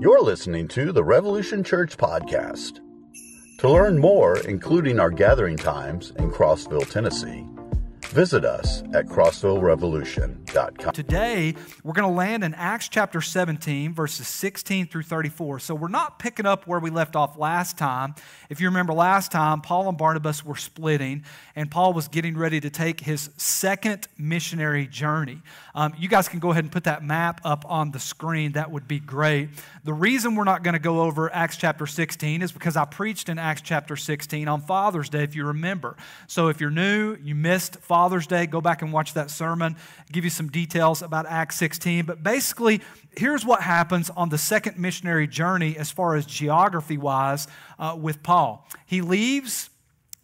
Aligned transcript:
You're 0.00 0.22
listening 0.22 0.68
to 0.68 0.92
the 0.92 1.02
Revolution 1.02 1.64
Church 1.64 1.96
podcast. 1.96 2.78
To 3.58 3.68
learn 3.68 3.98
more, 3.98 4.38
including 4.38 5.00
our 5.00 5.10
gathering 5.10 5.56
times 5.56 6.12
in 6.18 6.30
Crossville, 6.30 6.88
Tennessee, 6.88 7.44
visit 8.08 8.44
us 8.44 8.82
at 8.94 9.06
crossvillerevolution.com. 9.06 10.92
Today, 10.92 11.54
we're 11.84 11.92
going 11.92 12.08
to 12.08 12.14
land 12.14 12.42
in 12.42 12.54
Acts 12.54 12.88
chapter 12.88 13.20
17, 13.20 13.92
verses 13.92 14.26
16 14.26 14.86
through 14.86 15.02
34. 15.02 15.60
So, 15.60 15.74
we're 15.74 15.88
not 15.88 16.18
picking 16.18 16.46
up 16.46 16.66
where 16.66 16.80
we 16.80 16.90
left 16.90 17.16
off 17.16 17.38
last 17.38 17.76
time. 17.76 18.14
If 18.48 18.60
you 18.60 18.68
remember 18.68 18.94
last 18.94 19.30
time, 19.30 19.60
Paul 19.60 19.88
and 19.88 19.98
Barnabas 19.98 20.44
were 20.44 20.56
splitting, 20.56 21.24
and 21.54 21.70
Paul 21.70 21.92
was 21.92 22.08
getting 22.08 22.36
ready 22.36 22.60
to 22.60 22.70
take 22.70 23.00
his 23.00 23.30
second 23.36 24.08
missionary 24.16 24.86
journey. 24.86 25.42
Um, 25.74 25.94
you 25.98 26.08
guys 26.08 26.28
can 26.28 26.40
go 26.40 26.50
ahead 26.50 26.64
and 26.64 26.72
put 26.72 26.84
that 26.84 27.04
map 27.04 27.40
up 27.44 27.64
on 27.68 27.90
the 27.90 28.00
screen. 28.00 28.52
That 28.52 28.70
would 28.70 28.88
be 28.88 29.00
great. 29.00 29.50
The 29.84 29.94
reason 29.94 30.34
we're 30.34 30.44
not 30.44 30.62
going 30.62 30.74
to 30.74 30.80
go 30.80 31.02
over 31.02 31.32
Acts 31.32 31.56
chapter 31.56 31.86
16 31.86 32.42
is 32.42 32.52
because 32.52 32.76
I 32.76 32.84
preached 32.86 33.28
in 33.28 33.38
Acts 33.38 33.60
chapter 33.60 33.96
16 33.96 34.48
on 34.48 34.62
Father's 34.62 35.08
Day, 35.08 35.24
if 35.24 35.34
you 35.34 35.44
remember. 35.44 35.96
So, 36.26 36.48
if 36.48 36.60
you're 36.60 36.70
new, 36.70 37.16
you 37.22 37.34
missed 37.34 37.76
Father's 37.76 37.97
Day, 38.28 38.46
go 38.46 38.60
back 38.60 38.82
and 38.82 38.92
watch 38.92 39.14
that 39.14 39.30
sermon, 39.30 39.76
give 40.12 40.24
you 40.24 40.30
some 40.30 40.48
details 40.48 41.02
about 41.02 41.26
Acts 41.26 41.56
16. 41.56 42.04
But 42.04 42.22
basically, 42.22 42.80
here's 43.16 43.44
what 43.44 43.60
happens 43.60 44.08
on 44.10 44.28
the 44.28 44.38
second 44.38 44.78
missionary 44.78 45.26
journey 45.26 45.76
as 45.76 45.90
far 45.90 46.14
as 46.14 46.24
geography 46.24 46.96
wise 46.96 47.48
uh, 47.78 47.96
with 48.00 48.22
Paul. 48.22 48.68
He 48.86 49.00
leaves 49.00 49.68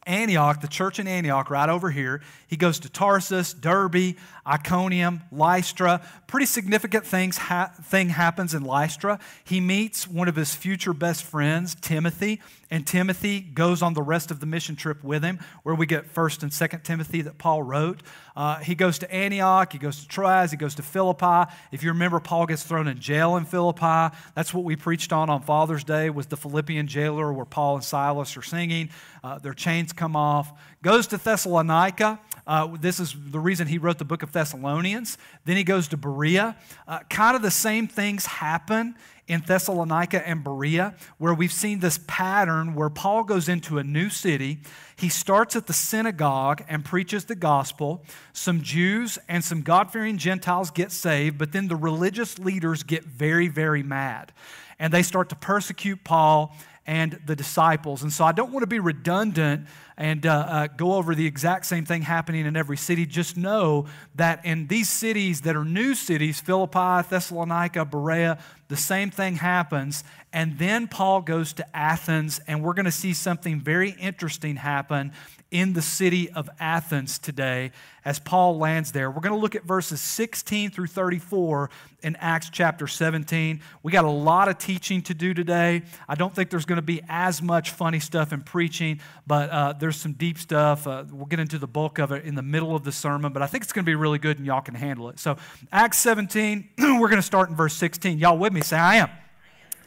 Antioch, 0.07 0.61
the 0.61 0.69
church 0.69 0.99
in 0.99 1.07
Antioch, 1.07 1.51
right 1.51 1.69
over 1.69 1.91
here. 1.91 2.21
He 2.47 2.57
goes 2.57 2.79
to 2.81 2.89
Tarsus, 2.89 3.55
Derbe, 3.55 4.17
Iconium, 4.47 5.23
Lystra. 5.33 6.03
Pretty 6.27 6.47
significant 6.47 7.07
things 7.07 7.39
ha- 7.39 7.73
thing 7.83 8.11
happens 8.11 8.55
in 8.55 8.65
Lystra. 8.65 9.19
He 9.45 9.61
meets 9.61 10.07
one 10.07 10.29
of 10.29 10.37
his 10.37 10.55
future 10.55 10.93
best 10.93 11.25
friends, 11.25 11.75
Timothy, 11.75 12.41
and 12.75 12.85
Timothy 12.85 13.39
goes 13.39 13.83
on 13.83 13.95
the 13.95 14.03
rest 14.03 14.33
of 14.33 14.41
the 14.41 14.47
mission 14.47 14.75
trip 14.75 15.05
with 15.05 15.23
him, 15.23 15.39
where 15.63 15.77
we 15.77 15.87
get 15.87 16.07
First 16.07 16.43
and 16.43 16.53
Second 16.53 16.83
Timothy 16.83 17.23
that 17.23 17.39
Paul 17.39 17.63
wrote. 17.63 18.03
Uh, 18.35 18.57
he 18.57 18.75
goes 18.75 18.99
to 18.99 19.15
Antioch, 19.15 19.73
he 19.73 19.79
goes 19.79 20.01
to 20.01 20.09
Troas, 20.09 20.51
he 20.51 20.57
goes 20.57 20.75
to 20.75 20.83
Philippi. 20.83 21.49
If 21.71 21.85
you 21.85 21.91
remember, 21.91 22.19
Paul 22.19 22.47
gets 22.47 22.65
thrown 22.65 22.89
in 22.89 22.99
jail 22.99 23.37
in 23.37 23.45
Philippi. 23.45 24.13
That's 24.35 24.53
what 24.53 24.65
we 24.65 24.75
preached 24.75 25.13
on 25.13 25.31
on 25.31 25.43
Father's 25.43 25.85
Day 25.85 26.11
was 26.11 26.27
the 26.27 26.37
Philippian 26.37 26.89
jailer, 26.89 27.33
where 27.33 27.45
Paul 27.45 27.77
and 27.77 27.85
Silas 27.85 28.37
are 28.37 28.43
singing. 28.43 28.91
Uh, 29.23 29.39
their 29.39 29.55
chains 29.55 29.93
come 29.93 30.17
off. 30.17 30.53
Goes 30.83 31.07
to 31.07 31.17
Thessalonica. 31.17 32.19
Uh, 32.45 32.77
this 32.79 32.99
is 32.99 33.15
the 33.31 33.39
reason 33.39 33.69
he 33.69 33.79
wrote 33.79 33.99
the 33.99 34.05
book 34.05 34.25
of 34.25 34.33
Thessalonians. 34.33 35.17
Then 35.45 35.57
he 35.57 35.63
goes 35.63 35.87
to 35.89 35.97
Berea. 35.97 36.57
Uh, 36.89 36.99
kind 37.09 37.37
of 37.37 37.43
the 37.43 37.53
same 37.53 37.87
things 37.87 38.27
happen 38.27 38.97
in 39.27 39.43
Thessalonica 39.47 40.27
and 40.27 40.45
Berea, 40.45 40.95
where 41.19 41.33
we've 41.33 41.53
seen 41.53 41.81
this 41.81 41.99
pattern 42.07 42.75
where 42.75 42.91
Paul 42.91 43.25
goes 43.25 43.49
into 43.49 43.79
a 43.79 43.85
new 43.85 44.11
city. 44.11 44.61
He 44.97 45.09
starts 45.09 45.57
at 45.57 45.67
the 45.67 45.73
synagogue 45.73 46.63
and 46.69 46.85
preaches 46.85 47.25
the 47.25 47.35
gospel. 47.35 48.05
Some 48.33 48.63
Jews 48.63 49.19
and 49.29 49.43
some 49.43 49.63
God 49.63 49.91
fearing 49.91 50.19
Gentiles 50.19 50.71
get 50.71 50.93
saved, 50.93 51.39
but 51.39 51.53
then 51.53 51.69
the 51.69 51.77
religious 51.77 52.39
leaders 52.39 52.83
get 52.83 53.05
very, 53.05 53.49
very 53.49 53.83
mad. 53.83 54.33
And 54.79 54.93
they 54.93 55.03
start 55.03 55.29
to 55.31 55.37
persecute 55.37 56.05
Paul 56.05 56.55
and 56.87 57.19
the 57.25 57.35
disciples. 57.35 58.03
And 58.03 58.13
so 58.13 58.25
I 58.25 58.33
don't 58.33 58.53
want 58.53 58.63
to 58.63 58.67
be 58.67 58.79
redundant 58.79 59.67
and 59.97 60.27
uh, 60.27 60.47
uh, 60.49 60.67
go 60.67 60.95
over 60.95 61.15
the 61.15 61.27
exact 61.27 61.67
same 61.67 61.85
thing 61.85 62.03
happening 62.03 62.47
in 62.47 62.57
every 62.57 62.77
city. 62.77 63.07
Just 63.07 63.37
know 63.37 63.87
that 64.17 64.45
in 64.45 64.67
these 64.67 64.91
cities 64.91 65.43
that 65.43 65.57
are 65.57 65.65
new 65.65 65.95
cities, 65.95 66.41
Philippi, 66.41 67.09
Thessalonica, 67.09 67.85
Berea, 67.85 68.39
the 68.69 68.77
same 68.77 69.11
thing 69.11 69.37
happens. 69.37 70.05
And 70.33 70.59
then 70.59 70.89
Paul 70.89 71.23
goes 71.23 71.53
to 71.55 71.77
Athens, 71.77 72.41
and 72.49 72.63
we're 72.63 72.75
going 72.75 72.87
to 72.87 72.93
see 72.93 73.15
something 73.15 73.61
very 73.61 73.91
interesting 73.91 74.57
happen 74.57 75.13
in 75.55 75.73
the 75.73 75.81
city 75.81 76.29
of 76.31 76.51
Athens 76.59 77.17
today 77.17 77.71
as 78.05 78.19
Paul 78.19 78.59
lands 78.59 78.91
there. 78.91 79.09
We're 79.09 79.21
going 79.21 79.37
to 79.37 79.41
look 79.41 79.55
at 79.55 79.63
verses 79.63 80.01
16 80.01 80.73
through 80.73 80.89
34 80.89 81.71
in 82.03 82.17
Acts 82.17 82.51
chapter 82.51 82.89
17. 82.89 83.61
We 83.85 83.93
got 83.93 84.05
a 84.05 84.11
lot 84.11 84.49
of 84.49 84.59
teaching 84.59 85.01
to 85.03 85.15
do 85.15 85.33
today. 85.33 85.83
I 86.09 86.17
don't 86.17 86.35
think 86.35 86.51
there's 86.51 86.65
going 86.65 86.81
to 86.81 86.83
be 86.83 87.03
as 87.09 87.41
much 87.41 87.71
funny 87.71 88.01
stuff 88.01 88.33
in 88.33 88.41
preaching, 88.41 89.01
but 89.29 89.49
uh, 89.51 89.75
there's 89.75 89.97
some 89.97 90.15
deep 90.15 90.39
stuff. 90.39 90.89
Uh, 90.89 91.05
we'll 91.13 91.27
get 91.27 91.39
into 91.39 91.61
the 91.61 91.69
bulk 91.69 92.01
of 92.01 92.11
it 92.11 92.25
in 92.25 92.35
the 92.35 92.43
middle 92.43 92.75
of 92.75 92.83
the 92.83 92.91
sermon, 92.91 93.33
but 93.33 93.41
I 93.41 93.47
think 93.47 93.63
it's 93.63 93.73
going 93.73 93.85
to 93.85 93.89
be 93.89 93.95
really 93.95 94.19
good 94.19 94.39
and 94.39 94.47
y'all 94.47 94.61
can 94.61 94.75
handle 94.75 95.09
it. 95.09 95.21
So, 95.21 95.37
Acts 95.71 95.99
17, 95.99 96.71
we're 96.79 97.09
going 97.09 97.15
to 97.15 97.23
start 97.23 97.49
in 97.49 97.55
verse 97.55 97.75
16. 97.75 98.19
Y'all 98.19 98.37
with 98.37 98.53
me? 98.53 98.61
Say, 98.61 98.77
I 98.77 98.97
am 98.97 99.09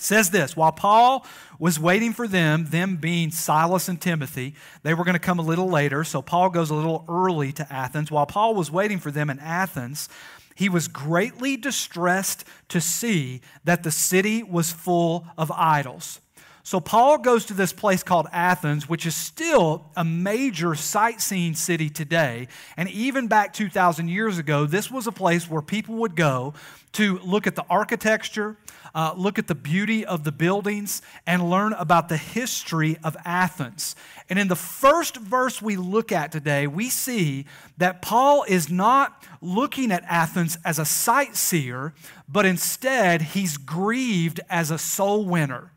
says 0.01 0.29
this 0.29 0.55
while 0.55 0.71
Paul 0.71 1.25
was 1.59 1.79
waiting 1.79 2.13
for 2.13 2.27
them, 2.27 2.65
them 2.65 2.97
being 2.97 3.31
Silas 3.31 3.87
and 3.87 3.99
Timothy, 3.99 4.55
they 4.83 4.93
were 4.93 5.03
going 5.03 5.13
to 5.13 5.19
come 5.19 5.39
a 5.39 5.43
little 5.43 5.69
later. 5.69 6.03
So 6.03 6.21
Paul 6.21 6.49
goes 6.49 6.69
a 6.69 6.75
little 6.75 7.05
early 7.09 7.51
to 7.53 7.73
Athens. 7.73 8.11
While 8.11 8.25
Paul 8.25 8.55
was 8.55 8.71
waiting 8.71 8.99
for 8.99 9.11
them 9.11 9.29
in 9.29 9.39
Athens, 9.39 10.09
he 10.55 10.69
was 10.69 10.87
greatly 10.87 11.55
distressed 11.55 12.43
to 12.69 12.81
see 12.81 13.41
that 13.63 13.83
the 13.83 13.91
city 13.91 14.43
was 14.43 14.71
full 14.71 15.27
of 15.37 15.51
idols. 15.51 16.19
So 16.67 16.81
Paul 16.81 17.19
goes 17.19 17.45
to 17.45 17.53
this 17.53 17.71
place 17.71 18.03
called 18.03 18.27
Athens, 18.33 18.89
which 18.89 19.05
is 19.05 19.15
still 19.15 19.85
a 19.95 20.03
major 20.03 20.75
sightseeing 20.75 21.55
city 21.55 21.89
today. 21.89 22.49
And 22.75 22.89
even 22.89 23.29
back 23.29 23.53
2,000 23.53 24.09
years 24.09 24.37
ago, 24.37 24.65
this 24.65 24.91
was 24.91 25.07
a 25.07 25.13
place 25.13 25.49
where 25.49 25.61
people 25.61 25.95
would 25.95 26.17
go 26.17 26.53
to 26.91 27.19
look 27.19 27.47
at 27.47 27.55
the 27.55 27.63
architecture, 27.69 28.57
uh, 28.93 29.13
look 29.15 29.39
at 29.39 29.47
the 29.47 29.55
beauty 29.55 30.05
of 30.05 30.25
the 30.25 30.33
buildings, 30.33 31.01
and 31.25 31.49
learn 31.49 31.71
about 31.71 32.09
the 32.09 32.17
history 32.17 32.97
of 33.01 33.15
Athens. 33.23 33.95
And 34.29 34.37
in 34.37 34.49
the 34.49 34.57
first 34.57 35.15
verse 35.15 35.61
we 35.61 35.77
look 35.77 36.11
at 36.11 36.33
today, 36.33 36.67
we 36.67 36.89
see 36.89 37.45
that 37.77 38.01
Paul 38.01 38.43
is 38.45 38.69
not 38.69 39.23
looking 39.41 39.89
at 39.89 40.03
Athens 40.03 40.57
as 40.65 40.79
a 40.79 40.85
sightseer, 40.85 41.93
but 42.27 42.45
instead 42.45 43.21
he's 43.21 43.55
grieved 43.55 44.41
as 44.49 44.69
a 44.69 44.77
soul 44.77 45.23
winner. 45.23 45.71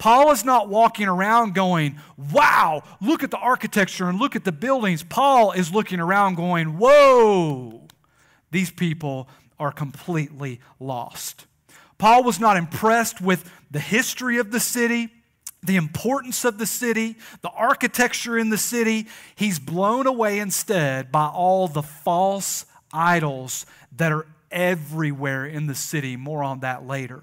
Paul 0.00 0.30
is 0.30 0.46
not 0.46 0.70
walking 0.70 1.08
around 1.08 1.54
going, 1.54 2.00
wow, 2.32 2.82
look 3.02 3.22
at 3.22 3.30
the 3.30 3.36
architecture 3.36 4.08
and 4.08 4.18
look 4.18 4.34
at 4.34 4.44
the 4.44 4.50
buildings. 4.50 5.02
Paul 5.02 5.52
is 5.52 5.74
looking 5.74 6.00
around 6.00 6.36
going, 6.36 6.78
whoa, 6.78 7.86
these 8.50 8.70
people 8.70 9.28
are 9.58 9.70
completely 9.70 10.58
lost. 10.80 11.44
Paul 11.98 12.24
was 12.24 12.40
not 12.40 12.56
impressed 12.56 13.20
with 13.20 13.52
the 13.70 13.78
history 13.78 14.38
of 14.38 14.52
the 14.52 14.58
city, 14.58 15.10
the 15.62 15.76
importance 15.76 16.46
of 16.46 16.56
the 16.56 16.64
city, 16.64 17.18
the 17.42 17.50
architecture 17.50 18.38
in 18.38 18.48
the 18.48 18.56
city. 18.56 19.06
He's 19.34 19.58
blown 19.58 20.06
away 20.06 20.38
instead 20.38 21.12
by 21.12 21.26
all 21.26 21.68
the 21.68 21.82
false 21.82 22.64
idols 22.90 23.66
that 23.96 24.12
are 24.12 24.26
everywhere 24.50 25.44
in 25.44 25.66
the 25.66 25.74
city. 25.74 26.16
More 26.16 26.42
on 26.42 26.60
that 26.60 26.86
later. 26.86 27.22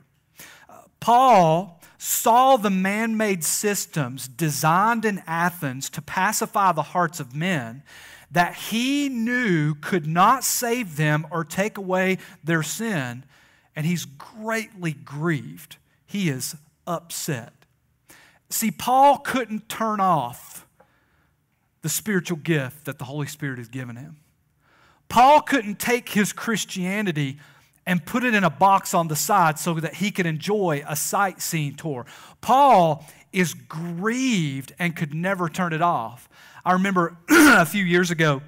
Paul 1.00 1.80
saw 1.98 2.58
the 2.58 2.70
man 2.70 3.18
made 3.18 3.44
systems 3.44 4.28
designed 4.28 5.06
in 5.06 5.22
Athens 5.26 5.90
to 5.92 6.02
pacify 6.02 6.72
the 6.72 6.84
hearts 6.84 7.20
of 7.20 7.36
men 7.36 7.84
that 8.30 8.56
he 8.56 9.10
knew 9.10 9.74
could 9.76 10.06
not 10.06 10.44
save 10.44 10.98
them 10.98 11.26
or 11.32 11.44
take 11.44 11.78
away 11.78 12.18
their 12.44 12.62
sin, 12.62 13.24
and 13.76 13.86
he's 13.86 14.06
greatly 14.06 14.92
grieved. 14.92 15.78
He 16.06 16.30
is 16.30 16.56
upset. 16.86 17.54
See, 18.50 18.72
Paul 18.72 19.20
couldn't 19.20 19.70
turn 19.70 20.00
off 20.00 20.66
the 21.82 21.90
spiritual 21.90 22.38
gift 22.38 22.86
that 22.86 22.98
the 22.98 23.06
Holy 23.06 23.28
Spirit 23.28 23.60
has 23.60 23.70
given 23.70 23.96
him. 23.96 24.18
Paul 25.10 25.42
couldn't 25.42 25.80
take 25.80 26.10
his 26.10 26.34
Christianity 26.34 27.40
and 27.88 28.06
put 28.06 28.26
it 28.26 28.36
in 28.36 28.44
a 28.44 28.50
box 28.50 28.94
on 28.94 29.08
the 29.08 29.16
side 29.16 29.58
so 29.58 29.74
that 29.76 29.96
he 29.96 30.12
could 30.12 30.26
enjoy 30.26 30.84
a 30.88 30.96
sightseeing 30.96 31.74
tour. 31.74 32.06
Paul 32.42 33.08
is 33.32 33.54
grieved 33.54 34.74
and 34.78 34.94
could 34.94 35.14
never 35.14 35.48
turn 35.48 35.72
it 35.72 35.82
off. 35.82 36.28
I 36.66 36.74
remember 36.74 37.18
a 37.30 37.66
few 37.66 37.86
years 37.86 38.12
ago, 38.12 38.42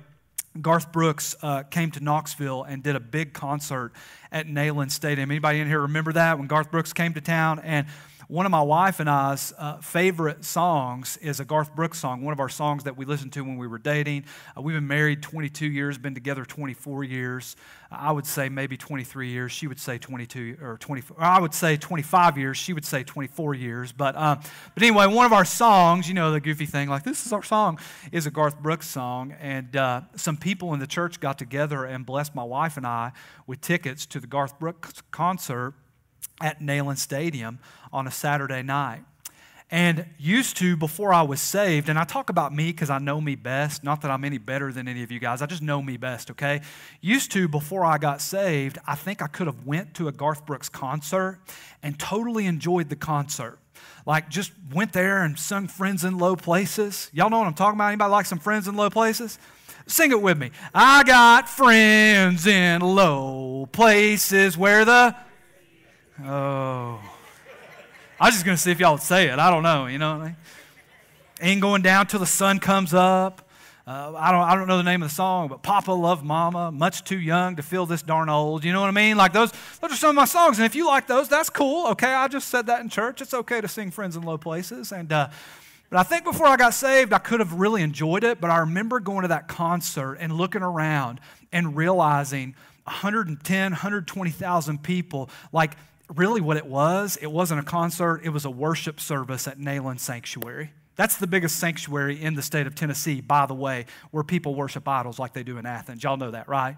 Garth 0.62 0.92
Brooks 0.92 1.38
uh, 1.42 1.64
came 1.64 1.90
to 1.92 2.04
Knoxville 2.04 2.64
and 2.64 2.84
did 2.84 2.98
a 2.98 3.00
big 3.00 3.32
concert 3.32 3.94
at 4.30 4.46
Neyland 4.46 4.92
Stadium. 4.92 5.32
Anybody 5.32 5.62
in 5.62 5.68
here 5.68 5.82
remember 5.82 6.12
that 6.14 6.38
when 6.38 6.48
Garth 6.48 6.70
Brooks 6.70 6.92
came 6.92 7.14
to 7.14 7.22
town? 7.22 7.60
And 7.60 7.88
one 8.30 8.46
of 8.46 8.52
my 8.52 8.62
wife 8.62 9.00
and 9.00 9.10
I's 9.10 9.56
uh, 9.58 9.78
favorite 9.78 10.46
songs 10.46 11.18
is 11.18 11.40
a 11.40 11.46
Garth 11.46 11.76
Brooks 11.76 11.98
song, 11.98 12.22
one 12.22 12.32
of 12.32 12.40
our 12.40 12.48
songs 12.48 12.84
that 12.84 12.96
we 12.96 13.04
listened 13.04 13.34
to 13.34 13.42
when 13.42 13.58
we 13.58 13.66
were 13.66 13.80
dating. 13.80 14.26
Uh, 14.56 14.62
we've 14.62 14.76
been 14.76 14.88
married 14.88 15.24
22 15.24 15.66
years, 15.66 15.98
been 15.98 16.14
together 16.14 16.46
24 16.46 17.04
years. 17.06 17.56
I 17.92 18.12
would 18.12 18.28
say 18.28 18.48
maybe 18.48 18.78
23 18.78 19.30
years. 19.30 19.52
She 19.52 19.66
would 19.66 19.80
say 19.80 19.98
22 19.98 20.58
or 20.62 20.78
24. 20.78 21.18
Or 21.18 21.24
I 21.24 21.40
would 21.40 21.56
say 21.56 21.76
25 21.76 22.38
years. 22.38 22.56
She 22.56 22.72
would 22.72 22.86
say 22.86 23.02
24 23.04 23.56
years. 23.56 23.92
But, 23.92 24.16
um, 24.16 24.40
but 24.76 24.84
anyway, 24.84 25.08
one 25.08 25.26
of 25.26 25.34
our 25.34 25.44
songs, 25.44 26.08
you 26.08 26.14
know, 26.14 26.32
the 26.32 26.40
goofy 26.40 26.68
thing, 26.68 26.88
like 26.88 27.02
this 27.02 27.26
is 27.26 27.34
our 27.34 27.42
song, 27.42 27.80
is 28.12 28.28
a 28.28 28.32
Garth 28.32 28.60
Brooks 28.60 28.88
song. 28.88 29.34
And 29.42 29.76
uh, 29.76 30.02
some 30.16 30.38
people 30.38 30.76
in 30.76 30.80
the 30.80 30.86
church 30.86 31.20
got 31.20 31.40
together 31.40 31.84
and 31.84 32.06
blessed 32.06 32.36
my 32.36 32.44
wife 32.44 32.78
and 32.78 32.86
I 32.86 33.12
with 33.48 33.60
tickets 33.60 34.06
to 34.06 34.20
the 34.20 34.28
Garth 34.28 34.60
Brooks 34.60 35.02
concert 35.10 35.74
at 36.42 36.62
Neyland 36.62 36.98
Stadium 36.98 37.60
on 37.92 38.08
a 38.08 38.12
Saturday 38.12 38.62
night. 38.62 39.02
And 39.72 40.08
used 40.18 40.58
to, 40.58 40.76
before 40.76 41.14
I 41.14 41.22
was 41.22 41.40
saved, 41.40 41.90
and 41.90 42.00
I 42.00 42.04
talk 42.04 42.32
about 42.32 42.56
me 42.56 42.72
because 42.72 42.90
I 42.90 42.98
know 42.98 43.22
me 43.22 43.36
best, 43.36 43.84
not 43.84 44.02
that 44.02 44.10
I'm 44.10 44.24
any 44.24 44.40
better 44.40 44.72
than 44.72 44.88
any 44.88 45.04
of 45.04 45.12
you 45.12 45.20
guys, 45.20 45.44
I 45.44 45.46
just 45.46 45.62
know 45.62 45.80
me 45.80 45.96
best, 45.96 46.32
okay? 46.32 46.62
Used 47.02 47.32
to, 47.34 47.48
before 47.48 47.86
I 47.86 48.00
got 48.00 48.20
saved, 48.20 48.80
I 48.88 48.96
think 48.96 49.22
I 49.22 49.28
could 49.28 49.46
have 49.46 49.68
went 49.68 49.94
to 49.96 50.08
a 50.08 50.12
Garth 50.12 50.44
Brooks 50.48 50.70
concert 50.70 51.40
and 51.84 52.00
totally 52.00 52.48
enjoyed 52.48 52.90
the 52.90 52.96
concert. 52.96 53.60
Like 54.08 54.30
just 54.30 54.54
went 54.74 54.92
there 54.92 55.24
and 55.24 55.38
sung 55.38 55.68
Friends 55.68 56.04
in 56.04 56.18
Low 56.18 56.36
Places. 56.36 57.12
Y'all 57.14 57.30
know 57.30 57.38
what 57.38 57.48
I'm 57.48 57.54
talking 57.54 57.78
about? 57.78 57.90
Anybody 57.90 58.12
like 58.12 58.26
some 58.26 58.40
Friends 58.40 58.68
in 58.68 58.76
Low 58.76 58.90
Places? 58.90 59.38
Sing 59.86 60.12
it 60.12 60.22
with 60.22 60.38
me. 60.38 60.50
I 60.74 61.04
got 61.04 61.48
friends 61.48 62.48
in 62.48 62.82
low 62.82 63.68
places 63.72 64.58
where 64.58 64.86
the 64.86 65.16
Oh. 66.24 67.00
I 68.20 68.26
was 68.26 68.36
just 68.36 68.46
going 68.46 68.58
to 68.58 68.62
see 68.62 68.72
if 68.72 68.80
y'all 68.80 68.94
would 68.94 69.02
say 69.02 69.30
it. 69.30 69.40
I 69.40 69.50
don't 69.50 69.64
know, 69.64 69.86
you 69.86 69.98
know 69.98 70.18
what 70.18 70.22
I 70.22 70.26
mean? 70.26 70.36
Ain't 71.42 71.62
going 71.62 71.82
down 71.82 72.08
till 72.08 72.20
the 72.20 72.26
sun 72.26 72.60
comes 72.60 72.94
up. 72.94 73.50
Uh, 73.88 74.14
I, 74.16 74.32
don't, 74.32 74.42
I 74.42 74.56
don't 74.56 74.68
know 74.68 74.78
the 74.78 74.84
name 74.84 75.02
of 75.02 75.10
the 75.10 75.16
song, 75.16 75.48
but 75.48 75.64
Papa 75.64 75.92
Loved 75.92 76.24
Mama, 76.24 76.72
much 76.72 77.04
too 77.04 77.20
young 77.20 77.56
to 77.56 77.64
feel 77.64 77.86
this 77.86 78.02
darn 78.02 78.30
old. 78.30 78.64
You 78.64 78.74
know 78.74 78.82
what 78.82 78.88
I 78.88 78.92
mean? 78.92 79.18
Like 79.18 79.34
those, 79.34 79.52
those 79.82 79.94
are 79.94 79.96
some 79.96 80.10
of 80.10 80.16
my 80.16 80.26
songs. 80.26 80.60
And 80.60 80.66
if 80.66 80.76
you 80.76 80.86
like 80.86 81.08
those, 81.08 81.30
that's 81.30 81.50
cool. 81.50 81.88
Okay, 81.88 82.12
I 82.14 82.28
just 82.28 82.50
said 82.50 82.68
that 82.68 82.82
in 82.82 82.90
church. 82.90 83.22
It's 83.22 83.34
okay 83.34 83.62
to 83.62 83.68
sing 83.68 83.90
Friends 83.90 84.16
in 84.16 84.22
Low 84.22 84.38
Places. 84.38 84.92
And, 84.92 85.12
uh, 85.12 85.30
but 85.90 85.98
I 85.98 86.04
think 86.04 86.24
before 86.26 86.46
I 86.46 86.56
got 86.56 86.76
saved, 86.76 87.14
I 87.14 87.18
could 87.18 87.40
have 87.40 87.54
really 87.54 87.82
enjoyed 87.82 88.24
it. 88.24 88.40
But 88.40 88.52
I 88.52 88.60
remember 88.60 89.00
going 89.00 89.24
to 89.24 89.30
that 89.30 89.48
concert 89.48 90.18
and 90.20 90.34
looking 90.34 90.62
around 90.62 91.20
and 91.52 91.76
realizing 91.76 92.54
110, 92.84 93.72
120,000 93.72 94.84
people, 94.84 95.30
like 95.52 95.78
really 96.16 96.42
what 96.42 96.58
it 96.58 96.66
was, 96.66 97.18
it 97.22 97.32
wasn't 97.32 97.60
a 97.60 97.64
concert, 97.64 98.22
it 98.24 98.30
was 98.30 98.46
a 98.46 98.50
worship 98.50 99.00
service 99.00 99.48
at 99.48 99.60
Neyland 99.60 100.00
Sanctuary. 100.00 100.72
That's 100.96 101.18
the 101.18 101.28
biggest 101.28 101.58
sanctuary 101.58 102.22
in 102.22 102.36
the 102.36 102.42
state 102.42 102.68
of 102.68 102.76
Tennessee, 102.76 103.22
by 103.22 103.46
the 103.46 103.54
way, 103.54 103.86
where 104.12 104.24
people 104.24 104.54
worship 104.56 104.88
idols 104.88 105.18
like 105.18 105.34
they 105.34 105.44
do 105.44 105.58
in 105.58 105.66
Athens. 105.66 106.04
Y'all 106.04 106.18
know 106.18 106.32
that, 106.32 106.50
right? 106.50 106.76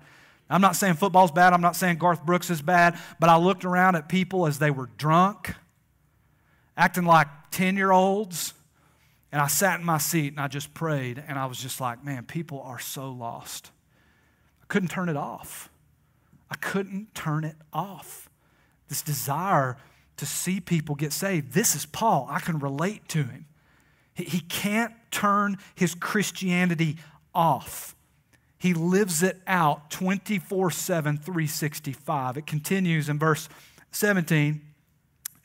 I'm 0.49 0.61
not 0.61 0.75
saying 0.75 0.95
football's 0.95 1.31
bad, 1.31 1.53
I'm 1.53 1.61
not 1.61 1.75
saying 1.75 1.97
Garth 1.97 2.25
Brooks 2.25 2.49
is 2.49 2.61
bad, 2.61 2.99
but 3.19 3.29
I 3.29 3.37
looked 3.37 3.63
around 3.63 3.95
at 3.95 4.09
people 4.09 4.45
as 4.45 4.59
they 4.59 4.69
were 4.69 4.89
drunk, 4.97 5.55
acting 6.75 7.05
like 7.05 7.27
10 7.51 7.77
year 7.77 7.91
olds, 7.91 8.53
and 9.31 9.41
I 9.41 9.47
sat 9.47 9.79
in 9.79 9.85
my 9.85 9.97
seat 9.97 10.33
and 10.33 10.41
I 10.41 10.49
just 10.49 10.73
prayed, 10.73 11.23
and 11.25 11.39
I 11.39 11.45
was 11.45 11.57
just 11.57 11.79
like, 11.79 12.03
man, 12.03 12.25
people 12.25 12.61
are 12.61 12.79
so 12.79 13.09
lost. 13.09 13.71
I 14.61 14.65
couldn't 14.67 14.89
turn 14.89 15.07
it 15.07 15.17
off. 15.17 15.69
I 16.49 16.55
couldn't 16.55 17.15
turn 17.15 17.45
it 17.45 17.55
off 17.71 18.29
this 18.91 19.01
desire 19.01 19.77
to 20.17 20.25
see 20.25 20.59
people 20.59 20.95
get 20.95 21.13
saved. 21.13 21.53
This 21.53 21.77
is 21.77 21.85
Paul. 21.85 22.27
I 22.29 22.41
can 22.41 22.59
relate 22.59 23.07
to 23.07 23.23
him. 23.23 23.45
He 24.13 24.41
can't 24.41 24.93
turn 25.11 25.57
his 25.75 25.95
Christianity 25.95 26.97
off. 27.33 27.95
He 28.57 28.73
lives 28.73 29.23
it 29.23 29.41
out 29.47 29.89
24 29.91 30.71
7, 30.71 31.17
365. 31.17 32.37
It 32.37 32.45
continues 32.45 33.07
in 33.07 33.17
verse 33.17 33.47
17. 33.91 34.61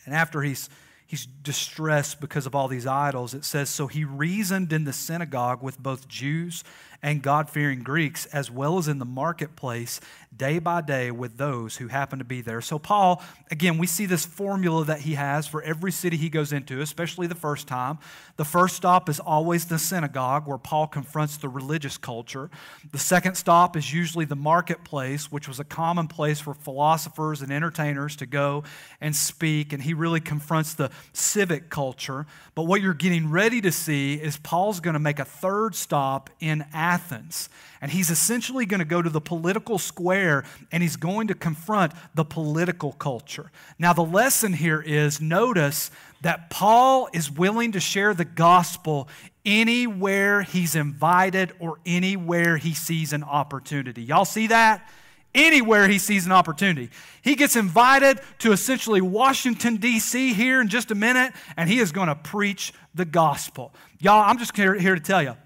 And 0.05 0.15
after 0.15 0.43
he's, 0.43 0.69
he's 1.07 1.25
distressed 1.25 2.21
because 2.21 2.47
of 2.47 2.57
all 2.57 2.67
these 2.67 2.87
idols, 2.87 3.33
it 3.33 3.45
says, 3.45 3.71
So 3.71 3.87
he 3.87 4.05
reasoned 4.05 4.73
in 4.73 4.83
the 4.83 4.93
synagogue 4.93 5.63
with 5.63 5.81
both 5.81 6.09
Jews 6.09 6.65
and 7.03 7.23
God 7.23 7.51
fearing 7.51 7.83
Greeks, 7.83 8.27
as 8.27 8.51
well 8.51 8.79
as 8.79 8.89
in 8.89 8.99
the 8.99 9.05
marketplace, 9.05 10.01
day 10.37 10.59
by 10.59 10.81
day 10.81 11.11
with 11.11 11.39
those 11.39 11.77
who 11.77 11.89
happen 11.89 12.19
to 12.19 12.25
be 12.25 12.41
there. 12.41 12.61
So, 12.61 12.79
Paul, 12.79 13.23
again, 13.51 13.79
we 13.79 13.87
see 13.87 14.07
this 14.07 14.27
formula 14.27 14.85
that 14.85 15.01
he 15.01 15.15
has 15.15 15.47
for 15.47 15.63
every 15.63 15.93
city 15.93 16.17
he 16.17 16.29
goes 16.29 16.53
into, 16.53 16.81
especially 16.81 17.27
the 17.27 17.35
first 17.35 17.67
time. 17.67 17.99
The 18.37 18.45
first 18.45 18.77
stop 18.77 19.09
is 19.09 19.19
always 19.19 19.67
the 19.67 19.79
synagogue, 19.79 20.47
where 20.47 20.59
Paul 20.59 20.87
confronts 20.87 21.39
the 21.39 21.49
religious 21.49 21.97
culture. 21.97 22.51
The 22.93 22.99
second 22.99 23.37
stop 23.37 23.77
is 23.77 23.93
usually 23.93 24.25
the 24.25 24.37
marketplace, 24.37 25.33
which 25.33 25.49
was 25.49 25.59
a 25.59 25.65
common 25.65 26.09
place 26.09 26.41
for 26.41 26.55
philosophers 26.55 27.41
and 27.41 27.51
entertainers 27.51 28.17
to 28.17 28.27
go 28.27 28.65
and 29.01 29.17
speak, 29.17 29.73
and 29.73 29.83
he 29.83 29.95
really 29.95 30.21
confronts 30.21 30.75
the 30.75 30.91
civic 31.13 31.71
culture. 31.71 32.27
But 32.55 32.65
what 32.65 32.83
you're 32.83 32.95
getting 32.95 33.31
ready 33.31 33.61
to 33.63 33.73
see 33.73 34.15
is 34.15 34.37
Paul's 34.37 34.81
going 34.81 34.95
to 34.95 35.01
make 35.01 35.19
a 35.19 35.25
third 35.25 35.75
stop 35.75 36.31
in 36.41 36.65
Athens. 36.87 37.49
And 37.81 37.91
he's 37.91 38.11
essentially 38.11 38.65
going 38.65 38.79
to 38.79 38.85
go 38.87 39.03
to 39.03 39.11
the 39.11 39.21
political 39.21 39.77
square 39.77 40.45
and 40.71 40.83
he's 40.83 40.97
going 40.97 41.27
to 41.29 41.35
confront 41.35 41.93
the 42.15 42.25
political 42.25 42.93
culture. 42.93 43.51
Now, 43.79 43.93
the 43.93 44.05
lesson 44.05 44.53
here 44.53 44.81
is 44.81 45.21
notice 45.21 45.91
that 46.21 46.49
Paul 46.49 47.09
is 47.13 47.31
willing 47.31 47.73
to 47.73 47.81
share 47.81 48.15
the 48.15 48.25
gospel 48.25 49.09
anywhere 49.45 50.43
he's 50.43 50.77
invited 50.77 51.53
or 51.59 51.79
anywhere 51.85 52.57
he 52.57 52.73
sees 52.73 53.13
an 53.13 53.25
opportunity. 53.25 54.03
Y'all 54.03 54.25
see 54.25 54.47
that? 54.47 54.89
Anywhere 55.35 55.89
he 55.89 55.99
sees 55.99 56.25
an 56.25 56.33
opportunity. 56.33 56.89
He 57.21 57.35
gets 57.35 57.57
invited 57.57 58.21
to 58.39 58.53
essentially 58.53 59.01
Washington, 59.01 59.77
D.C. 59.77 60.33
here 60.33 60.61
in 60.61 60.69
just 60.69 60.91
a 60.91 60.95
minute, 60.95 61.33
and 61.57 61.69
he 61.69 61.79
is 61.81 61.93
going 61.93 62.09
to 62.09 62.15
preach 62.15 62.73
the 62.95 63.05
gospel. 63.05 63.75
Y'all, 63.99 64.23
I'm 64.23 64.39
just 64.39 64.57
here, 64.57 64.75
to 64.75 65.01
tell 65.01 65.23
you 65.23 65.37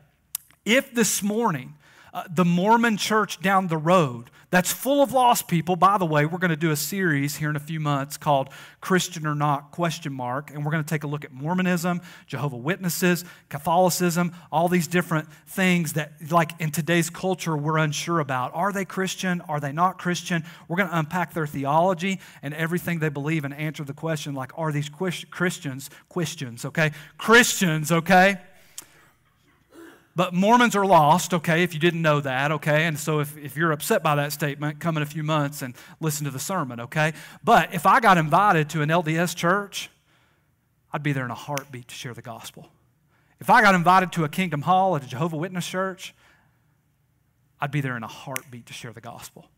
if 0.64 0.94
this 0.94 1.22
morning 1.22 1.74
uh, 2.12 2.24
the 2.28 2.44
Mormon 2.44 2.96
church 2.96 3.40
down 3.40 3.68
the 3.68 3.78
road 3.78 4.30
that's 4.50 4.72
full 4.72 5.00
of 5.00 5.12
lost 5.12 5.46
people. 5.46 5.76
By 5.76 5.96
the 5.96 6.04
way, 6.04 6.26
we're 6.26 6.38
going 6.38 6.50
to 6.50 6.56
do 6.56 6.72
a 6.72 6.76
series 6.76 7.36
here 7.36 7.50
in 7.50 7.56
a 7.56 7.60
few 7.60 7.78
months 7.78 8.16
called 8.16 8.48
Christian 8.80 9.24
or 9.24 9.36
Not 9.36 9.70
question 9.70 10.12
mark 10.12 10.50
and 10.50 10.64
we're 10.64 10.72
going 10.72 10.82
to 10.82 10.88
take 10.88 11.04
a 11.04 11.06
look 11.06 11.24
at 11.24 11.32
Mormonism, 11.32 12.00
Jehovah 12.26 12.56
Witnesses, 12.56 13.24
Catholicism, 13.48 14.34
all 14.50 14.68
these 14.68 14.88
different 14.88 15.28
things 15.46 15.92
that 15.92 16.14
like 16.30 16.50
in 16.58 16.72
today's 16.72 17.10
culture 17.10 17.56
we're 17.56 17.78
unsure 17.78 18.18
about. 18.18 18.50
Are 18.52 18.72
they 18.72 18.84
Christian? 18.84 19.40
Are 19.42 19.60
they 19.60 19.70
not 19.70 19.98
Christian? 19.98 20.44
We're 20.66 20.76
going 20.76 20.88
to 20.88 20.98
unpack 20.98 21.32
their 21.32 21.46
theology 21.46 22.18
and 22.42 22.52
everything 22.52 22.98
they 22.98 23.08
believe 23.08 23.44
and 23.44 23.54
answer 23.54 23.84
the 23.84 23.94
question 23.94 24.34
like 24.34 24.50
are 24.56 24.72
these 24.72 24.88
Christians 24.88 25.90
Christians, 26.08 26.64
okay? 26.64 26.90
Christians, 27.18 27.92
okay? 27.92 28.38
But 30.16 30.34
Mormons 30.34 30.74
are 30.74 30.84
lost, 30.84 31.32
okay, 31.32 31.62
if 31.62 31.72
you 31.72 31.80
didn't 31.80 32.02
know 32.02 32.20
that, 32.20 32.50
okay? 32.52 32.84
And 32.86 32.98
so 32.98 33.20
if, 33.20 33.36
if 33.38 33.56
you're 33.56 33.70
upset 33.70 34.02
by 34.02 34.16
that 34.16 34.32
statement, 34.32 34.80
come 34.80 34.96
in 34.96 35.02
a 35.02 35.06
few 35.06 35.22
months 35.22 35.62
and 35.62 35.74
listen 36.00 36.24
to 36.24 36.30
the 36.30 36.40
sermon, 36.40 36.80
okay? 36.80 37.12
But 37.44 37.72
if 37.72 37.86
I 37.86 38.00
got 38.00 38.18
invited 38.18 38.68
to 38.70 38.82
an 38.82 38.88
LDS 38.88 39.36
church, 39.36 39.88
I'd 40.92 41.02
be 41.02 41.12
there 41.12 41.24
in 41.24 41.30
a 41.30 41.36
heartbeat 41.36 41.88
to 41.88 41.94
share 41.94 42.12
the 42.12 42.22
gospel. 42.22 42.68
If 43.38 43.48
I 43.48 43.62
got 43.62 43.74
invited 43.74 44.12
to 44.12 44.24
a 44.24 44.28
Kingdom 44.28 44.62
Hall 44.62 44.96
at 44.96 45.04
a 45.04 45.06
Jehovah 45.06 45.36
Witness 45.36 45.66
church, 45.66 46.12
I'd 47.60 47.70
be 47.70 47.80
there 47.80 47.96
in 47.96 48.02
a 48.02 48.08
heartbeat 48.08 48.66
to 48.66 48.72
share 48.72 48.92
the 48.92 49.00
gospel. 49.00 49.48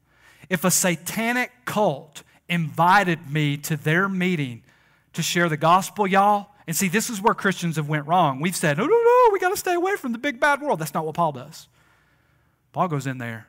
If 0.51 0.65
a 0.65 0.71
satanic 0.71 1.51
cult 1.65 2.23
invited 2.49 3.31
me 3.31 3.57
to 3.57 3.77
their 3.77 4.09
meeting 4.09 4.63
to 5.15 5.23
share 5.23 5.49
the 5.49 5.57
gospel, 5.57 6.07
y'all, 6.07 6.49
and 6.73 6.77
see, 6.79 6.89
this 6.89 7.11
is 7.11 7.21
where 7.21 7.35
Christians 7.35 7.77
have 7.77 7.91
went 7.91 8.07
wrong. 8.07 8.41
We've 8.41 8.57
said, 8.57 8.79
no, 8.79 8.87
no, 8.87 8.97
no, 8.97 9.31
we 9.31 9.39
got 9.39 9.51
to 9.51 9.59
stay 9.59 9.75
away 9.75 9.97
from 9.97 10.13
the 10.13 10.19
big 10.19 10.41
bad 10.41 10.63
world. 10.63 10.79
That's 10.79 10.95
not 10.95 11.05
what 11.05 11.15
Paul 11.15 11.33
does. 11.33 11.69
Paul 12.73 12.89
goes 12.89 13.07
in 13.07 13.19
there, 13.19 13.47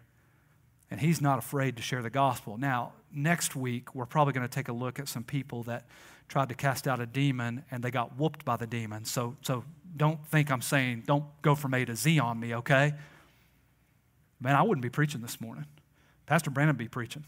and 0.91 0.99
he's 0.99 1.21
not 1.21 1.39
afraid 1.39 1.77
to 1.77 1.81
share 1.81 2.01
the 2.01 2.09
gospel. 2.09 2.57
Now, 2.57 2.91
next 3.13 3.55
week, 3.55 3.95
we're 3.95 4.05
probably 4.05 4.33
going 4.33 4.45
to 4.45 4.53
take 4.53 4.67
a 4.67 4.73
look 4.73 4.99
at 4.99 5.07
some 5.07 5.23
people 5.23 5.63
that 5.63 5.85
tried 6.27 6.49
to 6.49 6.53
cast 6.53 6.85
out 6.85 6.99
a 6.99 7.05
demon, 7.05 7.63
and 7.71 7.81
they 7.81 7.91
got 7.91 8.17
whooped 8.17 8.43
by 8.43 8.57
the 8.57 8.67
demon. 8.67 9.05
So, 9.05 9.37
so 9.41 9.63
don't 9.95 10.27
think 10.27 10.51
I'm 10.51 10.61
saying, 10.61 11.03
don't 11.07 11.23
go 11.41 11.55
from 11.55 11.73
A 11.75 11.85
to 11.85 11.95
Z 11.95 12.19
on 12.19 12.37
me, 12.37 12.53
okay? 12.55 12.93
Man, 14.41 14.53
I 14.53 14.63
wouldn't 14.63 14.83
be 14.83 14.89
preaching 14.89 15.21
this 15.21 15.39
morning. 15.39 15.63
Pastor 16.25 16.49
Brandon 16.49 16.75
be 16.75 16.89
preaching. 16.89 17.23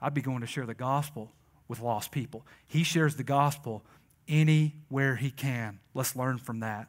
I'd 0.00 0.14
be 0.14 0.22
going 0.22 0.42
to 0.42 0.46
share 0.46 0.66
the 0.66 0.74
gospel 0.74 1.32
with 1.66 1.80
lost 1.80 2.12
people. 2.12 2.46
He 2.68 2.84
shares 2.84 3.16
the 3.16 3.24
gospel 3.24 3.82
anywhere 4.28 5.16
he 5.16 5.30
can. 5.30 5.80
Let's 5.94 6.16
learn 6.16 6.38
from 6.38 6.60
that. 6.60 6.88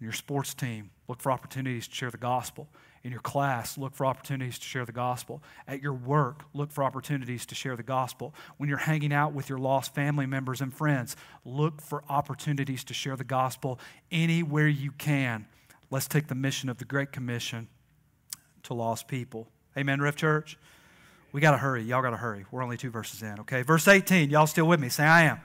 In 0.00 0.04
your 0.04 0.12
sports 0.12 0.54
team, 0.54 0.90
look 1.08 1.20
for 1.20 1.32
opportunities 1.32 1.88
to 1.88 1.94
share 1.94 2.10
the 2.10 2.18
gospel. 2.18 2.68
In 3.02 3.12
your 3.12 3.20
class, 3.20 3.78
look 3.78 3.94
for 3.94 4.04
opportunities 4.04 4.58
to 4.58 4.64
share 4.64 4.84
the 4.84 4.92
gospel. 4.92 5.42
At 5.68 5.80
your 5.80 5.92
work, 5.92 6.42
look 6.52 6.72
for 6.72 6.82
opportunities 6.82 7.46
to 7.46 7.54
share 7.54 7.76
the 7.76 7.84
gospel. 7.84 8.34
When 8.56 8.68
you're 8.68 8.78
hanging 8.78 9.12
out 9.12 9.32
with 9.32 9.48
your 9.48 9.58
lost 9.58 9.94
family 9.94 10.26
members 10.26 10.60
and 10.60 10.74
friends, 10.74 11.16
look 11.44 11.80
for 11.80 12.02
opportunities 12.08 12.82
to 12.84 12.94
share 12.94 13.16
the 13.16 13.24
gospel 13.24 13.78
anywhere 14.10 14.66
you 14.66 14.90
can. 14.90 15.46
Let's 15.90 16.08
take 16.08 16.26
the 16.26 16.34
mission 16.34 16.68
of 16.68 16.78
the 16.78 16.84
Great 16.84 17.12
Commission 17.12 17.68
to 18.64 18.74
lost 18.74 19.06
people. 19.06 19.46
Amen, 19.78 20.00
Rev 20.00 20.16
Church? 20.16 20.58
We 21.32 21.40
got 21.40 21.52
to 21.52 21.58
hurry. 21.58 21.84
Y'all 21.84 22.02
got 22.02 22.10
to 22.10 22.16
hurry. 22.16 22.44
We're 22.50 22.62
only 22.62 22.76
two 22.76 22.90
verses 22.90 23.22
in, 23.22 23.40
okay? 23.40 23.62
Verse 23.62 23.86
18, 23.86 24.30
y'all 24.30 24.46
still 24.46 24.66
with 24.66 24.80
me? 24.80 24.88
Say, 24.88 25.04
I 25.04 25.22
am. 25.24 25.40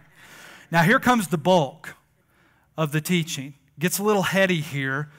Now, 0.72 0.84
here 0.84 1.00
comes 1.00 1.28
the 1.28 1.38
bulk 1.38 1.96
of 2.78 2.94
the 2.94 3.02
teaching. 3.02 3.56
Gets 3.78 4.00
a 4.00 4.04
little 4.04 4.22
heady 4.22 4.62
here, 4.62 5.10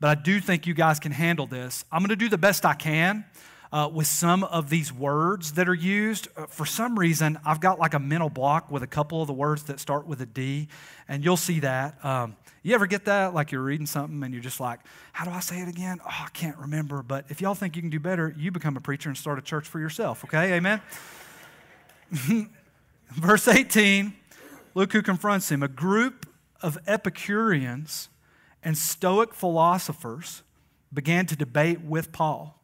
but 0.00 0.08
I 0.18 0.20
do 0.20 0.38
think 0.38 0.66
you 0.66 0.74
guys 0.74 1.00
can 1.00 1.12
handle 1.12 1.46
this. 1.46 1.84
I'm 1.90 2.00
going 2.00 2.10
to 2.10 2.16
do 2.16 2.28
the 2.28 2.36
best 2.38 2.66
I 2.66 2.74
can. 2.74 3.24
uh, 3.72 3.88
with 3.92 4.06
some 4.06 4.44
of 4.44 4.70
these 4.70 4.92
words 4.92 5.52
that 5.52 5.68
are 5.68 5.74
used. 5.74 6.28
Uh, 6.36 6.46
for 6.46 6.66
some 6.66 6.98
reason, 6.98 7.38
I've 7.44 7.60
got 7.60 7.78
like 7.78 7.94
a 7.94 7.98
mental 7.98 8.30
block 8.30 8.70
with 8.70 8.82
a 8.82 8.86
couple 8.86 9.20
of 9.20 9.26
the 9.26 9.34
words 9.34 9.64
that 9.64 9.80
start 9.80 10.06
with 10.06 10.20
a 10.20 10.26
D, 10.26 10.68
and 11.06 11.24
you'll 11.24 11.36
see 11.36 11.60
that. 11.60 12.02
Um, 12.04 12.36
you 12.62 12.74
ever 12.74 12.86
get 12.86 13.04
that? 13.06 13.34
Like 13.34 13.52
you're 13.52 13.62
reading 13.62 13.86
something 13.86 14.22
and 14.22 14.34
you're 14.34 14.42
just 14.42 14.60
like, 14.60 14.80
how 15.12 15.24
do 15.24 15.30
I 15.30 15.40
say 15.40 15.60
it 15.60 15.68
again? 15.68 16.00
Oh, 16.04 16.24
I 16.24 16.28
can't 16.32 16.56
remember. 16.58 17.02
But 17.02 17.26
if 17.28 17.40
y'all 17.40 17.54
think 17.54 17.76
you 17.76 17.82
can 17.82 17.90
do 17.90 18.00
better, 18.00 18.34
you 18.36 18.50
become 18.50 18.76
a 18.76 18.80
preacher 18.80 19.08
and 19.08 19.16
start 19.16 19.38
a 19.38 19.42
church 19.42 19.66
for 19.66 19.78
yourself, 19.78 20.24
okay? 20.24 20.54
Amen? 20.54 20.80
Verse 23.12 23.48
18, 23.48 24.12
look 24.74 24.92
who 24.92 25.02
confronts 25.02 25.50
him. 25.50 25.62
A 25.62 25.68
group 25.68 26.26
of 26.62 26.78
Epicureans 26.86 28.08
and 28.62 28.76
Stoic 28.76 29.34
philosophers 29.34 30.42
began 30.92 31.26
to 31.26 31.36
debate 31.36 31.80
with 31.80 32.12
Paul. 32.12 32.60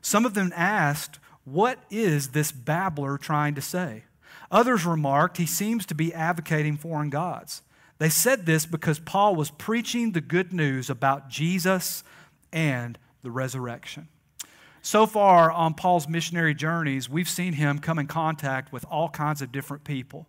Some 0.00 0.24
of 0.24 0.34
them 0.34 0.52
asked, 0.54 1.18
What 1.44 1.78
is 1.90 2.28
this 2.28 2.52
babbler 2.52 3.18
trying 3.18 3.54
to 3.54 3.62
say? 3.62 4.04
Others 4.50 4.86
remarked, 4.86 5.36
He 5.36 5.46
seems 5.46 5.86
to 5.86 5.94
be 5.94 6.14
advocating 6.14 6.76
foreign 6.76 7.10
gods. 7.10 7.62
They 7.98 8.08
said 8.10 8.46
this 8.46 8.66
because 8.66 8.98
Paul 8.98 9.34
was 9.36 9.50
preaching 9.50 10.12
the 10.12 10.20
good 10.20 10.52
news 10.52 10.90
about 10.90 11.28
Jesus 11.28 12.04
and 12.52 12.98
the 13.22 13.30
resurrection. 13.30 14.08
So 14.82 15.06
far 15.06 15.50
on 15.50 15.74
Paul's 15.74 16.06
missionary 16.06 16.54
journeys, 16.54 17.08
we've 17.08 17.28
seen 17.28 17.54
him 17.54 17.80
come 17.80 17.98
in 17.98 18.06
contact 18.06 18.72
with 18.72 18.84
all 18.88 19.08
kinds 19.08 19.42
of 19.42 19.50
different 19.50 19.82
people. 19.82 20.28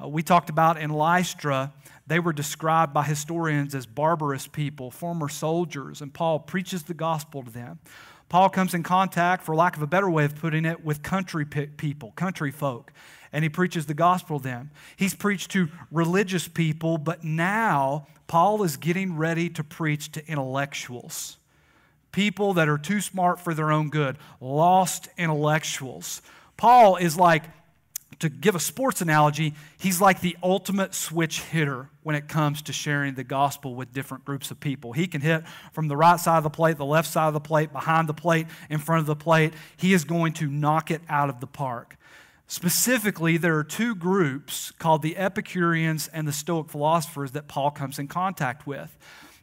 Uh, 0.00 0.08
we 0.08 0.22
talked 0.22 0.50
about 0.50 0.76
in 0.76 0.90
Lystra, 0.90 1.72
they 2.06 2.20
were 2.20 2.32
described 2.32 2.92
by 2.92 3.02
historians 3.02 3.74
as 3.74 3.86
barbarous 3.86 4.46
people, 4.46 4.90
former 4.90 5.28
soldiers, 5.28 6.00
and 6.02 6.12
Paul 6.12 6.38
preaches 6.40 6.82
the 6.82 6.94
gospel 6.94 7.42
to 7.42 7.50
them. 7.50 7.78
Paul 8.28 8.48
comes 8.48 8.74
in 8.74 8.82
contact, 8.82 9.44
for 9.44 9.54
lack 9.54 9.76
of 9.76 9.82
a 9.82 9.86
better 9.86 10.10
way 10.10 10.24
of 10.24 10.34
putting 10.34 10.64
it, 10.64 10.84
with 10.84 11.02
country 11.02 11.44
people, 11.44 12.12
country 12.12 12.50
folk, 12.50 12.92
and 13.32 13.44
he 13.44 13.48
preaches 13.48 13.86
the 13.86 13.94
gospel 13.94 14.38
to 14.38 14.44
them. 14.44 14.70
He's 14.96 15.14
preached 15.14 15.50
to 15.52 15.68
religious 15.90 16.48
people, 16.48 16.98
but 16.98 17.22
now 17.22 18.06
Paul 18.26 18.62
is 18.62 18.76
getting 18.76 19.16
ready 19.16 19.48
to 19.50 19.62
preach 19.62 20.10
to 20.12 20.26
intellectuals. 20.26 21.38
People 22.12 22.54
that 22.54 22.68
are 22.68 22.78
too 22.78 23.00
smart 23.00 23.40
for 23.40 23.54
their 23.54 23.72
own 23.72 23.90
good, 23.90 24.18
lost 24.40 25.08
intellectuals. 25.18 26.22
Paul 26.56 26.96
is 26.96 27.16
like 27.16 27.44
to 28.20 28.28
give 28.28 28.54
a 28.54 28.60
sports 28.60 29.00
analogy, 29.00 29.54
he's 29.78 30.00
like 30.00 30.20
the 30.20 30.36
ultimate 30.42 30.94
switch 30.94 31.40
hitter 31.40 31.88
when 32.02 32.16
it 32.16 32.28
comes 32.28 32.62
to 32.62 32.72
sharing 32.72 33.14
the 33.14 33.24
gospel 33.24 33.74
with 33.74 33.92
different 33.92 34.24
groups 34.24 34.50
of 34.50 34.60
people. 34.60 34.92
He 34.92 35.06
can 35.06 35.20
hit 35.20 35.44
from 35.72 35.88
the 35.88 35.96
right 35.96 36.20
side 36.20 36.38
of 36.38 36.44
the 36.44 36.50
plate, 36.50 36.76
the 36.76 36.84
left 36.84 37.08
side 37.08 37.28
of 37.28 37.34
the 37.34 37.40
plate, 37.40 37.72
behind 37.72 38.08
the 38.08 38.14
plate, 38.14 38.46
in 38.70 38.78
front 38.78 39.00
of 39.00 39.06
the 39.06 39.16
plate. 39.16 39.54
He 39.76 39.92
is 39.92 40.04
going 40.04 40.34
to 40.34 40.46
knock 40.46 40.90
it 40.90 41.02
out 41.08 41.28
of 41.28 41.40
the 41.40 41.46
park. 41.46 41.96
Specifically, 42.46 43.36
there 43.36 43.56
are 43.56 43.64
two 43.64 43.94
groups 43.94 44.70
called 44.72 45.02
the 45.02 45.16
Epicureans 45.16 46.08
and 46.08 46.28
the 46.28 46.32
Stoic 46.32 46.68
philosophers 46.68 47.32
that 47.32 47.48
Paul 47.48 47.70
comes 47.70 47.98
in 47.98 48.06
contact 48.06 48.66
with. 48.66 48.96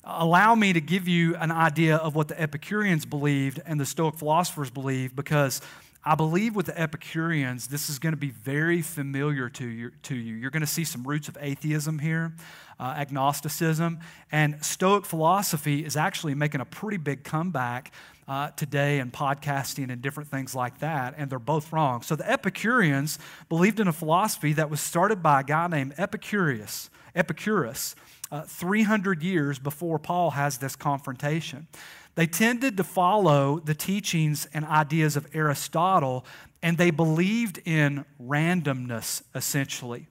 Allow 0.03 0.55
me 0.55 0.73
to 0.73 0.81
give 0.81 1.07
you 1.07 1.35
an 1.35 1.51
idea 1.51 1.97
of 1.97 2.15
what 2.15 2.27
the 2.27 2.39
Epicureans 2.39 3.05
believed 3.05 3.59
and 3.65 3.79
the 3.79 3.85
Stoic 3.85 4.15
philosophers 4.15 4.69
believed 4.69 5.15
because 5.15 5.61
I 6.03 6.15
believe 6.15 6.55
with 6.55 6.65
the 6.65 6.79
Epicureans, 6.79 7.67
this 7.67 7.87
is 7.87 7.99
going 7.99 8.13
to 8.13 8.17
be 8.17 8.31
very 8.31 8.81
familiar 8.81 9.49
to 9.49 9.67
you. 9.67 9.91
To 10.03 10.15
you. 10.15 10.33
You're 10.33 10.49
going 10.49 10.61
to 10.61 10.67
see 10.67 10.83
some 10.83 11.03
roots 11.03 11.27
of 11.27 11.37
atheism 11.39 11.99
here, 11.99 12.33
uh, 12.79 12.95
agnosticism, 12.97 13.99
and 14.31 14.63
Stoic 14.65 15.05
philosophy 15.05 15.85
is 15.85 15.95
actually 15.95 16.33
making 16.33 16.59
a 16.59 16.65
pretty 16.65 16.97
big 16.97 17.23
comeback 17.23 17.91
uh, 18.27 18.49
today 18.51 18.97
in 18.97 19.11
podcasting 19.11 19.91
and 19.91 20.01
different 20.01 20.31
things 20.31 20.55
like 20.55 20.79
that, 20.79 21.13
and 21.17 21.29
they're 21.29 21.37
both 21.37 21.71
wrong. 21.71 22.01
So 22.01 22.15
the 22.15 22.29
Epicureans 22.29 23.19
believed 23.47 23.79
in 23.79 23.87
a 23.87 23.93
philosophy 23.93 24.53
that 24.53 24.71
was 24.71 24.81
started 24.81 25.21
by 25.21 25.41
a 25.41 25.43
guy 25.43 25.67
named 25.67 25.93
Epicurus. 25.97 26.89
Epicurus. 27.13 27.95
Uh, 28.31 28.43
300 28.43 29.21
years 29.21 29.59
before 29.59 29.99
Paul 29.99 30.31
has 30.31 30.57
this 30.57 30.77
confrontation. 30.77 31.67
They 32.15 32.27
tended 32.27 32.77
to 32.77 32.83
follow 32.83 33.59
the 33.59 33.73
teachings 33.73 34.47
and 34.53 34.65
ideas 34.65 35.15
of 35.15 35.27
Aristotle, 35.33 36.25
and 36.61 36.77
they 36.77 36.91
believed 36.91 37.59
in 37.65 38.05
randomness, 38.21 39.23
essentially. 39.33 40.07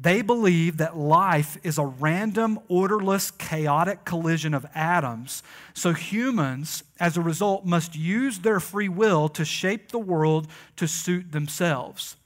They 0.00 0.22
believed 0.22 0.78
that 0.78 0.96
life 0.96 1.58
is 1.62 1.76
a 1.76 1.84
random, 1.84 2.58
orderless, 2.68 3.30
chaotic 3.32 4.06
collision 4.06 4.54
of 4.54 4.64
atoms. 4.74 5.42
So 5.74 5.92
humans, 5.92 6.84
as 6.98 7.18
a 7.18 7.20
result, 7.20 7.66
must 7.66 7.94
use 7.94 8.38
their 8.38 8.60
free 8.60 8.88
will 8.88 9.28
to 9.30 9.44
shape 9.44 9.90
the 9.90 9.98
world 9.98 10.46
to 10.76 10.88
suit 10.88 11.32
themselves. 11.32 12.16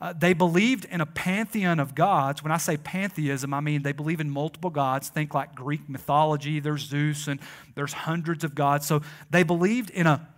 Uh, 0.00 0.12
they 0.12 0.32
believed 0.32 0.84
in 0.86 1.00
a 1.00 1.06
pantheon 1.06 1.80
of 1.80 1.94
gods. 1.94 2.42
When 2.42 2.52
I 2.52 2.56
say 2.56 2.76
pantheism, 2.76 3.54
I 3.54 3.60
mean 3.60 3.82
they 3.82 3.92
believe 3.92 4.20
in 4.20 4.28
multiple 4.28 4.70
gods. 4.70 5.08
Think 5.08 5.34
like 5.34 5.54
Greek 5.54 5.88
mythology, 5.88 6.60
there's 6.60 6.82
Zeus 6.82 7.28
and 7.28 7.40
there's 7.74 7.92
hundreds 7.92 8.44
of 8.44 8.54
gods. 8.54 8.86
So 8.86 9.02
they 9.30 9.42
believed 9.42 9.90
in 9.90 10.06
a 10.06 10.28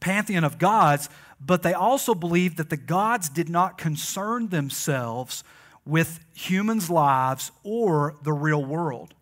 pantheon 0.00 0.44
of 0.44 0.58
gods, 0.58 1.08
but 1.40 1.62
they 1.62 1.74
also 1.74 2.14
believed 2.14 2.56
that 2.56 2.70
the 2.70 2.76
gods 2.76 3.28
did 3.28 3.48
not 3.48 3.78
concern 3.78 4.48
themselves 4.48 5.44
with 5.84 6.20
humans' 6.34 6.88
lives 6.88 7.50
or 7.62 8.16
the 8.22 8.32
real 8.32 8.64
world. 8.64 9.14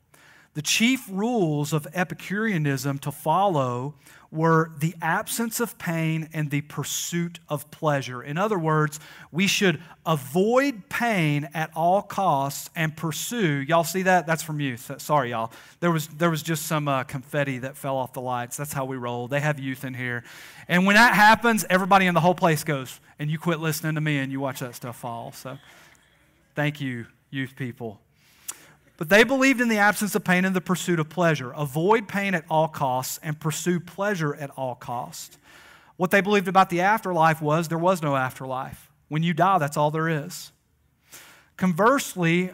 The 0.54 0.62
chief 0.62 1.06
rules 1.10 1.72
of 1.72 1.86
Epicureanism 1.94 2.98
to 3.00 3.12
follow 3.12 3.94
were 4.32 4.70
the 4.78 4.94
absence 5.02 5.58
of 5.58 5.76
pain 5.76 6.28
and 6.32 6.50
the 6.50 6.60
pursuit 6.60 7.40
of 7.48 7.68
pleasure. 7.72 8.22
In 8.22 8.38
other 8.38 8.58
words, 8.58 9.00
we 9.32 9.48
should 9.48 9.82
avoid 10.06 10.88
pain 10.88 11.48
at 11.52 11.70
all 11.74 12.00
costs 12.00 12.70
and 12.76 12.96
pursue. 12.96 13.64
Y'all 13.68 13.82
see 13.82 14.02
that? 14.02 14.26
That's 14.26 14.42
from 14.42 14.60
youth. 14.60 14.90
Sorry, 14.98 15.30
y'all. 15.30 15.50
There 15.80 15.90
was, 15.90 16.06
there 16.08 16.30
was 16.30 16.42
just 16.42 16.66
some 16.66 16.86
uh, 16.86 17.02
confetti 17.04 17.58
that 17.58 17.76
fell 17.76 17.96
off 17.96 18.12
the 18.12 18.20
lights. 18.20 18.56
That's 18.56 18.72
how 18.72 18.84
we 18.84 18.96
roll. 18.96 19.26
They 19.26 19.40
have 19.40 19.58
youth 19.58 19.84
in 19.84 19.94
here. 19.94 20.22
And 20.68 20.86
when 20.86 20.94
that 20.94 21.14
happens, 21.14 21.64
everybody 21.68 22.06
in 22.06 22.14
the 22.14 22.20
whole 22.20 22.34
place 22.34 22.62
goes, 22.62 23.00
and 23.18 23.30
you 23.30 23.38
quit 23.38 23.58
listening 23.58 23.96
to 23.96 24.00
me 24.00 24.18
and 24.18 24.30
you 24.30 24.38
watch 24.38 24.60
that 24.60 24.76
stuff 24.76 24.96
fall. 24.96 25.32
So 25.32 25.58
thank 26.54 26.80
you, 26.80 27.06
youth 27.30 27.56
people. 27.56 28.00
But 29.00 29.08
they 29.08 29.24
believed 29.24 29.62
in 29.62 29.70
the 29.70 29.78
absence 29.78 30.14
of 30.14 30.24
pain 30.24 30.44
and 30.44 30.54
the 30.54 30.60
pursuit 30.60 31.00
of 31.00 31.08
pleasure. 31.08 31.52
Avoid 31.52 32.06
pain 32.06 32.34
at 32.34 32.44
all 32.50 32.68
costs 32.68 33.18
and 33.22 33.40
pursue 33.40 33.80
pleasure 33.80 34.34
at 34.34 34.50
all 34.58 34.74
costs. 34.74 35.38
What 35.96 36.10
they 36.10 36.20
believed 36.20 36.48
about 36.48 36.68
the 36.68 36.82
afterlife 36.82 37.40
was 37.40 37.68
there 37.68 37.78
was 37.78 38.02
no 38.02 38.14
afterlife. 38.14 38.90
When 39.08 39.22
you 39.22 39.32
die, 39.32 39.56
that's 39.56 39.78
all 39.78 39.90
there 39.90 40.06
is. 40.06 40.52
Conversely, 41.56 42.50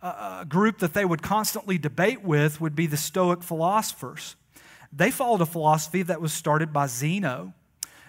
a 0.00 0.46
group 0.48 0.78
that 0.78 0.94
they 0.94 1.04
would 1.04 1.20
constantly 1.20 1.76
debate 1.76 2.22
with 2.22 2.58
would 2.58 2.74
be 2.74 2.86
the 2.86 2.96
Stoic 2.96 3.42
philosophers. 3.42 4.34
They 4.94 5.10
followed 5.10 5.42
a 5.42 5.46
philosophy 5.46 6.00
that 6.04 6.22
was 6.22 6.32
started 6.32 6.72
by 6.72 6.86
Zeno. 6.86 7.52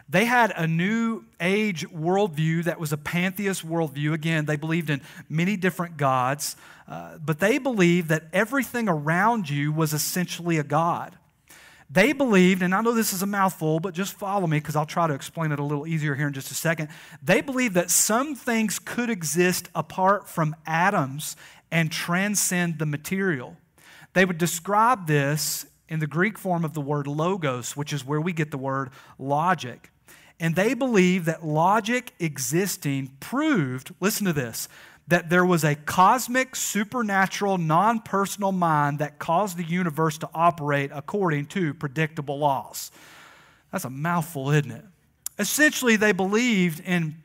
They 0.10 0.26
had 0.26 0.54
a 0.56 0.68
new 0.68 1.24
age 1.40 1.88
worldview 1.90 2.66
that 2.66 2.80
was 2.80 2.92
a 2.92 2.98
pantheist 2.98 3.68
worldview. 3.68 4.14
Again, 4.14 4.46
they 4.46 4.58
believed 4.58 4.90
in 4.90 5.02
many 5.30 5.56
different 5.56 5.98
gods, 5.98 6.56
uh, 6.88 7.18
but 7.24 7.40
they 7.40 7.58
believed 7.58 8.10
that 8.10 8.26
everything 8.34 8.90
around 8.90 9.50
you 9.50 9.72
was 9.72 9.94
essentially 9.94 10.58
a 10.58 10.64
god. 10.64 11.18
They 11.90 12.12
believed, 12.12 12.64
and 12.64 12.74
I 12.74 12.82
know 12.82 12.94
this 12.94 13.14
is 13.14 13.22
a 13.22 13.28
mouthful, 13.28 13.80
but 13.80 13.94
just 13.94 14.14
follow 14.16 14.48
me 14.48 14.58
because 14.58 14.76
I'll 14.76 14.86
try 14.86 15.06
to 15.06 15.14
explain 15.14 15.52
it 15.52 15.60
a 15.60 15.64
little 15.64 15.86
easier 15.86 16.16
here 16.16 16.28
in 16.28 16.34
just 16.34 16.50
a 16.50 16.56
second. 16.56 16.90
They 17.22 17.42
believed 17.42 17.76
that 17.76 17.92
some 17.92 18.36
things 18.36 18.80
could 18.80 19.10
exist 19.12 19.70
apart 19.76 20.28
from 20.28 20.56
atoms 20.66 21.36
and 21.72 21.92
transcend 21.92 22.80
the 22.80 22.86
material. 22.86 23.58
They 24.14 24.26
would 24.26 24.38
describe 24.38 25.08
this 25.08 25.68
in 25.88 26.00
the 26.00 26.08
Greek 26.08 26.40
form 26.40 26.66
of 26.66 26.74
the 26.74 26.82
word 26.82 27.06
logos, 27.06 27.78
which 27.78 27.94
is 27.94 28.04
where 28.04 28.22
we 28.22 28.34
get 28.34 28.50
the 28.50 28.58
word 28.58 28.90
logic. 29.20 29.92
And 30.40 30.56
they 30.56 30.74
believed 30.74 31.26
that 31.26 31.46
logic 31.46 32.12
existing 32.20 33.16
proved, 33.20 33.94
listen 34.00 34.26
to 34.26 34.34
this, 34.34 34.68
that 35.08 35.30
there 35.30 35.46
was 35.46 35.64
a 35.64 35.76
cosmic, 35.76 36.56
supernatural, 36.56 37.58
non 37.58 38.00
personal 38.00 38.52
mind 38.52 39.00
that 39.00 39.20
caused 39.20 39.58
the 39.58 39.64
universe 39.64 40.18
to 40.20 40.30
operate 40.34 40.92
according 40.94 41.46
to 41.48 41.74
predictable 41.74 42.40
laws. 42.40 42.92
That's 43.72 43.86
a 43.86 43.90
mouthful, 43.90 44.52
isn't 44.52 44.72
it? 44.72 44.86
Essentially, 45.40 45.96
they 45.96 46.12
believed 46.12 46.80
in 46.80 47.16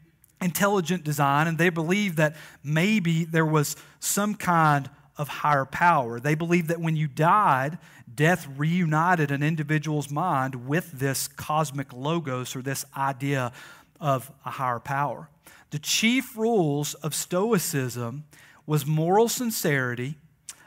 intelligent 0.40 1.04
design 1.04 1.46
and 1.46 1.58
they 1.58 1.68
believed 1.68 2.16
that 2.16 2.36
maybe 2.62 3.24
there 3.24 3.46
was 3.46 3.76
some 4.00 4.34
kind 4.34 4.88
of 5.16 5.28
higher 5.28 5.64
power. 5.64 6.20
They 6.20 6.34
believed 6.34 6.68
that 6.68 6.80
when 6.80 6.96
you 6.96 7.08
died, 7.08 7.78
death 8.18 8.48
reunited 8.56 9.30
an 9.30 9.44
individual's 9.44 10.10
mind 10.10 10.66
with 10.66 10.90
this 10.90 11.28
cosmic 11.28 11.92
logos 11.92 12.56
or 12.56 12.62
this 12.62 12.84
idea 12.96 13.52
of 14.00 14.32
a 14.44 14.50
higher 14.50 14.80
power. 14.80 15.28
The 15.70 15.78
chief 15.78 16.36
rules 16.36 16.94
of 16.94 17.14
Stoicism 17.14 18.24
was 18.66 18.84
moral 18.84 19.28
sincerity, 19.28 20.16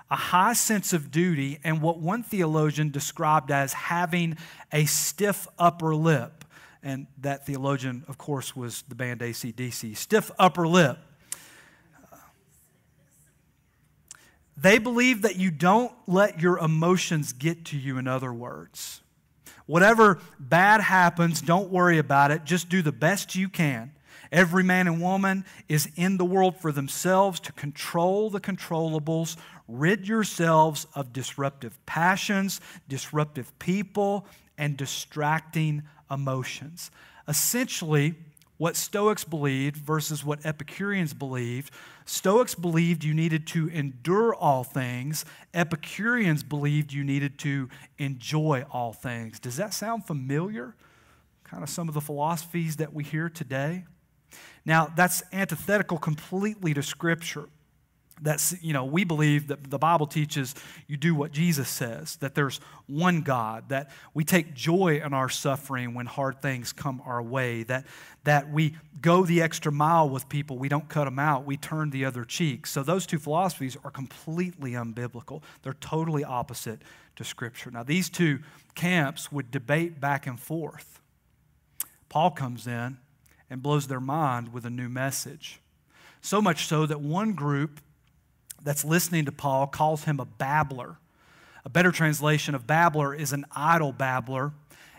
a 0.10 0.16
high 0.16 0.54
sense 0.54 0.94
of 0.94 1.12
duty, 1.12 1.60
and 1.62 1.82
what 1.82 2.00
one 2.00 2.24
theologian 2.24 2.90
described 2.90 3.52
as 3.52 3.74
having 3.74 4.38
a 4.72 4.86
stiff 4.86 5.46
upper 5.60 5.94
lip. 5.94 6.46
And 6.82 7.06
that 7.20 7.46
theologian, 7.46 8.06
of 8.08 8.18
course, 8.18 8.56
was 8.56 8.84
the 8.88 8.96
band 8.96 9.20
ACDC. 9.20 9.98
Stiff 9.98 10.32
upper 10.40 10.70
lip. 10.70 10.98
They 14.58 14.78
believe 14.78 15.22
that 15.24 15.38
you 15.38 15.52
don't 15.52 15.92
let 16.08 16.42
your 16.42 16.60
emotions 16.60 17.34
get 17.34 17.66
to 17.66 17.78
you, 17.78 17.98
in 17.98 18.08
other 18.08 18.34
words. 18.34 19.02
Whatever 19.66 20.20
bad 20.40 20.82
happens, 20.82 21.42
don't 21.42 21.72
worry 21.72 21.98
about 21.98 22.32
it. 22.32 22.44
Just 22.44 22.70
do 22.70 22.82
the 22.82 22.92
best 22.92 23.36
you 23.36 23.48
can. 23.48 23.94
Every 24.32 24.64
man 24.64 24.88
and 24.88 25.02
woman 25.02 25.46
is 25.68 25.90
in 25.96 26.18
the 26.18 26.26
world 26.26 26.58
for 26.58 26.72
themselves 26.72 27.40
to 27.42 27.52
control 27.52 28.30
the 28.30 28.40
controllables. 28.40 29.36
Rid 29.68 30.08
yourselves 30.08 30.88
of 30.96 31.12
disruptive 31.12 31.78
passions, 31.86 32.62
disruptive 32.88 33.58
people, 33.60 34.26
and 34.58 34.78
distracting 34.78 35.84
emotions. 36.10 36.92
Essentially, 37.28 38.16
what 38.62 38.76
Stoics 38.76 39.24
believed 39.24 39.76
versus 39.76 40.24
what 40.24 40.46
Epicureans 40.46 41.16
believed. 41.16 41.74
Stoics 42.06 42.54
believed 42.54 43.04
you 43.04 43.12
needed 43.12 43.48
to 43.48 43.68
endure 43.70 44.36
all 44.36 44.64
things, 44.64 45.26
Epicureans 45.52 46.44
believed 46.44 46.94
you 46.94 47.04
needed 47.04 47.40
to 47.40 47.70
enjoy 47.98 48.64
all 48.70 48.94
things. 48.94 49.40
Does 49.40 49.58
that 49.58 49.74
sound 49.74 50.06
familiar? 50.06 50.76
Kind 51.44 51.64
of 51.64 51.72
some 51.72 51.88
of 51.88 51.96
the 51.96 52.02
philosophies 52.02 52.76
that 52.76 52.94
we 52.94 53.04
hear 53.04 53.30
today? 53.30 53.86
Now, 54.64 54.94
that's 54.96 55.24
antithetical 55.34 55.98
completely 55.98 56.76
to 56.76 56.84
Scripture. 56.84 57.50
That's, 58.22 58.54
you 58.62 58.72
know, 58.72 58.86
we 58.86 59.04
believe 59.04 59.48
that 59.48 59.70
the 59.70 59.80
Bible 59.80 60.06
teaches 60.06 60.54
you 60.88 60.96
do 60.96 61.16
what 61.16 61.32
Jesus 61.32 61.68
says, 61.68 62.18
that 62.18 62.36
there's 62.36 62.60
one 62.86 63.22
God, 63.22 63.70
that 63.70 63.90
we 64.14 64.24
take 64.24 64.54
joy 64.54 65.02
in 65.04 65.14
our 65.14 65.28
suffering 65.28 65.96
when 65.96 66.06
hard 66.06 66.40
things 66.40 66.72
come 66.72 67.02
our 67.04 67.22
way, 67.22 67.64
that, 67.64 67.88
that 68.24 68.52
we 68.52 68.76
go 69.02 69.26
the 69.26 69.42
extra 69.42 69.72
mile 69.72 70.08
with 70.08 70.30
people, 70.30 70.60
we 70.60 70.70
don't 70.70 70.88
cut 70.88 71.06
them 71.06 71.18
out, 71.18 71.46
we 71.46 71.58
turn 71.58 71.90
the 71.90 72.06
other 72.06 72.24
cheek. 72.24 72.68
So 72.68 72.84
those 72.84 73.08
two 73.08 73.18
philosophies 73.18 73.76
are 73.84 73.92
completely 73.92 74.74
unbiblical. 74.74 75.42
They're 75.64 75.74
totally 75.74 76.24
opposite 76.24 76.84
to 77.16 77.24
Scripture. 77.24 77.72
Now, 77.72 77.84
these 77.84 78.10
two 78.10 78.40
camps 78.76 79.32
would 79.32 79.50
debate 79.50 80.00
back 80.00 80.28
and 80.28 80.40
forth. 80.40 81.02
Paul 82.08 82.32
comes 82.32 82.68
in 82.68 82.98
and 83.50 83.64
blows 83.64 83.88
their 83.88 84.00
mind 84.00 84.54
with 84.54 84.66
a 84.66 84.70
new 84.70 84.90
message. 84.90 85.60
So 86.22 86.40
much 86.40 86.68
so 86.68 86.86
that 86.86 87.02
one 87.02 87.34
group 87.34 87.82
that's 88.64 88.86
listening 88.86 89.26
to 89.26 89.32
Paul 89.32 89.68
calls 89.68 90.04
him 90.04 90.20
a 90.20 90.26
babbler. 90.26 90.98
A 91.66 91.70
better 91.70 91.92
translation 91.92 92.56
of 92.56 92.66
babbler 92.66 93.14
is 93.14 93.34
an 93.34 93.46
idle 93.56 93.92
babbler. 93.92 94.54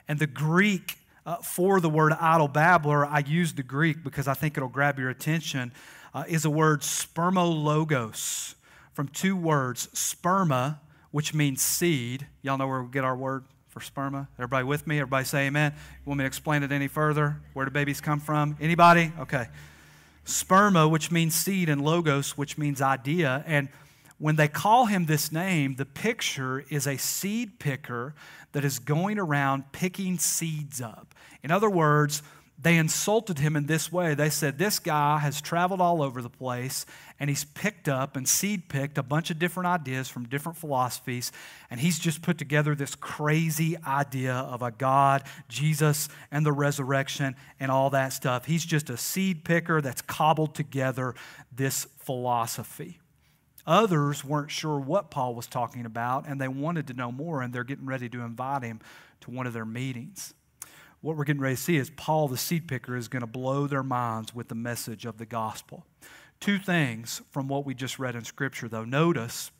And 0.08 0.18
the 0.18 0.26
Greek 0.26 0.98
uh, 1.24 1.36
for 1.36 1.80
the 1.80 1.88
word 1.88 2.12
idle 2.20 2.48
babbler, 2.48 3.06
I 3.06 3.20
use 3.20 3.52
the 3.52 3.62
Greek 3.62 4.02
because 4.02 4.28
I 4.28 4.34
think 4.34 4.56
it'll 4.56 4.68
grab 4.68 4.98
your 4.98 5.10
attention, 5.10 5.72
uh, 6.14 6.24
is 6.28 6.44
a 6.44 6.50
word 6.50 6.80
spermologos 6.82 8.54
from 8.92 9.08
two 9.08 9.36
words 9.36 9.88
sperma, 9.94 10.78
which 11.10 11.32
means 11.32 11.62
seed. 11.62 12.26
Y'all 12.42 12.58
know 12.58 12.66
where 12.66 12.82
we 12.82 12.90
get 12.90 13.04
our 13.04 13.16
word 13.16 13.44
for 13.68 13.80
sperma? 13.80 14.28
Everybody 14.36 14.64
with 14.64 14.86
me? 14.86 14.98
Everybody 14.98 15.24
say 15.24 15.46
amen. 15.46 15.72
You 15.74 16.10
want 16.10 16.18
me 16.18 16.24
to 16.24 16.26
explain 16.26 16.62
it 16.62 16.72
any 16.72 16.88
further? 16.88 17.40
Where 17.54 17.64
do 17.64 17.70
babies 17.70 18.00
come 18.00 18.20
from? 18.20 18.56
Anybody? 18.60 19.12
Okay 19.20 19.46
sperma, 20.24 20.90
which 20.90 21.10
means 21.10 21.34
seed, 21.34 21.68
and 21.68 21.82
logos, 21.82 22.36
which 22.36 22.56
means 22.56 22.80
idea. 22.80 23.42
And 23.46 23.68
when 24.18 24.36
they 24.36 24.48
call 24.48 24.86
him 24.86 25.06
this 25.06 25.32
name, 25.32 25.74
the 25.76 25.84
picture 25.84 26.64
is 26.70 26.86
a 26.86 26.96
seed 26.96 27.58
picker 27.58 28.14
that 28.52 28.64
is 28.64 28.78
going 28.78 29.18
around 29.18 29.72
picking 29.72 30.18
seeds 30.18 30.80
up. 30.80 31.14
In 31.42 31.50
other 31.50 31.70
words, 31.70 32.22
they 32.62 32.76
insulted 32.76 33.40
him 33.40 33.56
in 33.56 33.66
this 33.66 33.90
way. 33.90 34.14
They 34.14 34.30
said, 34.30 34.56
This 34.56 34.78
guy 34.78 35.18
has 35.18 35.40
traveled 35.40 35.80
all 35.80 36.00
over 36.00 36.22
the 36.22 36.30
place 36.30 36.86
and 37.18 37.28
he's 37.28 37.44
picked 37.44 37.88
up 37.88 38.16
and 38.16 38.28
seed 38.28 38.68
picked 38.68 38.98
a 38.98 39.02
bunch 39.02 39.30
of 39.30 39.38
different 39.38 39.66
ideas 39.66 40.08
from 40.08 40.28
different 40.28 40.58
philosophies, 40.58 41.30
and 41.70 41.78
he's 41.80 41.98
just 41.98 42.22
put 42.22 42.38
together 42.38 42.74
this 42.74 42.94
crazy 42.94 43.76
idea 43.86 44.34
of 44.34 44.62
a 44.62 44.70
God, 44.70 45.24
Jesus, 45.48 46.08
and 46.30 46.46
the 46.46 46.52
resurrection 46.52 47.36
and 47.60 47.70
all 47.70 47.90
that 47.90 48.12
stuff. 48.12 48.46
He's 48.46 48.64
just 48.64 48.90
a 48.90 48.96
seed 48.96 49.44
picker 49.44 49.80
that's 49.80 50.02
cobbled 50.02 50.54
together 50.54 51.14
this 51.54 51.86
philosophy. 51.98 52.98
Others 53.66 54.24
weren't 54.24 54.50
sure 54.50 54.78
what 54.78 55.10
Paul 55.10 55.34
was 55.34 55.46
talking 55.46 55.86
about, 55.86 56.26
and 56.26 56.40
they 56.40 56.48
wanted 56.48 56.88
to 56.88 56.94
know 56.94 57.12
more, 57.12 57.42
and 57.42 57.52
they're 57.52 57.62
getting 57.62 57.86
ready 57.86 58.08
to 58.08 58.22
invite 58.22 58.62
him 58.62 58.80
to 59.20 59.30
one 59.30 59.46
of 59.46 59.52
their 59.52 59.64
meetings 59.64 60.34
what 61.02 61.16
we're 61.16 61.24
getting 61.24 61.42
ready 61.42 61.56
to 61.56 61.60
see 61.60 61.76
is 61.76 61.90
Paul, 61.90 62.28
the 62.28 62.38
seed 62.38 62.66
picker, 62.66 62.96
is 62.96 63.08
going 63.08 63.20
to 63.20 63.26
blow 63.26 63.66
their 63.66 63.82
minds 63.82 64.34
with 64.34 64.48
the 64.48 64.54
message 64.54 65.04
of 65.04 65.18
the 65.18 65.26
gospel. 65.26 65.84
Two 66.40 66.58
things 66.58 67.22
from 67.30 67.48
what 67.48 67.66
we 67.66 67.74
just 67.74 67.98
read 67.98 68.14
in 68.14 68.24
Scripture, 68.24 68.68
though. 68.68 68.84
Notice, 68.84 69.50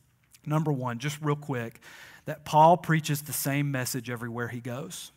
number 0.46 0.72
one, 0.72 0.98
just 0.98 1.20
real 1.20 1.36
quick, 1.36 1.80
that 2.24 2.44
Paul 2.44 2.76
preaches 2.76 3.22
the 3.22 3.32
same 3.32 3.70
message 3.70 4.08
everywhere 4.08 4.48
he 4.48 4.60
goes. 4.60 5.10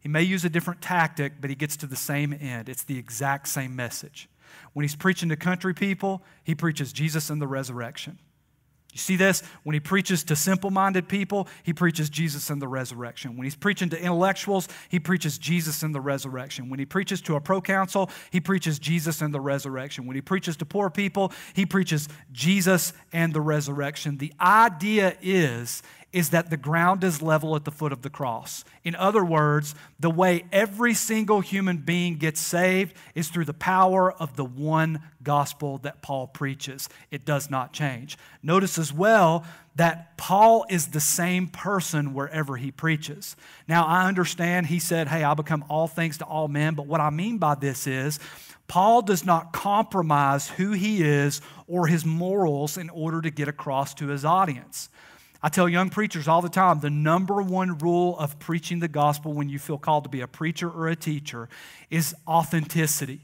He 0.00 0.08
may 0.08 0.22
use 0.22 0.44
a 0.44 0.50
different 0.50 0.80
tactic, 0.80 1.40
but 1.40 1.50
he 1.50 1.56
gets 1.56 1.76
to 1.78 1.86
the 1.86 1.96
same 1.96 2.32
end. 2.32 2.68
It's 2.68 2.84
the 2.84 2.98
exact 2.98 3.48
same 3.48 3.74
message. 3.74 4.28
When 4.72 4.82
he's 4.82 4.96
preaching 4.96 5.28
to 5.28 5.36
country 5.36 5.74
people, 5.74 6.22
he 6.42 6.54
preaches 6.54 6.92
Jesus 6.92 7.30
and 7.30 7.40
the 7.40 7.46
resurrection. 7.46 8.18
You 8.92 8.98
see 8.98 9.16
this? 9.16 9.42
When 9.64 9.74
he 9.74 9.80
preaches 9.80 10.24
to 10.24 10.36
simple 10.36 10.70
minded 10.70 11.08
people, 11.08 11.46
he 11.62 11.74
preaches 11.74 12.08
Jesus 12.08 12.48
and 12.48 12.60
the 12.60 12.68
resurrection. 12.68 13.36
When 13.36 13.44
he's 13.44 13.54
preaching 13.54 13.90
to 13.90 14.00
intellectuals, 14.00 14.66
he 14.88 14.98
preaches 14.98 15.36
Jesus 15.36 15.82
and 15.82 15.94
the 15.94 16.00
resurrection. 16.00 16.70
When 16.70 16.78
he 16.78 16.86
preaches 16.86 17.20
to 17.22 17.36
a 17.36 17.40
proconsul, 17.40 18.10
he 18.30 18.40
preaches 18.40 18.78
Jesus 18.78 19.20
and 19.20 19.32
the 19.32 19.40
resurrection. 19.40 20.06
When 20.06 20.14
he 20.14 20.22
preaches 20.22 20.56
to 20.56 20.64
poor 20.64 20.88
people, 20.88 21.32
he 21.52 21.66
preaches 21.66 22.08
Jesus 22.32 22.94
and 23.12 23.34
the 23.34 23.42
resurrection. 23.42 24.16
The 24.16 24.32
idea 24.40 25.16
is 25.20 25.82
is 26.18 26.30
that 26.30 26.50
the 26.50 26.56
ground 26.56 27.04
is 27.04 27.22
level 27.22 27.54
at 27.54 27.64
the 27.64 27.70
foot 27.70 27.92
of 27.92 28.02
the 28.02 28.10
cross. 28.10 28.64
In 28.82 28.96
other 28.96 29.24
words, 29.24 29.76
the 30.00 30.10
way 30.10 30.44
every 30.50 30.92
single 30.92 31.38
human 31.38 31.76
being 31.76 32.16
gets 32.16 32.40
saved 32.40 32.92
is 33.14 33.28
through 33.28 33.44
the 33.44 33.54
power 33.54 34.10
of 34.10 34.34
the 34.34 34.44
one 34.44 35.00
gospel 35.22 35.78
that 35.78 36.02
Paul 36.02 36.26
preaches. 36.26 36.88
It 37.12 37.24
does 37.24 37.50
not 37.50 37.72
change. 37.72 38.18
Notice 38.42 38.78
as 38.78 38.92
well 38.92 39.46
that 39.76 40.16
Paul 40.16 40.66
is 40.68 40.88
the 40.88 40.98
same 40.98 41.46
person 41.46 42.14
wherever 42.14 42.56
he 42.56 42.72
preaches. 42.72 43.36
Now, 43.68 43.86
I 43.86 44.08
understand 44.08 44.66
he 44.66 44.80
said, 44.80 45.06
Hey, 45.06 45.22
I'll 45.22 45.36
become 45.36 45.64
all 45.68 45.86
things 45.86 46.18
to 46.18 46.24
all 46.24 46.48
men, 46.48 46.74
but 46.74 46.88
what 46.88 47.00
I 47.00 47.10
mean 47.10 47.38
by 47.38 47.54
this 47.54 47.86
is, 47.86 48.18
Paul 48.66 49.02
does 49.02 49.24
not 49.24 49.52
compromise 49.52 50.48
who 50.48 50.72
he 50.72 51.00
is 51.00 51.40
or 51.68 51.86
his 51.86 52.04
morals 52.04 52.76
in 52.76 52.90
order 52.90 53.22
to 53.22 53.30
get 53.30 53.46
across 53.46 53.94
to 53.94 54.08
his 54.08 54.24
audience. 54.24 54.88
I 55.40 55.48
tell 55.48 55.68
young 55.68 55.88
preachers 55.88 56.26
all 56.26 56.42
the 56.42 56.48
time 56.48 56.80
the 56.80 56.90
number 56.90 57.40
one 57.40 57.78
rule 57.78 58.18
of 58.18 58.38
preaching 58.40 58.80
the 58.80 58.88
gospel 58.88 59.32
when 59.32 59.48
you 59.48 59.58
feel 59.58 59.78
called 59.78 60.04
to 60.04 60.10
be 60.10 60.20
a 60.20 60.26
preacher 60.26 60.68
or 60.68 60.88
a 60.88 60.96
teacher 60.96 61.48
is 61.90 62.14
authenticity. 62.26 63.20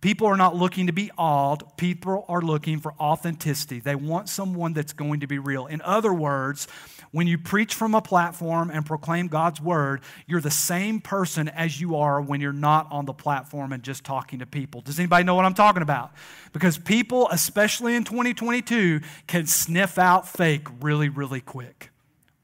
People 0.00 0.26
are 0.26 0.36
not 0.36 0.56
looking 0.56 0.88
to 0.88 0.92
be 0.92 1.10
awed. 1.16 1.62
People 1.78 2.26
are 2.28 2.42
looking 2.42 2.78
for 2.80 2.92
authenticity. 3.00 3.78
They 3.80 3.94
want 3.94 4.28
someone 4.28 4.74
that's 4.74 4.92
going 4.92 5.20
to 5.20 5.26
be 5.26 5.38
real. 5.38 5.66
In 5.66 5.80
other 5.80 6.12
words, 6.12 6.68
when 7.14 7.28
you 7.28 7.38
preach 7.38 7.74
from 7.74 7.94
a 7.94 8.02
platform 8.02 8.72
and 8.72 8.84
proclaim 8.84 9.28
God's 9.28 9.60
word, 9.60 10.00
you're 10.26 10.40
the 10.40 10.50
same 10.50 11.00
person 11.00 11.48
as 11.48 11.80
you 11.80 11.94
are 11.94 12.20
when 12.20 12.40
you're 12.40 12.52
not 12.52 12.88
on 12.90 13.04
the 13.04 13.12
platform 13.12 13.72
and 13.72 13.84
just 13.84 14.02
talking 14.02 14.40
to 14.40 14.46
people. 14.46 14.80
Does 14.80 14.98
anybody 14.98 15.22
know 15.22 15.36
what 15.36 15.44
I'm 15.44 15.54
talking 15.54 15.82
about? 15.82 16.10
Because 16.52 16.76
people, 16.76 17.28
especially 17.30 17.94
in 17.94 18.02
2022, 18.02 19.00
can 19.28 19.46
sniff 19.46 19.96
out 19.96 20.26
fake 20.26 20.66
really, 20.80 21.08
really 21.08 21.40
quick. 21.40 21.90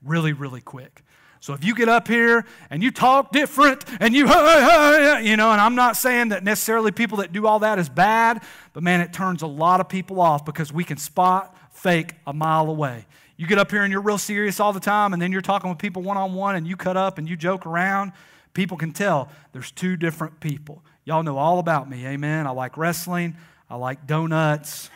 Really, 0.04 0.32
really 0.32 0.60
quick. 0.60 1.02
So 1.40 1.52
if 1.52 1.64
you 1.64 1.74
get 1.74 1.88
up 1.88 2.06
here 2.06 2.44
and 2.70 2.80
you 2.80 2.92
talk 2.92 3.32
different 3.32 3.84
and 3.98 4.14
you, 4.14 4.20
you 4.28 5.36
know, 5.36 5.50
and 5.50 5.60
I'm 5.60 5.74
not 5.74 5.96
saying 5.96 6.28
that 6.28 6.44
necessarily 6.44 6.92
people 6.92 7.18
that 7.18 7.32
do 7.32 7.44
all 7.44 7.58
that 7.58 7.80
is 7.80 7.88
bad, 7.88 8.40
but 8.72 8.84
man, 8.84 9.00
it 9.00 9.12
turns 9.12 9.42
a 9.42 9.48
lot 9.48 9.80
of 9.80 9.88
people 9.88 10.20
off 10.20 10.44
because 10.44 10.72
we 10.72 10.84
can 10.84 10.96
spot 10.96 11.56
fake 11.72 12.14
a 12.24 12.32
mile 12.32 12.70
away. 12.70 13.06
You 13.40 13.46
get 13.46 13.56
up 13.56 13.70
here 13.70 13.84
and 13.84 13.90
you're 13.90 14.02
real 14.02 14.18
serious 14.18 14.60
all 14.60 14.74
the 14.74 14.80
time, 14.80 15.14
and 15.14 15.22
then 15.22 15.32
you're 15.32 15.40
talking 15.40 15.70
with 15.70 15.78
people 15.78 16.02
one 16.02 16.18
on 16.18 16.34
one 16.34 16.56
and 16.56 16.66
you 16.66 16.76
cut 16.76 16.98
up 16.98 17.16
and 17.16 17.26
you 17.26 17.38
joke 17.38 17.64
around. 17.64 18.12
People 18.52 18.76
can 18.76 18.92
tell 18.92 19.30
there's 19.54 19.70
two 19.70 19.96
different 19.96 20.40
people. 20.40 20.82
Y'all 21.06 21.22
know 21.22 21.38
all 21.38 21.58
about 21.58 21.88
me, 21.88 22.06
amen? 22.06 22.46
I 22.46 22.50
like 22.50 22.76
wrestling, 22.76 23.34
I 23.70 23.76
like 23.76 24.06
donuts. 24.06 24.90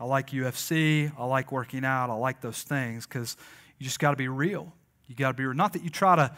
I 0.00 0.04
like 0.04 0.30
UFC. 0.30 1.12
I 1.18 1.26
like 1.26 1.52
working 1.52 1.84
out. 1.84 2.08
I 2.08 2.14
like 2.14 2.40
those 2.40 2.62
things 2.62 3.06
because 3.06 3.36
you 3.78 3.84
just 3.84 3.98
got 3.98 4.12
to 4.12 4.16
be 4.16 4.28
real. 4.28 4.72
You 5.08 5.14
got 5.14 5.28
to 5.28 5.34
be 5.34 5.44
real. 5.44 5.54
Not 5.54 5.74
that 5.74 5.84
you 5.84 5.90
try 5.90 6.16
to 6.16 6.34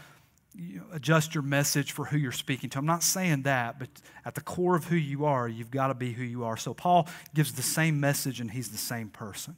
you 0.54 0.78
know, 0.78 0.84
adjust 0.92 1.34
your 1.34 1.42
message 1.42 1.92
for 1.92 2.04
who 2.04 2.16
you're 2.16 2.32
speaking 2.32 2.70
to. 2.70 2.78
I'm 2.78 2.86
not 2.86 3.02
saying 3.02 3.42
that, 3.42 3.78
but 3.78 3.88
at 4.24 4.34
the 4.34 4.40
core 4.40 4.76
of 4.76 4.84
who 4.84 4.96
you 4.96 5.24
are, 5.24 5.48
you've 5.48 5.70
got 5.70 5.88
to 5.88 5.94
be 5.94 6.12
who 6.12 6.24
you 6.24 6.44
are. 6.44 6.56
So 6.56 6.74
Paul 6.74 7.08
gives 7.34 7.52
the 7.52 7.62
same 7.62 8.00
message 8.00 8.40
and 8.40 8.50
he's 8.50 8.70
the 8.70 8.78
same 8.78 9.08
person. 9.08 9.56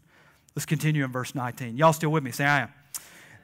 Let's 0.55 0.67
continue 0.67 1.05
in 1.05 1.11
verse 1.11 1.35
19. 1.35 1.77
Y'all 1.77 1.93
still 1.93 2.11
with 2.11 2.23
me? 2.23 2.31
Say, 2.31 2.45
I 2.45 2.61
am. 2.61 2.69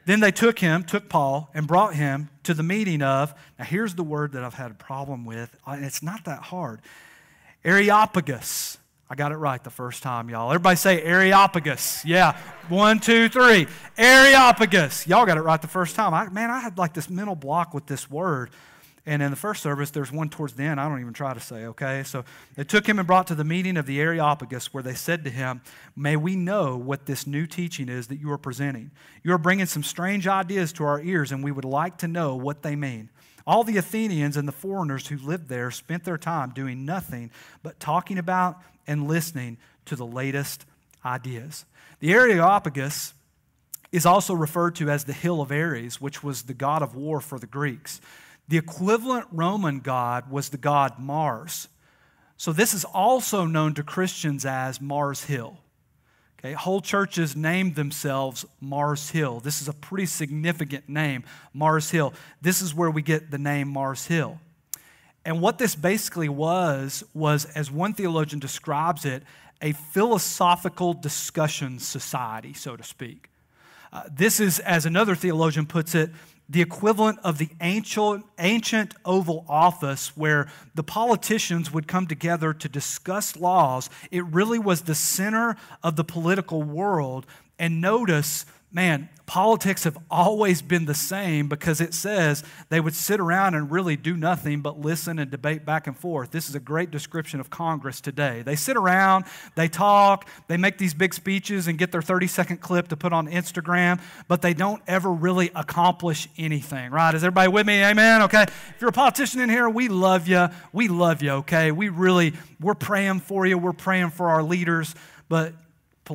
Then 0.06 0.20
they 0.20 0.32
took 0.32 0.58
him, 0.58 0.84
took 0.84 1.08
Paul, 1.08 1.50
and 1.54 1.66
brought 1.66 1.94
him 1.94 2.30
to 2.44 2.54
the 2.54 2.62
meeting 2.62 3.02
of, 3.02 3.34
now 3.58 3.64
here's 3.64 3.94
the 3.94 4.02
word 4.02 4.32
that 4.32 4.42
I've 4.42 4.54
had 4.54 4.70
a 4.70 4.74
problem 4.74 5.24
with, 5.24 5.54
and 5.66 5.84
it's 5.84 6.02
not 6.02 6.24
that 6.24 6.42
hard 6.44 6.80
Areopagus. 7.64 8.78
I 9.12 9.16
got 9.16 9.32
it 9.32 9.38
right 9.38 9.62
the 9.62 9.70
first 9.70 10.04
time, 10.04 10.30
y'all. 10.30 10.52
Everybody 10.52 10.76
say 10.76 11.02
Areopagus. 11.02 12.04
Yeah. 12.04 12.38
One, 12.68 13.00
two, 13.00 13.28
three. 13.28 13.66
Areopagus. 13.98 15.04
Y'all 15.08 15.26
got 15.26 15.36
it 15.36 15.40
right 15.40 15.60
the 15.60 15.66
first 15.66 15.96
time. 15.96 16.14
I, 16.14 16.28
man, 16.28 16.48
I 16.48 16.60
had 16.60 16.78
like 16.78 16.94
this 16.94 17.10
mental 17.10 17.34
block 17.34 17.74
with 17.74 17.86
this 17.86 18.08
word. 18.08 18.50
And 19.04 19.20
in 19.20 19.30
the 19.30 19.36
first 19.36 19.64
service, 19.64 19.90
there's 19.90 20.12
one 20.12 20.28
towards 20.28 20.52
the 20.52 20.62
end 20.62 20.78
I 20.78 20.88
don't 20.88 21.00
even 21.00 21.12
try 21.12 21.34
to 21.34 21.40
say, 21.40 21.66
okay? 21.66 22.04
So 22.04 22.24
they 22.54 22.62
took 22.62 22.88
him 22.88 23.00
and 23.00 23.06
brought 23.06 23.26
to 23.28 23.34
the 23.34 23.42
meeting 23.42 23.76
of 23.76 23.86
the 23.86 24.00
Areopagus, 24.00 24.72
where 24.72 24.82
they 24.84 24.94
said 24.94 25.24
to 25.24 25.30
him, 25.30 25.60
May 25.96 26.14
we 26.14 26.36
know 26.36 26.76
what 26.76 27.06
this 27.06 27.26
new 27.26 27.46
teaching 27.46 27.88
is 27.88 28.06
that 28.08 28.20
you 28.20 28.30
are 28.30 28.38
presenting. 28.38 28.92
You 29.24 29.32
are 29.32 29.38
bringing 29.38 29.66
some 29.66 29.82
strange 29.82 30.28
ideas 30.28 30.72
to 30.74 30.84
our 30.84 31.00
ears, 31.00 31.32
and 31.32 31.42
we 31.42 31.50
would 31.50 31.64
like 31.64 31.98
to 31.98 32.06
know 32.06 32.36
what 32.36 32.62
they 32.62 32.76
mean. 32.76 33.08
All 33.44 33.64
the 33.64 33.78
Athenians 33.78 34.36
and 34.36 34.46
the 34.46 34.52
foreigners 34.52 35.08
who 35.08 35.16
lived 35.16 35.48
there 35.48 35.72
spent 35.72 36.04
their 36.04 36.18
time 36.18 36.50
doing 36.50 36.84
nothing 36.84 37.32
but 37.64 37.80
talking 37.80 38.18
about 38.18 38.62
and 38.90 39.06
listening 39.06 39.56
to 39.86 39.94
the 39.94 40.04
latest 40.04 40.66
ideas. 41.04 41.64
The 42.00 42.12
Areopagus 42.12 43.14
is 43.92 44.04
also 44.04 44.34
referred 44.34 44.74
to 44.76 44.90
as 44.90 45.04
the 45.04 45.12
Hill 45.12 45.40
of 45.40 45.52
Ares, 45.52 46.00
which 46.00 46.22
was 46.24 46.42
the 46.42 46.54
god 46.54 46.82
of 46.82 46.96
war 46.96 47.20
for 47.20 47.38
the 47.38 47.46
Greeks. 47.46 48.00
The 48.48 48.58
equivalent 48.58 49.26
Roman 49.30 49.78
god 49.78 50.28
was 50.30 50.48
the 50.48 50.58
god 50.58 50.98
Mars. 50.98 51.68
So 52.36 52.52
this 52.52 52.74
is 52.74 52.84
also 52.84 53.46
known 53.46 53.74
to 53.74 53.84
Christians 53.84 54.44
as 54.44 54.80
Mars 54.80 55.24
Hill. 55.24 55.58
Okay, 56.38 56.54
whole 56.54 56.80
churches 56.80 57.36
named 57.36 57.76
themselves 57.76 58.44
Mars 58.60 59.10
Hill. 59.10 59.40
This 59.40 59.60
is 59.60 59.68
a 59.68 59.74
pretty 59.74 60.06
significant 60.06 60.88
name, 60.88 61.22
Mars 61.54 61.90
Hill. 61.90 62.12
This 62.40 62.60
is 62.60 62.74
where 62.74 62.90
we 62.90 63.02
get 63.02 63.30
the 63.30 63.38
name 63.38 63.68
Mars 63.68 64.06
Hill. 64.06 64.40
And 65.24 65.40
what 65.40 65.58
this 65.58 65.74
basically 65.74 66.28
was, 66.28 67.04
was, 67.12 67.44
as 67.44 67.70
one 67.70 67.92
theologian 67.92 68.40
describes 68.40 69.04
it, 69.04 69.22
a 69.60 69.72
philosophical 69.72 70.94
discussion 70.94 71.78
society, 71.78 72.54
so 72.54 72.76
to 72.76 72.82
speak. 72.82 73.28
Uh, 73.92 74.04
this 74.10 74.40
is, 74.40 74.60
as 74.60 74.86
another 74.86 75.14
theologian 75.14 75.66
puts 75.66 75.94
it, 75.94 76.10
the 76.48 76.62
equivalent 76.62 77.18
of 77.22 77.38
the 77.38 77.48
ancient, 77.60 78.24
ancient 78.38 78.94
Oval 79.04 79.44
Office 79.48 80.16
where 80.16 80.48
the 80.74 80.82
politicians 80.82 81.72
would 81.72 81.86
come 81.86 82.06
together 82.06 82.52
to 82.52 82.68
discuss 82.68 83.36
laws. 83.36 83.88
It 84.10 84.24
really 84.24 84.58
was 84.58 84.82
the 84.82 84.94
center 84.94 85.56
of 85.82 85.94
the 85.94 86.02
political 86.02 86.62
world. 86.62 87.26
And 87.58 87.80
notice 87.80 88.46
man, 88.72 89.08
politics 89.26 89.84
have 89.84 89.96
always 90.10 90.60
been 90.60 90.86
the 90.86 90.94
same 90.94 91.48
because 91.48 91.80
it 91.80 91.94
says 91.94 92.42
they 92.68 92.80
would 92.80 92.94
sit 92.94 93.20
around 93.20 93.54
and 93.54 93.70
really 93.70 93.96
do 93.96 94.16
nothing 94.16 94.60
but 94.60 94.80
listen 94.80 95.20
and 95.20 95.30
debate 95.30 95.64
back 95.64 95.86
and 95.86 95.96
forth. 95.96 96.32
This 96.32 96.48
is 96.48 96.56
a 96.56 96.60
great 96.60 96.90
description 96.90 97.38
of 97.38 97.48
Congress 97.48 98.00
today. 98.00 98.42
They 98.42 98.56
sit 98.56 98.76
around, 98.76 99.26
they 99.54 99.68
talk, 99.68 100.28
they 100.48 100.56
make 100.56 100.78
these 100.78 100.94
big 100.94 101.14
speeches 101.14 101.68
and 101.68 101.78
get 101.78 101.92
their 101.92 102.02
30 102.02 102.26
second 102.26 102.56
clip 102.56 102.88
to 102.88 102.96
put 102.96 103.12
on 103.12 103.28
Instagram, 103.28 104.00
but 104.26 104.42
they 104.42 104.52
don't 104.52 104.82
ever 104.88 105.12
really 105.12 105.52
accomplish 105.54 106.28
anything, 106.36 106.90
right? 106.90 107.14
Is 107.14 107.22
everybody 107.22 107.52
with 107.52 107.68
me? 107.68 107.84
Amen? 107.84 108.22
Okay. 108.22 108.42
If 108.42 108.76
you're 108.80 108.90
a 108.90 108.92
politician 108.92 109.40
in 109.40 109.48
here, 109.48 109.70
we 109.70 109.86
love 109.86 110.26
you. 110.26 110.48
We 110.72 110.88
love 110.88 111.22
you, 111.22 111.30
okay? 111.32 111.70
We 111.70 111.88
really, 111.88 112.34
we're 112.60 112.74
praying 112.74 113.20
for 113.20 113.46
you. 113.46 113.58
We're 113.58 113.72
praying 113.72 114.10
for 114.10 114.28
our 114.28 114.42
leaders, 114.42 114.94
but 115.28 115.54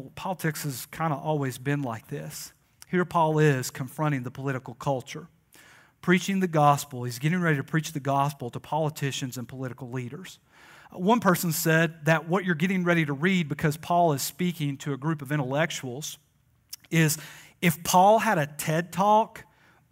politics 0.01 0.63
has 0.63 0.85
kind 0.87 1.13
of 1.13 1.19
always 1.19 1.57
been 1.57 1.81
like 1.81 2.07
this. 2.07 2.53
Here 2.89 3.05
Paul 3.05 3.39
is 3.39 3.71
confronting 3.71 4.23
the 4.23 4.31
political 4.31 4.73
culture, 4.73 5.27
preaching 6.01 6.39
the 6.39 6.47
gospel. 6.47 7.03
He's 7.03 7.19
getting 7.19 7.41
ready 7.41 7.57
to 7.57 7.63
preach 7.63 7.93
the 7.93 7.99
gospel 7.99 8.49
to 8.51 8.59
politicians 8.59 9.37
and 9.37 9.47
political 9.47 9.89
leaders. 9.89 10.39
One 10.91 11.19
person 11.19 11.51
said 11.51 12.05
that 12.05 12.29
what 12.29 12.45
you're 12.45 12.55
getting 12.55 12.83
ready 12.83 13.05
to 13.05 13.13
read, 13.13 13.49
because 13.49 13.75
Paul 13.75 14.13
is 14.13 14.21
speaking 14.21 14.77
to 14.77 14.93
a 14.93 14.97
group 14.97 15.21
of 15.21 15.31
intellectuals, 15.31 16.17
is 16.91 17.17
if 17.61 17.83
Paul 17.83 18.19
had 18.19 18.37
a 18.37 18.45
TED 18.45 18.91
talk, 18.91 19.43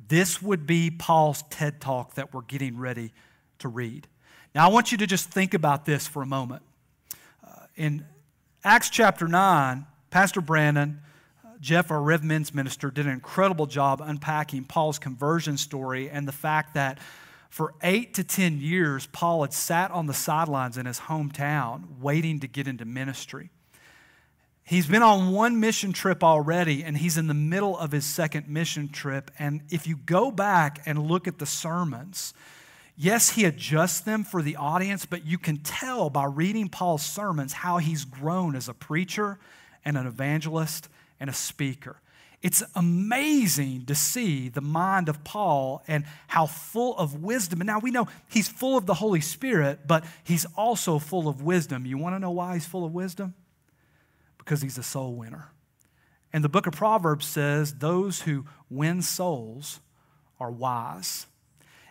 this 0.07 0.41
would 0.41 0.67
be 0.67 0.91
Paul's 0.91 1.43
TED 1.49 1.81
talk 1.81 2.15
that 2.15 2.33
we're 2.33 2.41
getting 2.41 2.77
ready 2.77 3.11
to 3.59 3.67
read. 3.67 4.07
Now, 4.53 4.69
I 4.69 4.71
want 4.71 4.91
you 4.91 4.97
to 4.99 5.07
just 5.07 5.29
think 5.29 5.53
about 5.53 5.85
this 5.85 6.05
for 6.05 6.21
a 6.21 6.25
moment. 6.25 6.61
Uh, 7.45 7.65
in 7.75 8.05
Acts 8.63 8.89
chapter 8.89 9.27
9, 9.27 9.85
Pastor 10.13 10.41
Brandon, 10.41 11.01
Jeff, 11.59 11.89
our 11.89 11.99
Rev 11.99 12.23
Men's 12.23 12.53
minister, 12.53 12.91
did 12.91 13.07
an 13.07 13.13
incredible 13.13 13.65
job 13.65 13.99
unpacking 13.99 14.63
Paul's 14.63 14.99
conversion 14.99 15.57
story 15.57 16.07
and 16.07 16.27
the 16.27 16.31
fact 16.31 16.75
that 16.75 16.99
for 17.49 17.73
eight 17.81 18.13
to 18.13 18.23
10 18.23 18.61
years, 18.61 19.07
Paul 19.07 19.41
had 19.41 19.53
sat 19.53 19.89
on 19.89 20.05
the 20.05 20.13
sidelines 20.13 20.77
in 20.77 20.85
his 20.85 20.99
hometown 20.99 21.99
waiting 21.99 22.41
to 22.41 22.47
get 22.47 22.67
into 22.67 22.85
ministry. 22.85 23.49
He's 24.63 24.85
been 24.85 25.01
on 25.01 25.31
one 25.31 25.59
mission 25.59 25.93
trip 25.93 26.23
already, 26.23 26.83
and 26.83 26.95
he's 26.95 27.17
in 27.17 27.25
the 27.25 27.33
middle 27.33 27.75
of 27.75 27.91
his 27.91 28.05
second 28.05 28.47
mission 28.47 28.89
trip. 28.89 29.31
And 29.39 29.61
if 29.71 29.87
you 29.87 29.97
go 29.97 30.29
back 30.29 30.83
and 30.85 31.07
look 31.07 31.27
at 31.27 31.39
the 31.39 31.47
sermons, 31.47 32.35
yes, 32.95 33.31
he 33.31 33.45
adjusts 33.45 34.01
them 34.01 34.23
for 34.23 34.43
the 34.43 34.57
audience, 34.57 35.07
but 35.07 35.25
you 35.25 35.39
can 35.39 35.57
tell 35.57 36.11
by 36.11 36.25
reading 36.25 36.69
Paul's 36.69 37.03
sermons 37.03 37.53
how 37.53 37.79
he's 37.79 38.05
grown 38.05 38.55
as 38.55 38.69
a 38.69 38.75
preacher 38.75 39.39
and 39.85 39.97
an 39.97 40.07
evangelist 40.07 40.89
and 41.19 41.29
a 41.29 41.33
speaker. 41.33 41.97
It's 42.41 42.61
amazing 42.75 43.85
to 43.85 43.95
see 43.95 44.49
the 44.49 44.61
mind 44.61 45.07
of 45.07 45.23
Paul 45.23 45.81
and 45.87 46.03
how 46.27 46.45
full 46.45 46.97
of 46.97 47.23
wisdom. 47.23 47.61
And 47.61 47.67
now 47.67 47.79
we 47.79 47.89
know 47.89 48.09
he's 48.27 48.49
full 48.49 48.77
of 48.77 48.85
the 48.85 48.95
Holy 48.95 49.21
Spirit, 49.21 49.87
but 49.87 50.03
he's 50.25 50.45
also 50.57 50.99
full 50.99 51.29
of 51.29 51.41
wisdom. 51.41 51.85
You 51.85 51.97
want 51.97 52.15
to 52.15 52.19
know 52.19 52.31
why 52.31 52.55
he's 52.55 52.65
full 52.65 52.83
of 52.83 52.93
wisdom? 52.93 53.33
Because 54.37 54.61
he's 54.61 54.77
a 54.77 54.83
soul 54.83 55.15
winner. 55.15 55.51
And 56.33 56.43
the 56.43 56.49
book 56.49 56.67
of 56.67 56.73
Proverbs 56.73 57.25
says 57.25 57.75
those 57.75 58.23
who 58.23 58.45
win 58.69 59.01
souls 59.01 59.79
are 60.37 60.51
wise. 60.51 61.27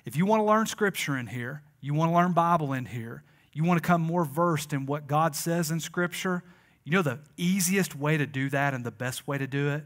If 0.04 0.16
you 0.16 0.26
want 0.26 0.40
to 0.40 0.44
learn 0.44 0.66
scripture 0.66 1.16
in 1.16 1.28
here, 1.28 1.62
you 1.80 1.94
want 1.94 2.10
to 2.10 2.14
learn 2.14 2.32
Bible 2.32 2.74
in 2.74 2.84
here, 2.84 3.22
you 3.54 3.64
want 3.64 3.82
to 3.82 3.86
come 3.86 4.02
more 4.02 4.24
versed 4.24 4.74
in 4.74 4.84
what 4.84 5.06
God 5.06 5.34
says 5.34 5.70
in 5.70 5.80
scripture, 5.80 6.42
you 6.84 6.92
know 6.92 7.02
the 7.02 7.20
easiest 7.36 7.94
way 7.94 8.16
to 8.16 8.26
do 8.26 8.48
that 8.50 8.74
and 8.74 8.84
the 8.84 8.90
best 8.90 9.26
way 9.26 9.38
to 9.38 9.46
do 9.46 9.70
it? 9.70 9.84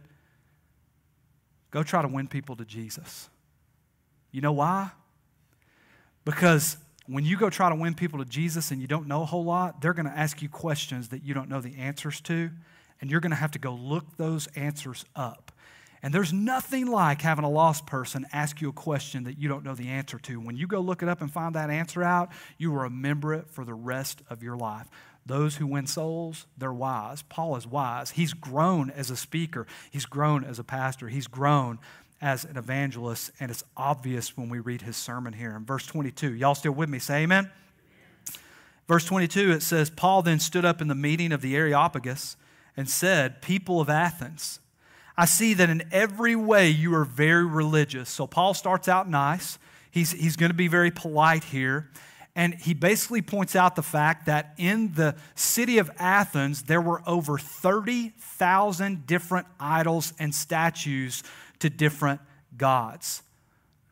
Go 1.71 1.83
try 1.83 2.03
to 2.03 2.09
win 2.09 2.27
people 2.29 2.57
to 2.57 2.65
Jesus. 2.65 3.29
You 4.31 4.41
know 4.41 4.53
why? 4.53 4.91
Because 6.25 6.77
when 7.07 7.25
you 7.25 7.37
go 7.37 7.51
try 7.51 7.69
to 7.69 7.75
win 7.75 7.95
people 7.95 8.19
to 8.19 8.25
Jesus 8.25 8.71
and 8.71 8.81
you 8.81 8.87
don't 8.87 9.07
know 9.07 9.23
a 9.23 9.27
whole 9.27 9.45
lot, 9.45 9.81
they're 9.81 9.95
going 9.95 10.07
to 10.07 10.19
ask 10.19 10.43
you 10.43 10.49
questions 10.49 11.09
that 11.11 11.23
you 11.23 11.35
don't 11.35 11.49
know 11.49 11.61
the 11.61 11.77
answers 11.77 12.21
to, 12.23 12.51
and 13.01 13.11
you're 13.11 13.21
going 13.21 13.31
to 13.31 13.37
have 13.37 13.53
to 13.53 13.59
go 13.59 13.73
look 13.73 14.17
those 14.17 14.47
answers 14.57 15.05
up. 15.15 15.53
And 16.03 16.13
there's 16.13 16.33
nothing 16.33 16.87
like 16.87 17.23
having 17.23 17.45
a 17.45 17.51
lost 17.51 17.87
person 17.87 18.27
ask 18.33 18.61
you 18.61 18.69
a 18.69 18.73
question 18.73 19.25
that 19.25 19.39
you 19.39 19.49
don't 19.49 19.65
know 19.65 19.75
the 19.75 19.89
answer 19.89 20.19
to. 20.21 20.41
When 20.41 20.57
you 20.57 20.67
go 20.67 20.81
look 20.81 21.03
it 21.03 21.09
up 21.09 21.21
and 21.21 21.33
find 21.33 21.55
that 21.55 21.71
answer 21.71 22.03
out, 22.03 22.31
you 22.59 22.71
will 22.71 22.83
remember 22.83 23.35
it 23.35 23.51
for 23.51 23.65
the 23.65 23.75
rest 23.75 24.23
of 24.29 24.43
your 24.43 24.57
life. 24.57 24.89
Those 25.27 25.57
who 25.57 25.67
win 25.67 25.87
souls, 25.87 26.47
they're 26.57 26.73
wise. 26.73 27.23
Paul 27.23 27.57
is 27.57 27.67
wise. 27.67 28.13
He's 28.13 28.33
grown 28.33 28.91
as 28.91 29.11
a 29.11 29.17
speaker, 29.17 29.67
he's 29.91 30.07
grown 30.07 30.45
as 30.45 30.59
a 30.59 30.65
pastor, 30.65 31.09
he's 31.09 31.27
grown 31.27 31.79
as 32.21 32.45
an 32.45 32.57
evangelist, 32.57 33.31
and 33.41 33.51
it's 33.51 33.65
obvious 33.77 34.37
when 34.37 34.49
we 34.49 34.59
read 34.59 34.83
his 34.83 34.97
sermon 34.97 35.35
here 35.35 35.55
in 35.55 35.65
verse 35.65 35.87
22. 35.87 36.33
Y'all 36.33 36.55
still 36.55 36.73
with 36.73 36.89
me? 36.89 36.99
Say 36.99 37.25
amen. 37.25 37.51
Verse 38.89 39.05
22, 39.05 39.51
it 39.51 39.63
says, 39.63 39.91
Paul 39.91 40.23
then 40.23 40.39
stood 40.39 40.65
up 40.65 40.81
in 40.81 40.89
the 40.89 40.95
meeting 40.95 41.33
of 41.33 41.43
the 41.43 41.57
Areopagus 41.57 42.37
and 42.77 42.89
said, 42.89 43.43
People 43.43 43.81
of 43.81 43.91
Athens, 43.91 44.61
I 45.17 45.25
see 45.25 45.55
that 45.55 45.69
in 45.69 45.83
every 45.91 46.37
way 46.37 46.69
you 46.69 46.95
are 46.95 47.05
very 47.05 47.45
religious. 47.45 48.09
So 48.09 48.27
Paul 48.27 48.55
starts 48.55 48.87
out 48.87 49.09
nice. 49.09 49.59
He's, 49.91 50.13
he's 50.13 50.37
going 50.37 50.51
to 50.51 50.57
be 50.57 50.69
very 50.69 50.91
polite 50.91 51.45
here. 51.45 51.91
And 52.37 52.55
he 52.55 52.75
basically 52.75 53.23
points 53.23 53.57
out 53.57 53.77
the 53.77 53.83
fact 53.83 54.27
that 54.27 54.53
in 54.59 54.93
the 54.93 55.17
city 55.35 55.79
of 55.79 55.91
Athens, 55.99 56.65
there 56.65 56.83
were 56.83 57.03
over 57.07 57.39
30,000 57.39 59.07
different 59.07 59.47
idols 59.59 60.13
and 60.19 60.35
statues 60.35 61.23
to 61.61 61.71
different 61.71 62.21
gods, 62.59 63.23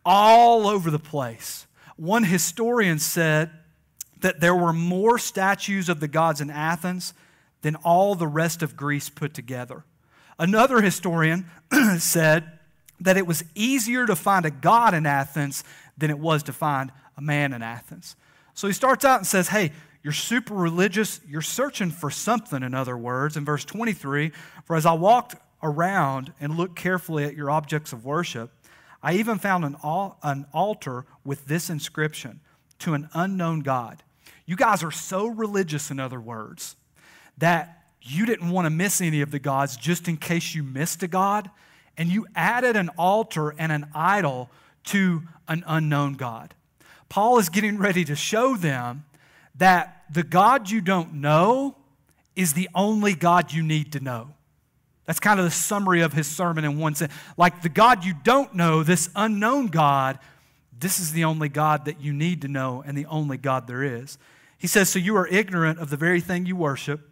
all 0.04 0.68
over 0.68 0.90
the 0.90 0.98
place. 0.98 1.66
One 1.96 2.24
historian 2.24 2.98
said 2.98 3.50
that 4.20 4.40
there 4.40 4.54
were 4.54 4.74
more 4.74 5.18
statues 5.18 5.88
of 5.88 6.00
the 6.00 6.08
gods 6.08 6.42
in 6.42 6.50
Athens 6.50 7.14
than 7.62 7.76
all 7.76 8.14
the 8.14 8.26
rest 8.26 8.62
of 8.62 8.76
Greece 8.76 9.08
put 9.08 9.32
together. 9.32 9.84
Another 10.38 10.82
historian 10.82 11.46
said 11.98 12.58
that 13.00 13.16
it 13.16 13.26
was 13.26 13.42
easier 13.54 14.04
to 14.04 14.14
find 14.14 14.44
a 14.44 14.50
god 14.50 14.92
in 14.92 15.06
Athens 15.06 15.64
than 15.96 16.10
it 16.10 16.18
was 16.18 16.42
to 16.42 16.52
find 16.52 16.92
a 17.16 17.22
man 17.22 17.54
in 17.54 17.62
Athens. 17.62 18.16
So 18.54 18.66
he 18.66 18.72
starts 18.72 19.04
out 19.04 19.18
and 19.18 19.26
says, 19.26 19.48
Hey, 19.48 19.72
you're 20.02 20.12
super 20.12 20.54
religious. 20.54 21.20
You're 21.26 21.42
searching 21.42 21.90
for 21.90 22.10
something, 22.10 22.62
in 22.62 22.74
other 22.74 22.96
words. 22.96 23.36
In 23.36 23.44
verse 23.44 23.64
23, 23.64 24.32
for 24.64 24.76
as 24.76 24.86
I 24.86 24.92
walked 24.92 25.34
around 25.62 26.32
and 26.40 26.56
looked 26.56 26.76
carefully 26.76 27.24
at 27.24 27.34
your 27.34 27.50
objects 27.50 27.92
of 27.92 28.04
worship, 28.04 28.50
I 29.02 29.14
even 29.14 29.38
found 29.38 29.64
an, 29.64 29.76
al- 29.82 30.18
an 30.22 30.46
altar 30.52 31.06
with 31.24 31.46
this 31.46 31.70
inscription 31.70 32.40
to 32.80 32.94
an 32.94 33.08
unknown 33.14 33.60
God. 33.60 34.02
You 34.46 34.56
guys 34.56 34.82
are 34.82 34.90
so 34.90 35.26
religious, 35.26 35.90
in 35.90 35.98
other 35.98 36.20
words, 36.20 36.76
that 37.38 37.82
you 38.02 38.26
didn't 38.26 38.50
want 38.50 38.66
to 38.66 38.70
miss 38.70 39.00
any 39.00 39.22
of 39.22 39.30
the 39.30 39.38
gods 39.38 39.76
just 39.76 40.06
in 40.06 40.18
case 40.18 40.54
you 40.54 40.62
missed 40.62 41.02
a 41.02 41.08
God, 41.08 41.50
and 41.96 42.10
you 42.10 42.26
added 42.34 42.76
an 42.76 42.90
altar 42.90 43.54
and 43.56 43.72
an 43.72 43.86
idol 43.94 44.50
to 44.84 45.22
an 45.48 45.64
unknown 45.66 46.14
God. 46.14 46.54
Paul 47.14 47.38
is 47.38 47.48
getting 47.48 47.78
ready 47.78 48.04
to 48.06 48.16
show 48.16 48.56
them 48.56 49.04
that 49.54 50.02
the 50.10 50.24
God 50.24 50.68
you 50.68 50.80
don't 50.80 51.14
know 51.14 51.76
is 52.34 52.54
the 52.54 52.68
only 52.74 53.14
God 53.14 53.52
you 53.52 53.62
need 53.62 53.92
to 53.92 54.00
know. 54.00 54.30
That's 55.06 55.20
kind 55.20 55.38
of 55.38 55.44
the 55.44 55.52
summary 55.52 56.00
of 56.00 56.12
his 56.12 56.26
sermon 56.26 56.64
in 56.64 56.76
one 56.76 56.96
sense. 56.96 57.12
Like 57.36 57.62
the 57.62 57.68
God 57.68 58.04
you 58.04 58.14
don't 58.24 58.52
know, 58.56 58.82
this 58.82 59.10
unknown 59.14 59.68
God, 59.68 60.18
this 60.76 60.98
is 60.98 61.12
the 61.12 61.22
only 61.22 61.48
God 61.48 61.84
that 61.84 62.00
you 62.00 62.12
need 62.12 62.42
to 62.42 62.48
know 62.48 62.82
and 62.84 62.98
the 62.98 63.06
only 63.06 63.36
God 63.36 63.68
there 63.68 63.84
is. 63.84 64.18
He 64.58 64.66
says, 64.66 64.88
So 64.88 64.98
you 64.98 65.16
are 65.16 65.28
ignorant 65.28 65.78
of 65.78 65.90
the 65.90 65.96
very 65.96 66.20
thing 66.20 66.46
you 66.46 66.56
worship, 66.56 67.08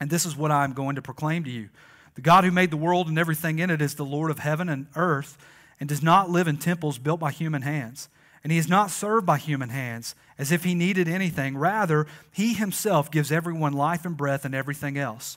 and 0.00 0.10
this 0.10 0.26
is 0.26 0.36
what 0.36 0.50
I 0.50 0.64
am 0.64 0.72
going 0.72 0.96
to 0.96 1.02
proclaim 1.02 1.44
to 1.44 1.50
you. 1.50 1.68
The 2.16 2.20
God 2.20 2.42
who 2.42 2.50
made 2.50 2.72
the 2.72 2.76
world 2.76 3.06
and 3.06 3.16
everything 3.16 3.60
in 3.60 3.70
it 3.70 3.80
is 3.80 3.94
the 3.94 4.04
Lord 4.04 4.32
of 4.32 4.40
heaven 4.40 4.68
and 4.68 4.88
earth, 4.96 5.38
and 5.78 5.88
does 5.88 6.02
not 6.02 6.30
live 6.30 6.48
in 6.48 6.56
temples 6.56 6.98
built 6.98 7.20
by 7.20 7.30
human 7.30 7.62
hands. 7.62 8.08
And 8.46 8.52
he 8.52 8.58
is 8.58 8.68
not 8.68 8.92
served 8.92 9.26
by 9.26 9.38
human 9.38 9.70
hands 9.70 10.14
as 10.38 10.52
if 10.52 10.62
he 10.62 10.76
needed 10.76 11.08
anything. 11.08 11.58
Rather, 11.58 12.06
he 12.30 12.54
himself 12.54 13.10
gives 13.10 13.32
everyone 13.32 13.72
life 13.72 14.04
and 14.04 14.16
breath 14.16 14.44
and 14.44 14.54
everything 14.54 14.96
else. 14.96 15.36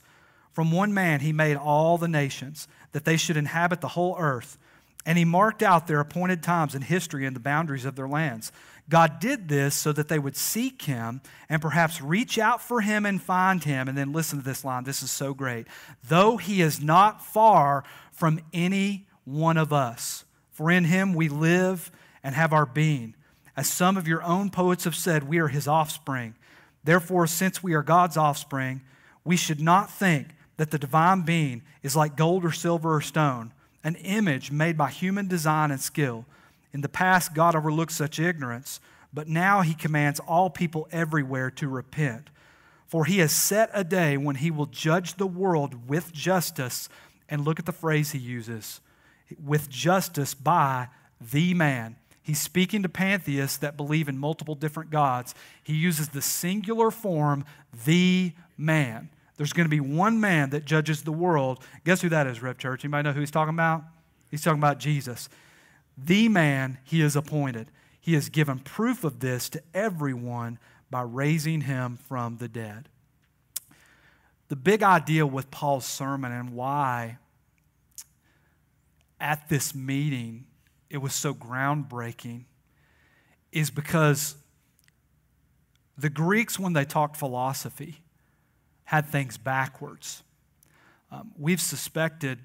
From 0.51 0.71
one 0.71 0.93
man 0.93 1.21
he 1.21 1.33
made 1.33 1.57
all 1.57 1.97
the 1.97 2.07
nations, 2.07 2.67
that 2.91 3.05
they 3.05 3.17
should 3.17 3.35
inhabit 3.35 3.81
the 3.81 3.87
whole 3.87 4.15
earth. 4.19 4.59
And 5.07 5.17
he 5.17 5.25
marked 5.25 5.63
out 5.63 5.87
their 5.87 5.99
appointed 5.99 6.43
times 6.43 6.75
in 6.75 6.83
history 6.83 7.25
and 7.25 7.35
the 7.35 7.39
boundaries 7.39 7.83
of 7.83 7.95
their 7.95 8.07
lands. 8.07 8.51
God 8.89 9.19
did 9.19 9.47
this 9.47 9.73
so 9.73 9.91
that 9.91 10.07
they 10.07 10.19
would 10.19 10.35
seek 10.35 10.83
him 10.83 11.21
and 11.49 11.63
perhaps 11.63 12.03
reach 12.03 12.37
out 12.37 12.61
for 12.61 12.81
him 12.81 13.07
and 13.07 13.19
find 13.19 13.63
him. 13.63 13.87
And 13.87 13.97
then 13.97 14.13
listen 14.13 14.37
to 14.37 14.45
this 14.45 14.63
line. 14.63 14.83
This 14.83 15.01
is 15.01 15.09
so 15.09 15.33
great. 15.33 15.65
Though 16.07 16.37
he 16.37 16.61
is 16.61 16.79
not 16.79 17.25
far 17.25 17.83
from 18.11 18.39
any 18.53 19.07
one 19.25 19.57
of 19.57 19.73
us, 19.73 20.25
for 20.51 20.69
in 20.69 20.83
him 20.83 21.15
we 21.15 21.27
live 21.27 21.89
and 22.23 22.35
have 22.35 22.53
our 22.53 22.65
being. 22.65 23.15
As 23.55 23.69
some 23.69 23.97
of 23.97 24.07
your 24.07 24.23
own 24.23 24.49
poets 24.49 24.83
have 24.85 24.95
said, 24.95 25.27
we 25.27 25.39
are 25.39 25.47
his 25.47 25.67
offspring. 25.67 26.35
Therefore, 26.83 27.27
since 27.27 27.61
we 27.61 27.73
are 27.73 27.83
God's 27.83 28.17
offspring, 28.17 28.81
we 29.23 29.35
should 29.35 29.59
not 29.59 29.91
think 29.91 30.29
that 30.57 30.71
the 30.71 30.79
divine 30.79 31.21
being 31.21 31.61
is 31.83 31.95
like 31.95 32.15
gold 32.15 32.45
or 32.45 32.51
silver 32.51 32.95
or 32.95 33.01
stone, 33.01 33.53
an 33.83 33.95
image 33.95 34.51
made 34.51 34.77
by 34.77 34.89
human 34.89 35.27
design 35.27 35.71
and 35.71 35.81
skill. 35.81 36.25
In 36.73 36.81
the 36.81 36.89
past, 36.89 37.33
God 37.33 37.55
overlooked 37.55 37.91
such 37.91 38.19
ignorance, 38.19 38.79
but 39.13 39.27
now 39.27 39.61
he 39.61 39.73
commands 39.73 40.19
all 40.19 40.49
people 40.49 40.87
everywhere 40.91 41.49
to 41.51 41.67
repent. 41.67 42.29
For 42.87 43.05
he 43.05 43.19
has 43.19 43.31
set 43.31 43.69
a 43.73 43.83
day 43.83 44.17
when 44.17 44.37
he 44.37 44.51
will 44.51 44.65
judge 44.65 45.15
the 45.15 45.27
world 45.27 45.87
with 45.87 46.11
justice. 46.11 46.89
And 47.29 47.45
look 47.45 47.59
at 47.59 47.65
the 47.67 47.71
phrase 47.71 48.11
he 48.11 48.19
uses 48.19 48.81
with 49.43 49.69
justice 49.69 50.33
by 50.33 50.87
the 51.21 51.53
man. 51.53 51.95
He's 52.21 52.39
speaking 52.39 52.83
to 52.83 52.89
pantheists 52.89 53.57
that 53.57 53.77
believe 53.77 54.07
in 54.07 54.17
multiple 54.17 54.55
different 54.55 54.91
gods. 54.91 55.33
He 55.63 55.73
uses 55.73 56.09
the 56.09 56.21
singular 56.21 56.91
form, 56.91 57.45
the 57.85 58.33
man. 58.57 59.09
There's 59.37 59.53
going 59.53 59.65
to 59.65 59.69
be 59.69 59.79
one 59.79 60.19
man 60.19 60.49
that 60.49 60.65
judges 60.65 61.03
the 61.03 61.11
world. 61.11 61.63
Guess 61.85 62.01
who 62.01 62.09
that 62.09 62.27
is, 62.27 62.41
Rev 62.41 62.57
Church? 62.57 62.83
Anybody 62.83 63.03
know 63.07 63.13
who 63.13 63.21
he's 63.21 63.31
talking 63.31 63.53
about? 63.53 63.83
He's 64.29 64.43
talking 64.43 64.59
about 64.59 64.79
Jesus. 64.79 65.29
The 65.97 66.27
man 66.27 66.77
he 66.83 66.99
has 67.01 67.15
appointed. 67.15 67.71
He 67.99 68.13
has 68.13 68.29
given 68.29 68.59
proof 68.59 69.03
of 69.03 69.19
this 69.19 69.49
to 69.49 69.61
everyone 69.73 70.59
by 70.89 71.01
raising 71.01 71.61
him 71.61 71.97
from 72.07 72.37
the 72.37 72.47
dead. 72.47 72.89
The 74.49 74.55
big 74.55 74.83
idea 74.83 75.25
with 75.25 75.51
Paul's 75.51 75.85
sermon 75.85 76.31
and 76.31 76.51
why 76.51 77.17
at 79.19 79.47
this 79.49 79.75
meeting 79.75 80.45
it 80.89 80.97
was 80.97 81.13
so 81.13 81.33
groundbreaking 81.33 82.45
is 83.51 83.69
because 83.69 84.35
the 85.97 86.09
Greeks, 86.09 86.57
when 86.57 86.73
they 86.73 86.85
talked 86.85 87.17
philosophy, 87.17 88.01
had 88.85 89.05
things 89.05 89.37
backwards. 89.37 90.23
Um, 91.11 91.31
we've 91.37 91.61
suspected 91.61 92.39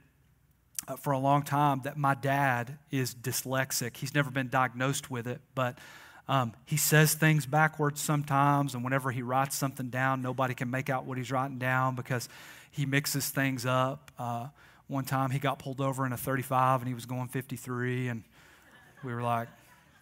uh, 0.89 0.97
for 0.97 1.13
a 1.13 1.19
long 1.19 1.43
time 1.43 1.81
that 1.85 1.97
my 1.97 2.15
dad 2.15 2.79
is 2.91 3.15
dyslexic. 3.15 3.97
He's 3.97 4.15
never 4.15 4.31
been 4.31 4.49
diagnosed 4.49 5.11
with 5.11 5.27
it, 5.27 5.41
but 5.55 5.79
um, 6.27 6.53
he 6.65 6.77
says 6.77 7.15
things 7.15 7.47
backwards 7.47 8.01
sometimes, 8.01 8.75
and 8.75 8.83
whenever 8.83 9.11
he 9.11 9.23
writes 9.23 9.57
something 9.57 9.89
down, 9.89 10.23
nobody 10.23 10.55
can 10.55 10.71
make 10.71 10.89
out 10.89 11.05
what 11.05 11.19
he's 11.19 11.31
writing 11.31 11.59
down 11.59 11.95
because 11.95 12.29
he 12.71 12.87
mixes 12.87 13.29
things 13.29 13.67
up. 13.67 14.11
Uh, 14.19 14.49
one 14.87 15.05
time 15.05 15.31
he 15.31 15.39
got 15.39 15.59
pulled 15.59 15.81
over 15.81 16.05
in 16.05 16.13
a 16.13 16.17
35 16.17 16.81
and 16.81 16.89
he 16.89 16.95
was 16.95 17.07
going 17.07 17.29
53, 17.29 18.09
and 18.09 18.25
we 19.05 19.15
were 19.15 19.23
like, 19.23 19.49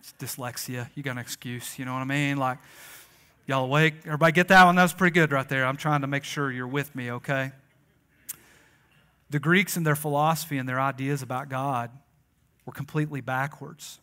it's 0.00 0.14
dyslexia. 0.18 0.88
You 0.94 1.02
got 1.02 1.12
an 1.12 1.18
excuse. 1.18 1.78
You 1.78 1.84
know 1.84 1.92
what 1.92 2.00
I 2.00 2.04
mean? 2.04 2.36
Like, 2.36 2.58
y'all 3.46 3.64
awake? 3.64 3.94
Everybody 4.04 4.32
get 4.32 4.48
that 4.48 4.64
one? 4.64 4.76
That 4.76 4.82
was 4.82 4.92
pretty 4.92 5.14
good 5.14 5.32
right 5.32 5.48
there. 5.48 5.66
I'm 5.66 5.76
trying 5.76 6.00
to 6.02 6.06
make 6.06 6.24
sure 6.24 6.50
you're 6.50 6.66
with 6.66 6.94
me, 6.94 7.10
okay? 7.10 7.52
The 9.30 9.38
Greeks 9.38 9.76
and 9.76 9.86
their 9.86 9.96
philosophy 9.96 10.58
and 10.58 10.68
their 10.68 10.80
ideas 10.80 11.22
about 11.22 11.48
God 11.48 11.90
were 12.66 12.72
completely 12.72 13.20
backwards. 13.20 13.98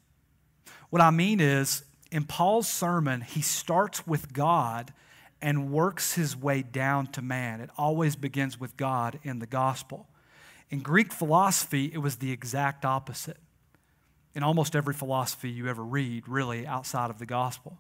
What 0.90 1.02
I 1.02 1.12
mean 1.12 1.40
is, 1.40 1.84
in 2.12 2.26
Paul's 2.26 2.68
sermon, 2.68 3.22
he 3.22 3.42
starts 3.42 4.08
with 4.08 4.34
God 4.34 4.94
and 5.42 5.72
works 5.72 6.14
his 6.14 6.36
way 6.36 6.62
down 6.62 7.08
to 7.08 7.22
man. 7.22 7.62
It 7.62 7.70
always 7.78 8.16
begins 8.16 8.60
with 8.60 8.76
God 8.76 9.20
in 9.24 9.40
the 9.40 9.46
gospel. 9.46 10.08
In 10.70 10.80
Greek 10.80 11.14
philosophy, 11.14 11.92
it 11.94 12.00
was 12.00 12.18
the 12.18 12.32
exact 12.32 12.84
opposite 12.84 13.38
in 14.40 14.44
almost 14.44 14.74
every 14.74 14.94
philosophy 14.94 15.50
you 15.50 15.68
ever 15.68 15.84
read, 15.84 16.26
really, 16.26 16.66
outside 16.66 17.10
of 17.10 17.20
the 17.20 17.26
gospel. 17.26 17.78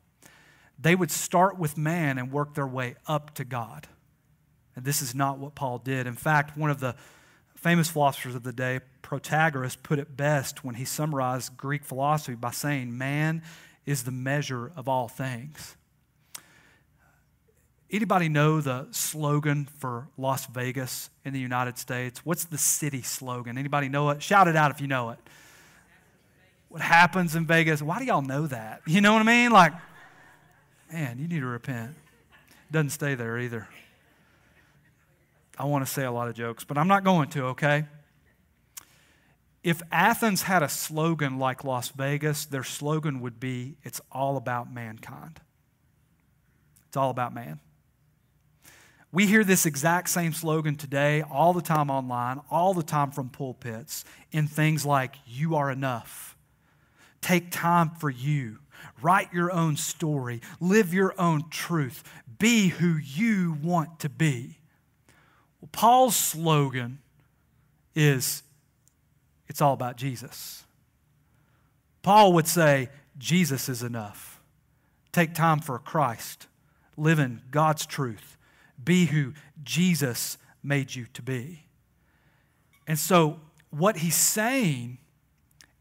They 0.78 0.94
would 0.94 1.10
start 1.10 1.58
with 1.58 1.78
man 1.78 2.18
and 2.18 2.34
work 2.34 2.54
their 2.54 2.68
way 2.68 2.96
up 3.08 3.34
to 3.36 3.46
God. 3.46 3.88
And 4.76 4.84
this 4.84 5.02
is 5.02 5.16
not 5.16 5.38
what 5.38 5.56
Paul 5.56 5.78
did. 5.78 6.06
In 6.06 6.16
fact, 6.16 6.58
one 6.58 6.70
of 6.70 6.82
the 6.82 6.98
famous 7.56 7.90
philosophers 7.90 8.36
of 8.36 8.44
the 8.44 8.52
day, 8.52 8.82
Protagoras, 9.02 9.82
put 9.82 10.00
it 10.00 10.18
best 10.18 10.66
when 10.66 10.76
he 10.76 10.84
summarized 10.84 11.56
Greek 11.56 11.86
philosophy 11.86 12.36
by 12.36 12.52
saying, 12.52 12.98
Man 12.98 13.42
is 13.86 14.04
the 14.04 14.12
measure 14.12 14.74
of 14.76 14.90
all 14.90 15.08
things. 15.08 15.78
Anybody 17.90 18.28
know 18.28 18.60
the 18.60 18.90
slogan 18.92 19.66
for 19.78 20.10
Las 20.18 20.46
Vegas 20.48 21.10
in 21.24 21.32
the 21.32 21.40
United 21.40 21.78
States? 21.78 22.26
What's 22.26 22.44
the 22.44 22.58
city 22.58 23.02
slogan? 23.02 23.58
Anybody 23.58 23.88
know 23.88 24.10
it? 24.10 24.22
Shout 24.22 24.50
it 24.50 24.58
out 24.58 24.72
if 24.72 24.82
you 24.82 24.88
know 24.88 25.12
it 25.12 25.20
what 26.70 26.82
happens 26.82 27.36
in 27.36 27.46
Vegas. 27.46 27.82
Why 27.82 28.00
do 28.00 28.06
y'all 28.06 28.22
know 28.22 28.48
that? 28.48 28.82
You 28.88 29.02
know 29.02 29.14
what 29.14 29.22
I 29.22 29.26
mean? 29.26 29.52
Like, 29.52 29.74
man, 30.92 31.20
you 31.20 31.28
need 31.28 31.42
to 31.42 31.46
repent. 31.46 31.96
Doesn't 32.72 32.92
stay 32.92 33.16
there 33.16 33.38
either. 33.38 33.68
I 35.58 35.66
want 35.66 35.86
to 35.86 35.92
say 35.92 36.06
a 36.06 36.12
lot 36.12 36.28
of 36.28 36.36
jokes, 36.36 36.64
but 36.64 36.78
I'm 36.78 36.88
not 36.88 37.04
going 37.04 37.30
to, 37.32 37.46
okay? 37.48 37.86
If 39.64 39.82
Athens 39.92 40.44
had 40.44 40.64
a 40.64 40.70
slogan 40.70 41.38
like 41.38 41.64
Las 41.64 41.90
Vegas, 41.90 42.46
their 42.46 42.64
slogan 42.64 43.20
would 43.22 43.40
be 43.40 43.76
it's 43.84 44.00
all 44.12 44.38
about 44.38 44.74
mankind. 44.74 45.42
It's 46.88 46.96
all 46.96 47.10
about 47.10 47.34
man. 47.34 47.60
We 49.12 49.26
hear 49.26 49.44
this 49.44 49.66
exact 49.66 50.10
same 50.10 50.34
slogan 50.34 50.76
today 50.76 51.24
all 51.24 51.54
the 51.54 51.62
time 51.62 51.90
online, 51.90 52.42
all 52.50 52.74
the 52.74 52.84
time 52.84 53.12
from 53.12 53.30
pulpits, 53.30 54.06
in 54.32 54.48
things 54.48 54.86
like, 54.86 55.16
you 55.26 55.56
are 55.56 55.72
enough 55.72 56.29
Take 57.22 57.52
time 57.52 57.92
for 57.92 58.10
you. 58.10 58.60
Write 59.02 59.34
your 59.34 59.52
own 59.52 59.76
story. 59.76 60.42
Live 60.60 60.94
your 60.94 61.14
own 61.20 61.50
truth. 61.50 62.04
Be 62.38 62.70
who 62.70 62.96
you 62.96 63.58
want 63.62 64.00
to 64.00 64.10
be. 64.10 64.60
Well, 65.62 65.70
Paul's 65.72 66.16
slogan 66.16 67.00
is 67.96 68.44
it's 69.48 69.62
all 69.62 69.74
about 69.74 69.98
Jesus. 69.98 70.64
Paul 72.02 72.34
would 72.34 72.48
say, 72.48 72.90
Jesus 73.18 73.68
is 73.68 73.84
enough. 73.84 74.42
Take 75.12 75.34
time 75.34 75.60
for 75.60 75.78
Christ. 75.80 76.48
Live 76.96 77.20
in 77.20 77.42
God's 77.52 77.86
truth. 77.86 78.38
Be 78.82 79.06
who 79.06 79.34
Jesus 79.64 80.38
made 80.64 80.96
you 80.96 81.08
to 81.14 81.22
be. 81.22 81.66
And 82.88 82.98
so, 82.98 83.40
what 83.72 83.98
he's 83.98 84.16
saying 84.16 85.00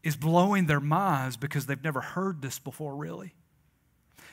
is 0.03 0.15
blowing 0.15 0.65
their 0.65 0.79
minds 0.79 1.37
because 1.37 1.65
they've 1.65 1.83
never 1.83 2.01
heard 2.01 2.41
this 2.41 2.59
before, 2.59 2.95
really. 2.95 3.33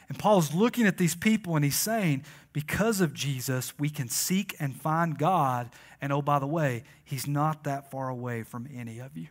And 0.09 0.19
Paul's 0.19 0.55
looking 0.55 0.87
at 0.87 0.99
these 0.99 1.17
people 1.17 1.57
and 1.57 1.65
he's 1.65 1.77
saying, 1.77 2.25
because 2.53 3.01
of 3.01 3.13
Jesus, 3.13 3.77
we 3.79 3.91
can 3.91 4.09
seek 4.09 4.55
and 4.61 4.81
find 4.81 5.19
God. 5.19 5.71
And 6.01 6.13
oh, 6.13 6.23
by 6.23 6.39
the 6.39 6.47
way, 6.47 6.85
he's 7.05 7.27
not 7.27 7.65
that 7.65 7.91
far 7.91 8.09
away 8.09 8.45
from 8.45 8.69
any 8.73 9.01
of 9.01 9.17
you. 9.17 9.27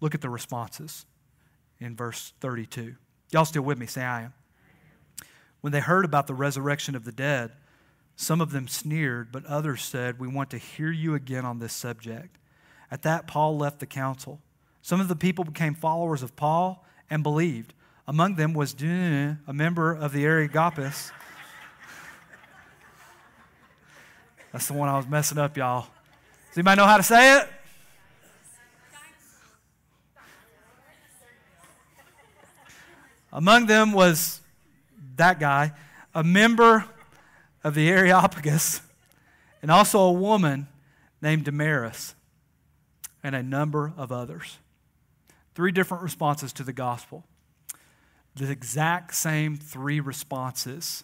Look 0.00 0.14
at 0.14 0.22
the 0.22 0.30
responses 0.30 1.04
in 1.78 1.94
verse 1.94 2.32
32. 2.40 2.94
Y'all 3.32 3.44
still 3.44 3.62
with 3.62 3.78
me? 3.78 3.86
Say, 3.86 4.02
I 4.02 4.22
am. 4.22 4.34
When 5.60 5.72
they 5.72 5.80
heard 5.80 6.04
about 6.04 6.26
the 6.26 6.34
resurrection 6.34 6.94
of 6.94 7.04
the 7.04 7.12
dead, 7.12 7.52
some 8.16 8.40
of 8.40 8.50
them 8.50 8.66
sneered, 8.66 9.30
but 9.30 9.44
others 9.46 9.84
said, 9.84 10.18
We 10.18 10.28
want 10.28 10.50
to 10.50 10.58
hear 10.58 10.90
you 10.90 11.14
again 11.14 11.44
on 11.44 11.58
this 11.58 11.72
subject. 11.72 12.38
At 12.90 13.02
that, 13.02 13.26
Paul 13.26 13.58
left 13.58 13.80
the 13.80 13.86
council. 13.86 14.40
Some 14.88 15.02
of 15.02 15.08
the 15.08 15.16
people 15.16 15.44
became 15.44 15.74
followers 15.74 16.22
of 16.22 16.34
Paul 16.34 16.82
and 17.10 17.22
believed. 17.22 17.74
Among 18.06 18.36
them 18.36 18.54
was 18.54 18.74
a 18.82 19.36
member 19.52 19.92
of 19.92 20.14
the 20.14 20.24
Areopagus. 20.24 21.12
That's 24.50 24.66
the 24.66 24.72
one 24.72 24.88
I 24.88 24.96
was 24.96 25.06
messing 25.06 25.36
up, 25.36 25.58
y'all. 25.58 25.82
Does 25.82 26.56
anybody 26.56 26.78
know 26.78 26.86
how 26.86 26.96
to 26.96 27.02
say 27.02 27.36
it? 27.36 27.48
Among 33.30 33.66
them 33.66 33.92
was 33.92 34.40
that 35.16 35.38
guy, 35.38 35.72
a 36.14 36.24
member 36.24 36.86
of 37.62 37.74
the 37.74 37.90
Areopagus, 37.90 38.80
and 39.60 39.70
also 39.70 40.00
a 40.00 40.12
woman 40.12 40.66
named 41.20 41.44
Damaris, 41.44 42.14
and 43.22 43.34
a 43.34 43.42
number 43.42 43.92
of 43.94 44.10
others. 44.10 44.56
Three 45.58 45.72
different 45.72 46.04
responses 46.04 46.52
to 46.52 46.62
the 46.62 46.72
gospel 46.72 47.24
the 48.36 48.48
exact 48.48 49.12
same 49.12 49.56
three 49.56 49.98
responses 49.98 51.02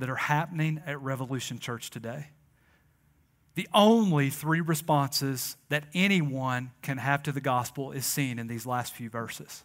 that 0.00 0.10
are 0.10 0.16
happening 0.16 0.82
at 0.84 1.00
Revolution 1.00 1.60
Church 1.60 1.88
today. 1.88 2.30
The 3.54 3.68
only 3.72 4.28
three 4.28 4.60
responses 4.60 5.56
that 5.68 5.84
anyone 5.94 6.72
can 6.82 6.98
have 6.98 7.22
to 7.22 7.30
the 7.30 7.40
gospel 7.40 7.92
is 7.92 8.04
seen 8.04 8.40
in 8.40 8.48
these 8.48 8.66
last 8.66 8.92
few 8.92 9.08
verses. 9.08 9.62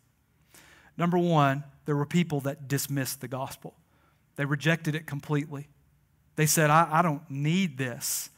Number 0.95 1.17
one, 1.17 1.63
there 1.85 1.95
were 1.95 2.05
people 2.05 2.41
that 2.41 2.67
dismissed 2.67 3.21
the 3.21 3.27
gospel, 3.27 3.73
they 4.35 4.45
rejected 4.45 4.93
it 4.93 5.07
completely. 5.07 5.67
They 6.35 6.45
said, 6.45 6.69
I, 6.69 6.87
I 6.91 7.01
don't 7.01 7.27
need 7.27 7.79
this. 7.79 8.29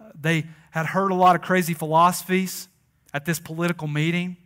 Uh, 0.00 0.06
they 0.20 0.48
had 0.72 0.86
heard 0.86 1.12
a 1.12 1.14
lot 1.14 1.36
of 1.36 1.42
crazy 1.42 1.72
philosophies 1.72 2.66
at 3.14 3.26
this 3.26 3.38
political 3.38 3.86
meeting 3.86 4.38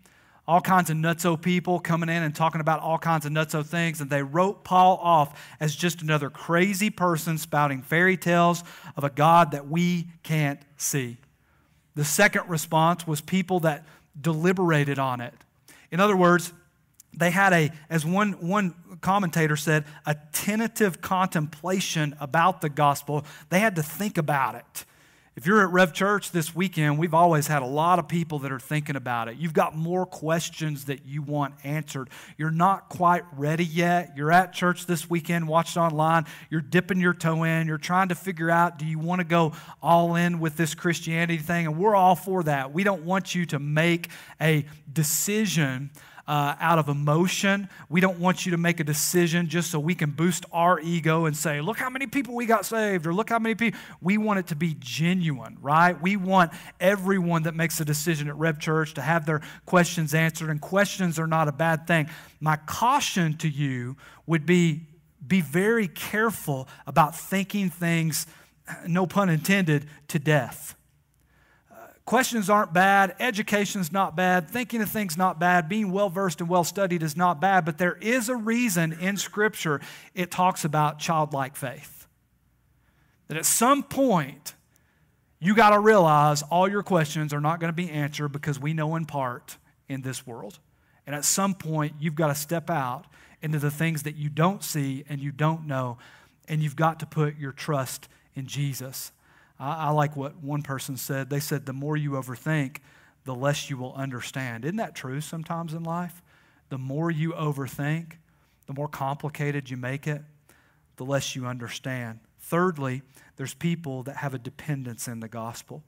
all 0.48 0.60
kinds 0.60 0.90
of 0.90 0.96
nutso 0.96 1.40
people 1.40 1.80
coming 1.80 2.08
in 2.08 2.22
and 2.22 2.34
talking 2.34 2.60
about 2.60 2.80
all 2.80 2.98
kinds 2.98 3.26
of 3.26 3.32
nutso 3.32 3.64
things, 3.64 4.00
and 4.00 4.08
they 4.08 4.22
wrote 4.22 4.62
Paul 4.62 4.98
off 5.02 5.40
as 5.58 5.74
just 5.74 6.02
another 6.02 6.30
crazy 6.30 6.90
person 6.90 7.36
spouting 7.36 7.82
fairy 7.82 8.16
tales 8.16 8.62
of 8.96 9.04
a 9.04 9.10
God 9.10 9.50
that 9.50 9.68
we 9.68 10.06
can't 10.22 10.60
see. 10.76 11.16
The 11.96 12.04
second 12.04 12.48
response 12.48 13.06
was 13.06 13.20
people 13.20 13.60
that 13.60 13.84
deliberated 14.20 14.98
on 14.98 15.20
it. 15.20 15.34
In 15.90 15.98
other 15.98 16.16
words, 16.16 16.52
they 17.16 17.30
had 17.30 17.52
a, 17.52 17.70
as 17.88 18.04
one, 18.04 18.32
one 18.34 18.74
commentator 19.00 19.56
said, 19.56 19.84
a 20.04 20.16
tentative 20.32 21.00
contemplation 21.00 22.14
about 22.20 22.60
the 22.60 22.68
gospel. 22.68 23.24
They 23.48 23.58
had 23.58 23.76
to 23.76 23.82
think 23.82 24.18
about 24.18 24.54
it. 24.54 24.84
If 25.36 25.44
you're 25.44 25.60
at 25.60 25.68
Rev 25.68 25.92
Church 25.92 26.30
this 26.30 26.54
weekend, 26.54 26.98
we've 26.98 27.12
always 27.12 27.46
had 27.46 27.60
a 27.60 27.66
lot 27.66 27.98
of 27.98 28.08
people 28.08 28.38
that 28.38 28.52
are 28.52 28.58
thinking 28.58 28.96
about 28.96 29.28
it. 29.28 29.36
You've 29.36 29.52
got 29.52 29.76
more 29.76 30.06
questions 30.06 30.86
that 30.86 31.04
you 31.04 31.20
want 31.20 31.56
answered. 31.62 32.08
You're 32.38 32.50
not 32.50 32.88
quite 32.88 33.22
ready 33.34 33.66
yet. 33.66 34.14
You're 34.16 34.32
at 34.32 34.54
church 34.54 34.86
this 34.86 35.10
weekend, 35.10 35.46
watched 35.46 35.76
online. 35.76 36.24
You're 36.48 36.62
dipping 36.62 37.00
your 37.00 37.12
toe 37.12 37.42
in. 37.42 37.66
You're 37.66 37.76
trying 37.76 38.08
to 38.08 38.14
figure 38.14 38.48
out 38.48 38.78
do 38.78 38.86
you 38.86 38.98
want 38.98 39.18
to 39.18 39.26
go 39.26 39.52
all 39.82 40.14
in 40.14 40.40
with 40.40 40.56
this 40.56 40.74
Christianity 40.74 41.36
thing? 41.36 41.66
And 41.66 41.76
we're 41.76 41.94
all 41.94 42.16
for 42.16 42.42
that. 42.44 42.72
We 42.72 42.82
don't 42.82 43.04
want 43.04 43.34
you 43.34 43.44
to 43.44 43.58
make 43.58 44.08
a 44.40 44.64
decision 44.90 45.90
uh, 46.28 46.56
out 46.60 46.78
of 46.78 46.88
emotion. 46.88 47.68
We 47.88 48.00
don't 48.00 48.18
want 48.18 48.46
you 48.46 48.52
to 48.52 48.58
make 48.58 48.80
a 48.80 48.84
decision 48.84 49.48
just 49.48 49.70
so 49.70 49.78
we 49.78 49.94
can 49.94 50.10
boost 50.10 50.44
our 50.52 50.80
ego 50.80 51.26
and 51.26 51.36
say, 51.36 51.60
look 51.60 51.78
how 51.78 51.90
many 51.90 52.06
people 52.06 52.34
we 52.34 52.46
got 52.46 52.66
saved, 52.66 53.06
or 53.06 53.14
look 53.14 53.30
how 53.30 53.38
many 53.38 53.54
people. 53.54 53.78
We 54.00 54.18
want 54.18 54.40
it 54.40 54.48
to 54.48 54.56
be 54.56 54.76
genuine, 54.78 55.58
right? 55.60 56.00
We 56.00 56.16
want 56.16 56.52
everyone 56.80 57.44
that 57.44 57.54
makes 57.54 57.80
a 57.80 57.84
decision 57.84 58.28
at 58.28 58.36
Rev 58.36 58.58
Church 58.58 58.94
to 58.94 59.02
have 59.02 59.26
their 59.26 59.40
questions 59.66 60.14
answered, 60.14 60.50
and 60.50 60.60
questions 60.60 61.18
are 61.18 61.28
not 61.28 61.48
a 61.48 61.52
bad 61.52 61.86
thing. 61.86 62.08
My 62.40 62.56
caution 62.56 63.36
to 63.38 63.48
you 63.48 63.96
would 64.26 64.46
be 64.46 64.82
be 65.26 65.40
very 65.40 65.88
careful 65.88 66.68
about 66.86 67.16
thinking 67.16 67.68
things, 67.68 68.26
no 68.86 69.06
pun 69.06 69.28
intended, 69.28 69.86
to 70.08 70.18
death. 70.20 70.76
Questions 72.06 72.48
aren't 72.48 72.72
bad. 72.72 73.16
Education's 73.18 73.90
not 73.90 74.14
bad. 74.14 74.48
Thinking 74.48 74.80
of 74.80 74.88
things 74.88 75.16
not 75.16 75.40
bad. 75.40 75.68
Being 75.68 75.90
well 75.90 76.08
versed 76.08 76.40
and 76.40 76.48
well 76.48 76.62
studied 76.62 77.02
is 77.02 77.16
not 77.16 77.40
bad. 77.40 77.64
But 77.64 77.78
there 77.78 77.98
is 78.00 78.28
a 78.28 78.36
reason 78.36 78.92
in 78.92 79.16
Scripture 79.16 79.80
it 80.14 80.30
talks 80.30 80.64
about 80.64 81.00
childlike 81.00 81.56
faith. 81.56 82.06
That 83.26 83.36
at 83.36 83.44
some 83.44 83.82
point, 83.82 84.54
you 85.40 85.56
got 85.56 85.70
to 85.70 85.80
realize 85.80 86.42
all 86.42 86.68
your 86.68 86.84
questions 86.84 87.34
are 87.34 87.40
not 87.40 87.58
going 87.58 87.70
to 87.70 87.76
be 87.76 87.90
answered 87.90 88.28
because 88.28 88.60
we 88.60 88.72
know 88.72 88.94
in 88.94 89.04
part 89.04 89.58
in 89.88 90.02
this 90.02 90.24
world. 90.24 90.60
And 91.08 91.14
at 91.14 91.24
some 91.24 91.54
point, 91.54 91.94
you've 91.98 92.14
got 92.14 92.28
to 92.28 92.36
step 92.36 92.70
out 92.70 93.06
into 93.42 93.58
the 93.58 93.70
things 93.70 94.04
that 94.04 94.14
you 94.14 94.28
don't 94.28 94.62
see 94.62 95.04
and 95.08 95.20
you 95.20 95.32
don't 95.32 95.66
know, 95.66 95.98
and 96.48 96.62
you've 96.62 96.76
got 96.76 97.00
to 97.00 97.06
put 97.06 97.36
your 97.36 97.52
trust 97.52 98.08
in 98.36 98.46
Jesus. 98.46 99.10
I, 99.58 99.86
I 99.86 99.90
like 99.90 100.16
what 100.16 100.36
one 100.42 100.62
person 100.62 100.96
said. 100.96 101.30
They 101.30 101.40
said, 101.40 101.66
the 101.66 101.72
more 101.72 101.96
you 101.96 102.12
overthink, 102.12 102.78
the 103.24 103.34
less 103.34 103.70
you 103.70 103.76
will 103.76 103.94
understand. 103.94 104.64
Isn't 104.64 104.76
that 104.76 104.94
true 104.94 105.20
sometimes 105.20 105.74
in 105.74 105.82
life? 105.82 106.22
The 106.68 106.78
more 106.78 107.10
you 107.10 107.32
overthink, 107.32 108.12
the 108.66 108.74
more 108.74 108.88
complicated 108.88 109.70
you 109.70 109.76
make 109.76 110.06
it, 110.06 110.22
the 110.96 111.04
less 111.04 111.36
you 111.36 111.46
understand. 111.46 112.20
Thirdly, 112.40 113.02
there's 113.36 113.54
people 113.54 114.02
that 114.04 114.16
have 114.16 114.34
a 114.34 114.38
dependence 114.38 115.08
in 115.08 115.20
the 115.20 115.28
gospel. 115.28 115.82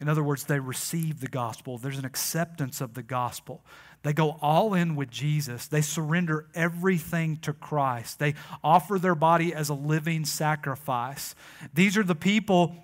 In 0.00 0.08
other 0.08 0.22
words, 0.22 0.44
they 0.44 0.60
receive 0.60 1.20
the 1.20 1.28
gospel. 1.28 1.76
There's 1.76 1.98
an 1.98 2.04
acceptance 2.04 2.80
of 2.80 2.94
the 2.94 3.02
gospel. 3.02 3.64
They 4.04 4.12
go 4.12 4.38
all 4.40 4.74
in 4.74 4.94
with 4.94 5.10
Jesus. 5.10 5.66
They 5.66 5.80
surrender 5.80 6.46
everything 6.54 7.38
to 7.38 7.52
Christ. 7.52 8.20
They 8.20 8.34
offer 8.62 8.98
their 8.98 9.16
body 9.16 9.52
as 9.52 9.68
a 9.68 9.74
living 9.74 10.24
sacrifice. 10.24 11.34
These 11.74 11.96
are 11.96 12.04
the 12.04 12.14
people 12.14 12.76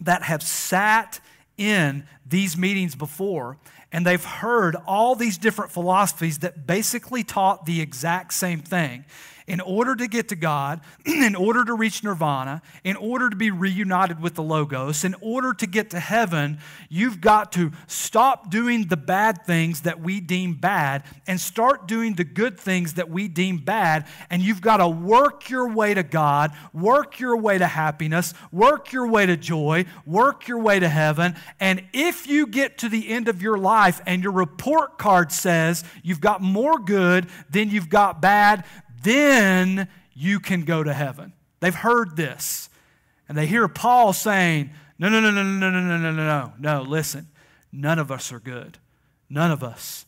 that 0.00 0.22
have 0.22 0.42
sat 0.42 1.20
in 1.56 2.06
these 2.26 2.56
meetings 2.56 2.94
before 2.94 3.58
and 3.92 4.06
they've 4.06 4.24
heard 4.24 4.74
all 4.86 5.14
these 5.14 5.36
different 5.36 5.70
philosophies 5.70 6.38
that 6.38 6.66
basically 6.66 7.22
taught 7.22 7.66
the 7.66 7.80
exact 7.80 8.32
same 8.32 8.60
thing 8.60 9.04
in 9.46 9.60
order 9.60 9.94
to 9.96 10.06
get 10.06 10.28
to 10.28 10.36
God, 10.36 10.80
in 11.06 11.34
order 11.34 11.64
to 11.64 11.74
reach 11.74 12.02
nirvana, 12.04 12.62
in 12.84 12.96
order 12.96 13.30
to 13.30 13.36
be 13.36 13.50
reunited 13.50 14.20
with 14.20 14.34
the 14.34 14.42
Logos, 14.42 15.04
in 15.04 15.14
order 15.20 15.52
to 15.54 15.66
get 15.66 15.90
to 15.90 16.00
heaven, 16.00 16.58
you've 16.88 17.20
got 17.20 17.52
to 17.52 17.72
stop 17.86 18.50
doing 18.50 18.86
the 18.86 18.96
bad 18.96 19.44
things 19.44 19.82
that 19.82 20.00
we 20.00 20.20
deem 20.20 20.54
bad 20.54 21.04
and 21.26 21.40
start 21.40 21.86
doing 21.86 22.14
the 22.14 22.24
good 22.24 22.58
things 22.58 22.94
that 22.94 23.10
we 23.10 23.28
deem 23.28 23.58
bad. 23.58 24.06
And 24.30 24.42
you've 24.42 24.60
got 24.60 24.78
to 24.78 24.88
work 24.88 25.48
your 25.48 25.68
way 25.68 25.94
to 25.94 26.02
God, 26.02 26.52
work 26.72 27.18
your 27.18 27.36
way 27.36 27.58
to 27.58 27.66
happiness, 27.66 28.34
work 28.50 28.92
your 28.92 29.06
way 29.06 29.26
to 29.26 29.36
joy, 29.36 29.84
work 30.06 30.48
your 30.48 30.58
way 30.58 30.78
to 30.78 30.88
heaven. 30.88 31.34
And 31.60 31.84
if 31.92 32.26
you 32.26 32.46
get 32.46 32.78
to 32.78 32.88
the 32.88 33.08
end 33.08 33.28
of 33.28 33.42
your 33.42 33.58
life 33.58 34.00
and 34.06 34.22
your 34.22 34.32
report 34.32 34.98
card 34.98 35.32
says 35.32 35.84
you've 36.02 36.20
got 36.20 36.40
more 36.40 36.78
good 36.78 37.28
than 37.50 37.70
you've 37.70 37.88
got 37.88 38.20
bad, 38.20 38.64
then 39.02 39.88
you 40.14 40.40
can 40.40 40.64
go 40.64 40.82
to 40.82 40.92
heaven. 40.92 41.32
They've 41.60 41.74
heard 41.74 42.16
this. 42.16 42.68
And 43.28 43.38
they 43.38 43.46
hear 43.46 43.68
Paul 43.68 44.12
saying, 44.12 44.70
No, 44.98 45.08
no, 45.08 45.20
no, 45.20 45.30
no, 45.30 45.42
no, 45.42 45.70
no, 45.70 45.80
no, 45.80 45.96
no, 45.96 46.10
no, 46.10 46.12
no. 46.12 46.52
No, 46.58 46.82
listen. 46.82 47.28
None 47.72 47.98
of 47.98 48.10
us 48.10 48.32
are 48.32 48.40
good. 48.40 48.78
None 49.30 49.50
of 49.50 49.62
us. 49.62 50.04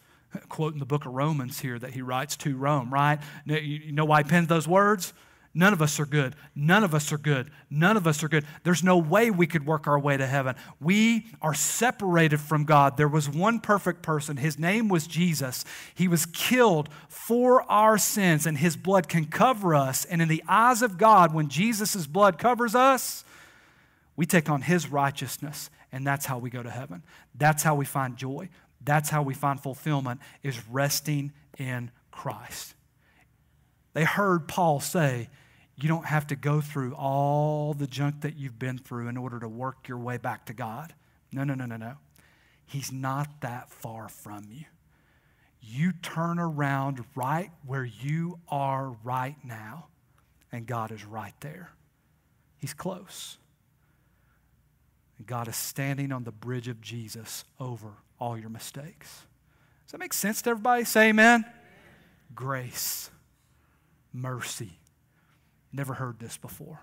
Quoting 0.48 0.80
the 0.80 0.86
book 0.86 1.06
of 1.06 1.12
Romans 1.12 1.60
here 1.60 1.78
that 1.78 1.94
he 1.94 2.02
writes 2.02 2.36
to 2.38 2.56
Rome, 2.56 2.92
right? 2.92 3.20
You 3.46 3.92
know 3.92 4.04
why 4.04 4.22
he 4.22 4.28
pens 4.28 4.48
those 4.48 4.66
words? 4.66 5.14
None 5.56 5.72
of 5.72 5.80
us 5.80 6.00
are 6.00 6.06
good. 6.06 6.34
None 6.56 6.82
of 6.82 6.94
us 6.94 7.12
are 7.12 7.18
good. 7.18 7.48
None 7.70 7.96
of 7.96 8.08
us 8.08 8.24
are 8.24 8.28
good. 8.28 8.44
There's 8.64 8.82
no 8.82 8.98
way 8.98 9.30
we 9.30 9.46
could 9.46 9.64
work 9.64 9.86
our 9.86 9.98
way 9.98 10.16
to 10.16 10.26
heaven. 10.26 10.56
We 10.80 11.26
are 11.40 11.54
separated 11.54 12.40
from 12.40 12.64
God. 12.64 12.96
There 12.96 13.06
was 13.06 13.30
one 13.30 13.60
perfect 13.60 14.02
person. 14.02 14.36
His 14.36 14.58
name 14.58 14.88
was 14.88 15.06
Jesus. 15.06 15.64
He 15.94 16.08
was 16.08 16.26
killed 16.26 16.88
for 17.08 17.62
our 17.70 17.98
sins, 17.98 18.46
and 18.46 18.58
his 18.58 18.76
blood 18.76 19.08
can 19.08 19.26
cover 19.26 19.76
us. 19.76 20.04
And 20.04 20.20
in 20.20 20.26
the 20.26 20.42
eyes 20.48 20.82
of 20.82 20.98
God, 20.98 21.32
when 21.32 21.48
Jesus' 21.48 22.08
blood 22.08 22.36
covers 22.36 22.74
us, 22.74 23.24
we 24.16 24.26
take 24.26 24.50
on 24.50 24.62
his 24.62 24.90
righteousness, 24.90 25.70
and 25.92 26.04
that's 26.04 26.26
how 26.26 26.38
we 26.38 26.50
go 26.50 26.64
to 26.64 26.70
heaven. 26.70 27.04
That's 27.36 27.62
how 27.62 27.76
we 27.76 27.84
find 27.84 28.16
joy. 28.16 28.48
That's 28.84 29.08
how 29.08 29.22
we 29.22 29.34
find 29.34 29.60
fulfillment, 29.60 30.20
is 30.42 30.58
resting 30.68 31.32
in 31.58 31.92
Christ. 32.10 32.74
They 33.92 34.02
heard 34.04 34.48
Paul 34.48 34.80
say, 34.80 35.28
You 35.76 35.88
don't 35.88 36.06
have 36.06 36.28
to 36.28 36.36
go 36.36 36.60
through 36.60 36.94
all 36.94 37.74
the 37.74 37.86
junk 37.86 38.20
that 38.20 38.36
you've 38.36 38.58
been 38.58 38.78
through 38.78 39.08
in 39.08 39.16
order 39.16 39.40
to 39.40 39.48
work 39.48 39.88
your 39.88 39.98
way 39.98 40.18
back 40.18 40.46
to 40.46 40.54
God. 40.54 40.94
No, 41.32 41.42
no, 41.42 41.54
no, 41.54 41.66
no, 41.66 41.76
no. 41.76 41.94
He's 42.66 42.92
not 42.92 43.40
that 43.40 43.70
far 43.70 44.08
from 44.08 44.44
you. 44.50 44.64
You 45.60 45.92
turn 45.92 46.38
around 46.38 47.04
right 47.14 47.50
where 47.66 47.84
you 47.84 48.38
are 48.48 48.96
right 49.02 49.36
now, 49.42 49.86
and 50.52 50.66
God 50.66 50.92
is 50.92 51.04
right 51.04 51.34
there. 51.40 51.70
He's 52.58 52.74
close. 52.74 53.38
And 55.18 55.26
God 55.26 55.48
is 55.48 55.56
standing 55.56 56.12
on 56.12 56.24
the 56.24 56.32
bridge 56.32 56.68
of 56.68 56.80
Jesus 56.80 57.44
over 57.58 57.88
all 58.20 58.38
your 58.38 58.50
mistakes. 58.50 59.24
Does 59.86 59.92
that 59.92 59.98
make 59.98 60.12
sense 60.12 60.42
to 60.42 60.50
everybody? 60.50 60.84
Say 60.84 61.08
amen. 61.08 61.44
Grace, 62.34 63.10
mercy. 64.12 64.78
Never 65.74 65.94
heard 65.94 66.20
this 66.20 66.36
before. 66.36 66.82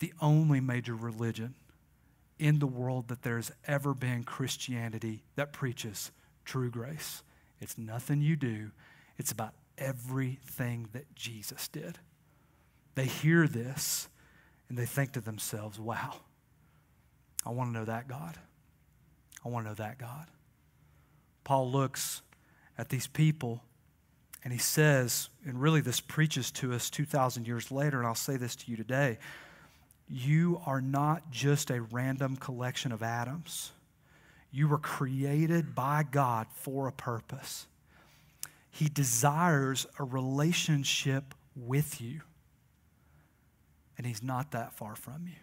The 0.00 0.12
only 0.20 0.60
major 0.60 0.96
religion 0.96 1.54
in 2.36 2.58
the 2.58 2.66
world 2.66 3.06
that 3.06 3.22
there's 3.22 3.52
ever 3.68 3.94
been 3.94 4.24
Christianity 4.24 5.22
that 5.36 5.52
preaches 5.52 6.10
true 6.44 6.70
grace. 6.70 7.22
It's 7.60 7.78
nothing 7.78 8.20
you 8.20 8.34
do, 8.34 8.72
it's 9.16 9.30
about 9.30 9.54
everything 9.78 10.88
that 10.92 11.14
Jesus 11.14 11.68
did. 11.68 12.00
They 12.96 13.04
hear 13.04 13.46
this 13.46 14.08
and 14.68 14.76
they 14.76 14.84
think 14.84 15.12
to 15.12 15.20
themselves, 15.20 15.78
wow, 15.78 16.16
I 17.46 17.50
want 17.50 17.72
to 17.72 17.78
know 17.78 17.84
that 17.84 18.08
God. 18.08 18.38
I 19.44 19.48
want 19.48 19.66
to 19.66 19.70
know 19.70 19.74
that 19.76 19.98
God. 19.98 20.26
Paul 21.44 21.70
looks 21.70 22.22
at 22.76 22.88
these 22.88 23.06
people 23.06 23.62
and 24.44 24.52
he 24.52 24.58
says, 24.58 25.28
and 25.44 25.60
really 25.60 25.80
this 25.80 26.00
preaches 26.00 26.50
to 26.52 26.72
us 26.72 26.90
2,000 26.90 27.46
years 27.46 27.70
later, 27.70 27.98
and 27.98 28.06
I'll 28.06 28.14
say 28.14 28.36
this 28.36 28.56
to 28.56 28.70
you 28.70 28.76
today 28.76 29.18
you 30.08 30.60
are 30.66 30.82
not 30.82 31.30
just 31.30 31.70
a 31.70 31.80
random 31.80 32.36
collection 32.36 32.92
of 32.92 33.02
atoms. 33.02 33.72
You 34.50 34.68
were 34.68 34.78
created 34.78 35.74
by 35.74 36.04
God 36.08 36.46
for 36.52 36.86
a 36.86 36.92
purpose. 36.92 37.66
He 38.70 38.88
desires 38.88 39.86
a 39.98 40.04
relationship 40.04 41.34
with 41.56 42.00
you, 42.00 42.20
and 43.96 44.06
He's 44.06 44.22
not 44.22 44.50
that 44.50 44.74
far 44.74 44.96
from 44.96 45.26
you. 45.26 45.40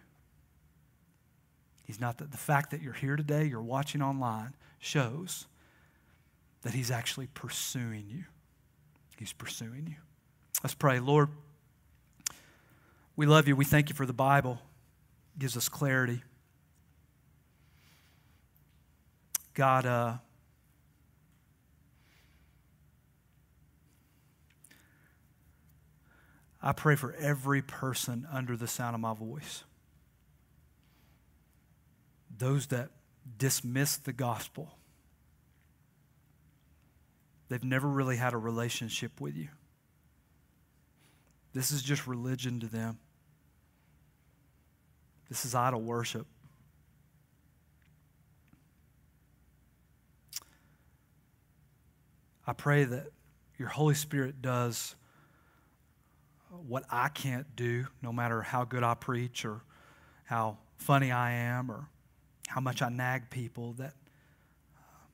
He's 1.84 2.00
not 2.00 2.18
that 2.18 2.30
the 2.30 2.38
fact 2.38 2.70
that 2.70 2.80
you're 2.80 2.92
here 2.92 3.16
today, 3.16 3.46
you're 3.46 3.60
watching 3.60 4.02
online, 4.02 4.54
shows 4.78 5.46
that 6.62 6.74
He's 6.74 6.92
actually 6.92 7.26
pursuing 7.34 8.04
you. 8.08 8.24
He's 9.20 9.34
pursuing 9.34 9.86
you. 9.86 9.96
Let's 10.62 10.74
pray. 10.74 10.98
Lord, 10.98 11.28
we 13.16 13.26
love 13.26 13.46
you. 13.46 13.54
We 13.54 13.66
thank 13.66 13.90
you 13.90 13.94
for 13.94 14.06
the 14.06 14.14
Bible. 14.14 14.58
It 15.36 15.40
gives 15.40 15.58
us 15.58 15.68
clarity. 15.68 16.22
God, 19.52 19.84
uh, 19.84 20.14
I 26.62 26.72
pray 26.72 26.96
for 26.96 27.12
every 27.12 27.60
person 27.60 28.26
under 28.32 28.56
the 28.56 28.66
sound 28.66 28.94
of 28.94 29.02
my 29.02 29.12
voice 29.12 29.64
those 32.38 32.68
that 32.68 32.88
dismiss 33.36 33.98
the 33.98 34.14
gospel. 34.14 34.78
They've 37.50 37.64
never 37.64 37.88
really 37.88 38.16
had 38.16 38.32
a 38.32 38.38
relationship 38.38 39.20
with 39.20 39.36
you. 39.36 39.48
This 41.52 41.72
is 41.72 41.82
just 41.82 42.06
religion 42.06 42.60
to 42.60 42.68
them. 42.68 43.00
This 45.28 45.44
is 45.44 45.52
idol 45.52 45.80
worship. 45.80 46.28
I 52.46 52.52
pray 52.52 52.84
that 52.84 53.08
your 53.58 53.68
Holy 53.68 53.94
Spirit 53.94 54.40
does 54.40 54.94
what 56.68 56.84
I 56.88 57.08
can't 57.08 57.56
do, 57.56 57.88
no 58.00 58.12
matter 58.12 58.42
how 58.42 58.64
good 58.64 58.84
I 58.84 58.94
preach 58.94 59.44
or 59.44 59.62
how 60.24 60.58
funny 60.76 61.10
I 61.10 61.32
am 61.32 61.68
or 61.68 61.88
how 62.46 62.60
much 62.60 62.80
I 62.80 62.90
nag 62.90 63.28
people, 63.28 63.72
that 63.74 63.94
uh, 64.76 65.06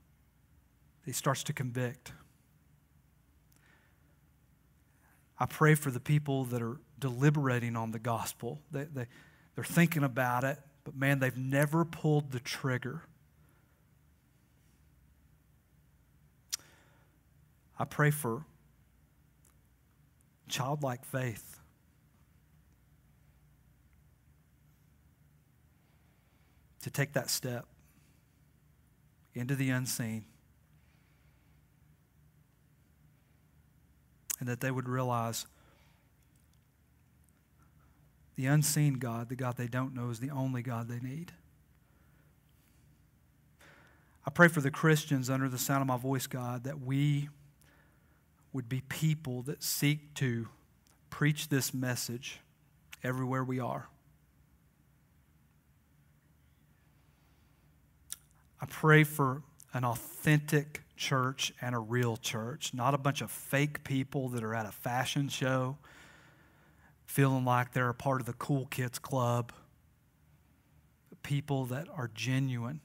he 1.06 1.12
starts 1.12 1.42
to 1.44 1.54
convict. 1.54 2.12
I 5.38 5.46
pray 5.46 5.74
for 5.74 5.90
the 5.90 6.00
people 6.00 6.44
that 6.46 6.62
are 6.62 6.80
deliberating 6.98 7.76
on 7.76 7.90
the 7.90 7.98
gospel. 7.98 8.60
They, 8.70 8.84
they, 8.84 9.06
they're 9.54 9.64
thinking 9.64 10.02
about 10.02 10.44
it, 10.44 10.58
but 10.84 10.96
man, 10.96 11.18
they've 11.18 11.36
never 11.36 11.84
pulled 11.84 12.32
the 12.32 12.40
trigger. 12.40 13.02
I 17.78 17.84
pray 17.84 18.10
for 18.10 18.44
childlike 20.48 21.04
faith. 21.04 21.56
to 26.86 26.90
take 26.90 27.14
that 27.14 27.28
step 27.28 27.66
into 29.34 29.56
the 29.56 29.70
unseen. 29.70 30.24
And 34.38 34.48
that 34.48 34.60
they 34.60 34.70
would 34.70 34.88
realize 34.88 35.46
the 38.36 38.46
unseen 38.46 38.94
God, 38.94 39.28
the 39.28 39.36
God 39.36 39.56
they 39.56 39.66
don't 39.66 39.94
know, 39.94 40.10
is 40.10 40.20
the 40.20 40.30
only 40.30 40.62
God 40.62 40.88
they 40.88 41.00
need. 41.00 41.32
I 44.26 44.30
pray 44.30 44.48
for 44.48 44.60
the 44.60 44.70
Christians 44.70 45.30
under 45.30 45.48
the 45.48 45.58
sound 45.58 45.80
of 45.82 45.86
my 45.86 45.96
voice, 45.96 46.26
God, 46.26 46.64
that 46.64 46.80
we 46.80 47.28
would 48.52 48.68
be 48.68 48.82
people 48.88 49.42
that 49.42 49.62
seek 49.62 50.14
to 50.14 50.48
preach 51.10 51.48
this 51.48 51.72
message 51.72 52.40
everywhere 53.02 53.44
we 53.44 53.60
are. 53.60 53.88
I 58.60 58.66
pray 58.66 59.04
for 59.04 59.42
an 59.72 59.84
authentic 59.84 60.82
church 60.96 61.52
and 61.60 61.74
a 61.74 61.78
real 61.78 62.16
church, 62.16 62.72
not 62.72 62.94
a 62.94 62.98
bunch 62.98 63.20
of 63.20 63.30
fake 63.30 63.84
people 63.84 64.28
that 64.30 64.42
are 64.42 64.54
at 64.54 64.66
a 64.66 64.72
fashion 64.72 65.28
show 65.28 65.76
feeling 67.06 67.44
like 67.44 67.72
they're 67.72 67.88
a 67.88 67.94
part 67.94 68.20
of 68.20 68.26
the 68.26 68.32
cool 68.34 68.66
kids 68.66 68.98
club. 68.98 69.52
People 71.22 71.64
that 71.66 71.88
are 71.96 72.10
genuine 72.14 72.80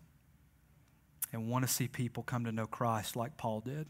and 1.34 1.50
want 1.50 1.66
to 1.66 1.72
see 1.72 1.88
people 1.88 2.24
come 2.24 2.46
to 2.46 2.52
know 2.52 2.66
Christ 2.66 3.16
like 3.16 3.38
Paul 3.38 3.62
did. 3.62 3.88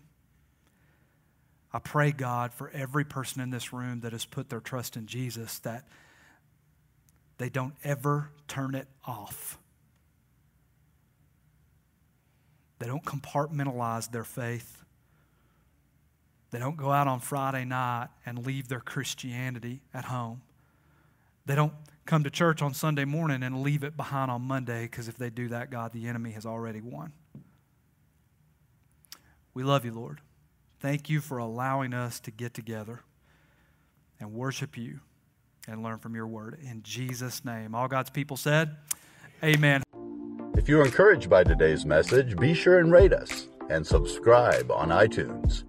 I 1.73 1.79
pray, 1.79 2.11
God, 2.11 2.53
for 2.53 2.69
every 2.71 3.05
person 3.05 3.41
in 3.41 3.49
this 3.49 3.71
room 3.71 4.01
that 4.01 4.11
has 4.11 4.25
put 4.25 4.49
their 4.49 4.59
trust 4.59 4.97
in 4.97 5.05
Jesus 5.07 5.59
that 5.59 5.87
they 7.37 7.49
don't 7.49 7.73
ever 7.83 8.29
turn 8.47 8.75
it 8.75 8.87
off. 9.05 9.57
They 12.81 12.87
don't 12.87 13.05
compartmentalize 13.05 14.11
their 14.11 14.23
faith. 14.23 14.83
They 16.49 16.57
don't 16.57 16.75
go 16.75 16.91
out 16.91 17.07
on 17.07 17.19
Friday 17.19 17.63
night 17.63 18.07
and 18.25 18.43
leave 18.43 18.69
their 18.69 18.79
Christianity 18.79 19.81
at 19.93 20.05
home. 20.05 20.41
They 21.45 21.53
don't 21.53 21.73
come 22.07 22.23
to 22.23 22.31
church 22.31 22.63
on 22.63 22.73
Sunday 22.73 23.05
morning 23.05 23.43
and 23.43 23.61
leave 23.61 23.83
it 23.83 23.95
behind 23.95 24.31
on 24.31 24.41
Monday 24.41 24.85
because 24.85 25.07
if 25.07 25.15
they 25.15 25.29
do 25.29 25.49
that, 25.49 25.69
God, 25.69 25.93
the 25.93 26.07
enemy 26.07 26.31
has 26.31 26.43
already 26.43 26.81
won. 26.81 27.13
We 29.53 29.63
love 29.63 29.85
you, 29.85 29.91
Lord. 29.91 30.19
Thank 30.79 31.07
you 31.07 31.21
for 31.21 31.37
allowing 31.37 31.93
us 31.93 32.19
to 32.21 32.31
get 32.31 32.55
together 32.55 33.01
and 34.19 34.33
worship 34.33 34.75
you 34.75 35.01
and 35.67 35.83
learn 35.83 35.99
from 35.99 36.15
your 36.15 36.25
word. 36.25 36.57
In 36.63 36.81
Jesus' 36.81 37.45
name. 37.45 37.75
All 37.75 37.87
God's 37.87 38.09
people 38.09 38.37
said, 38.37 38.75
Amen. 39.43 39.83
If 40.61 40.69
you're 40.69 40.85
encouraged 40.85 41.27
by 41.27 41.43
today's 41.43 41.87
message, 41.87 42.37
be 42.37 42.53
sure 42.53 42.77
and 42.77 42.91
rate 42.91 43.13
us 43.13 43.47
and 43.71 43.85
subscribe 43.85 44.69
on 44.69 44.89
iTunes. 44.89 45.63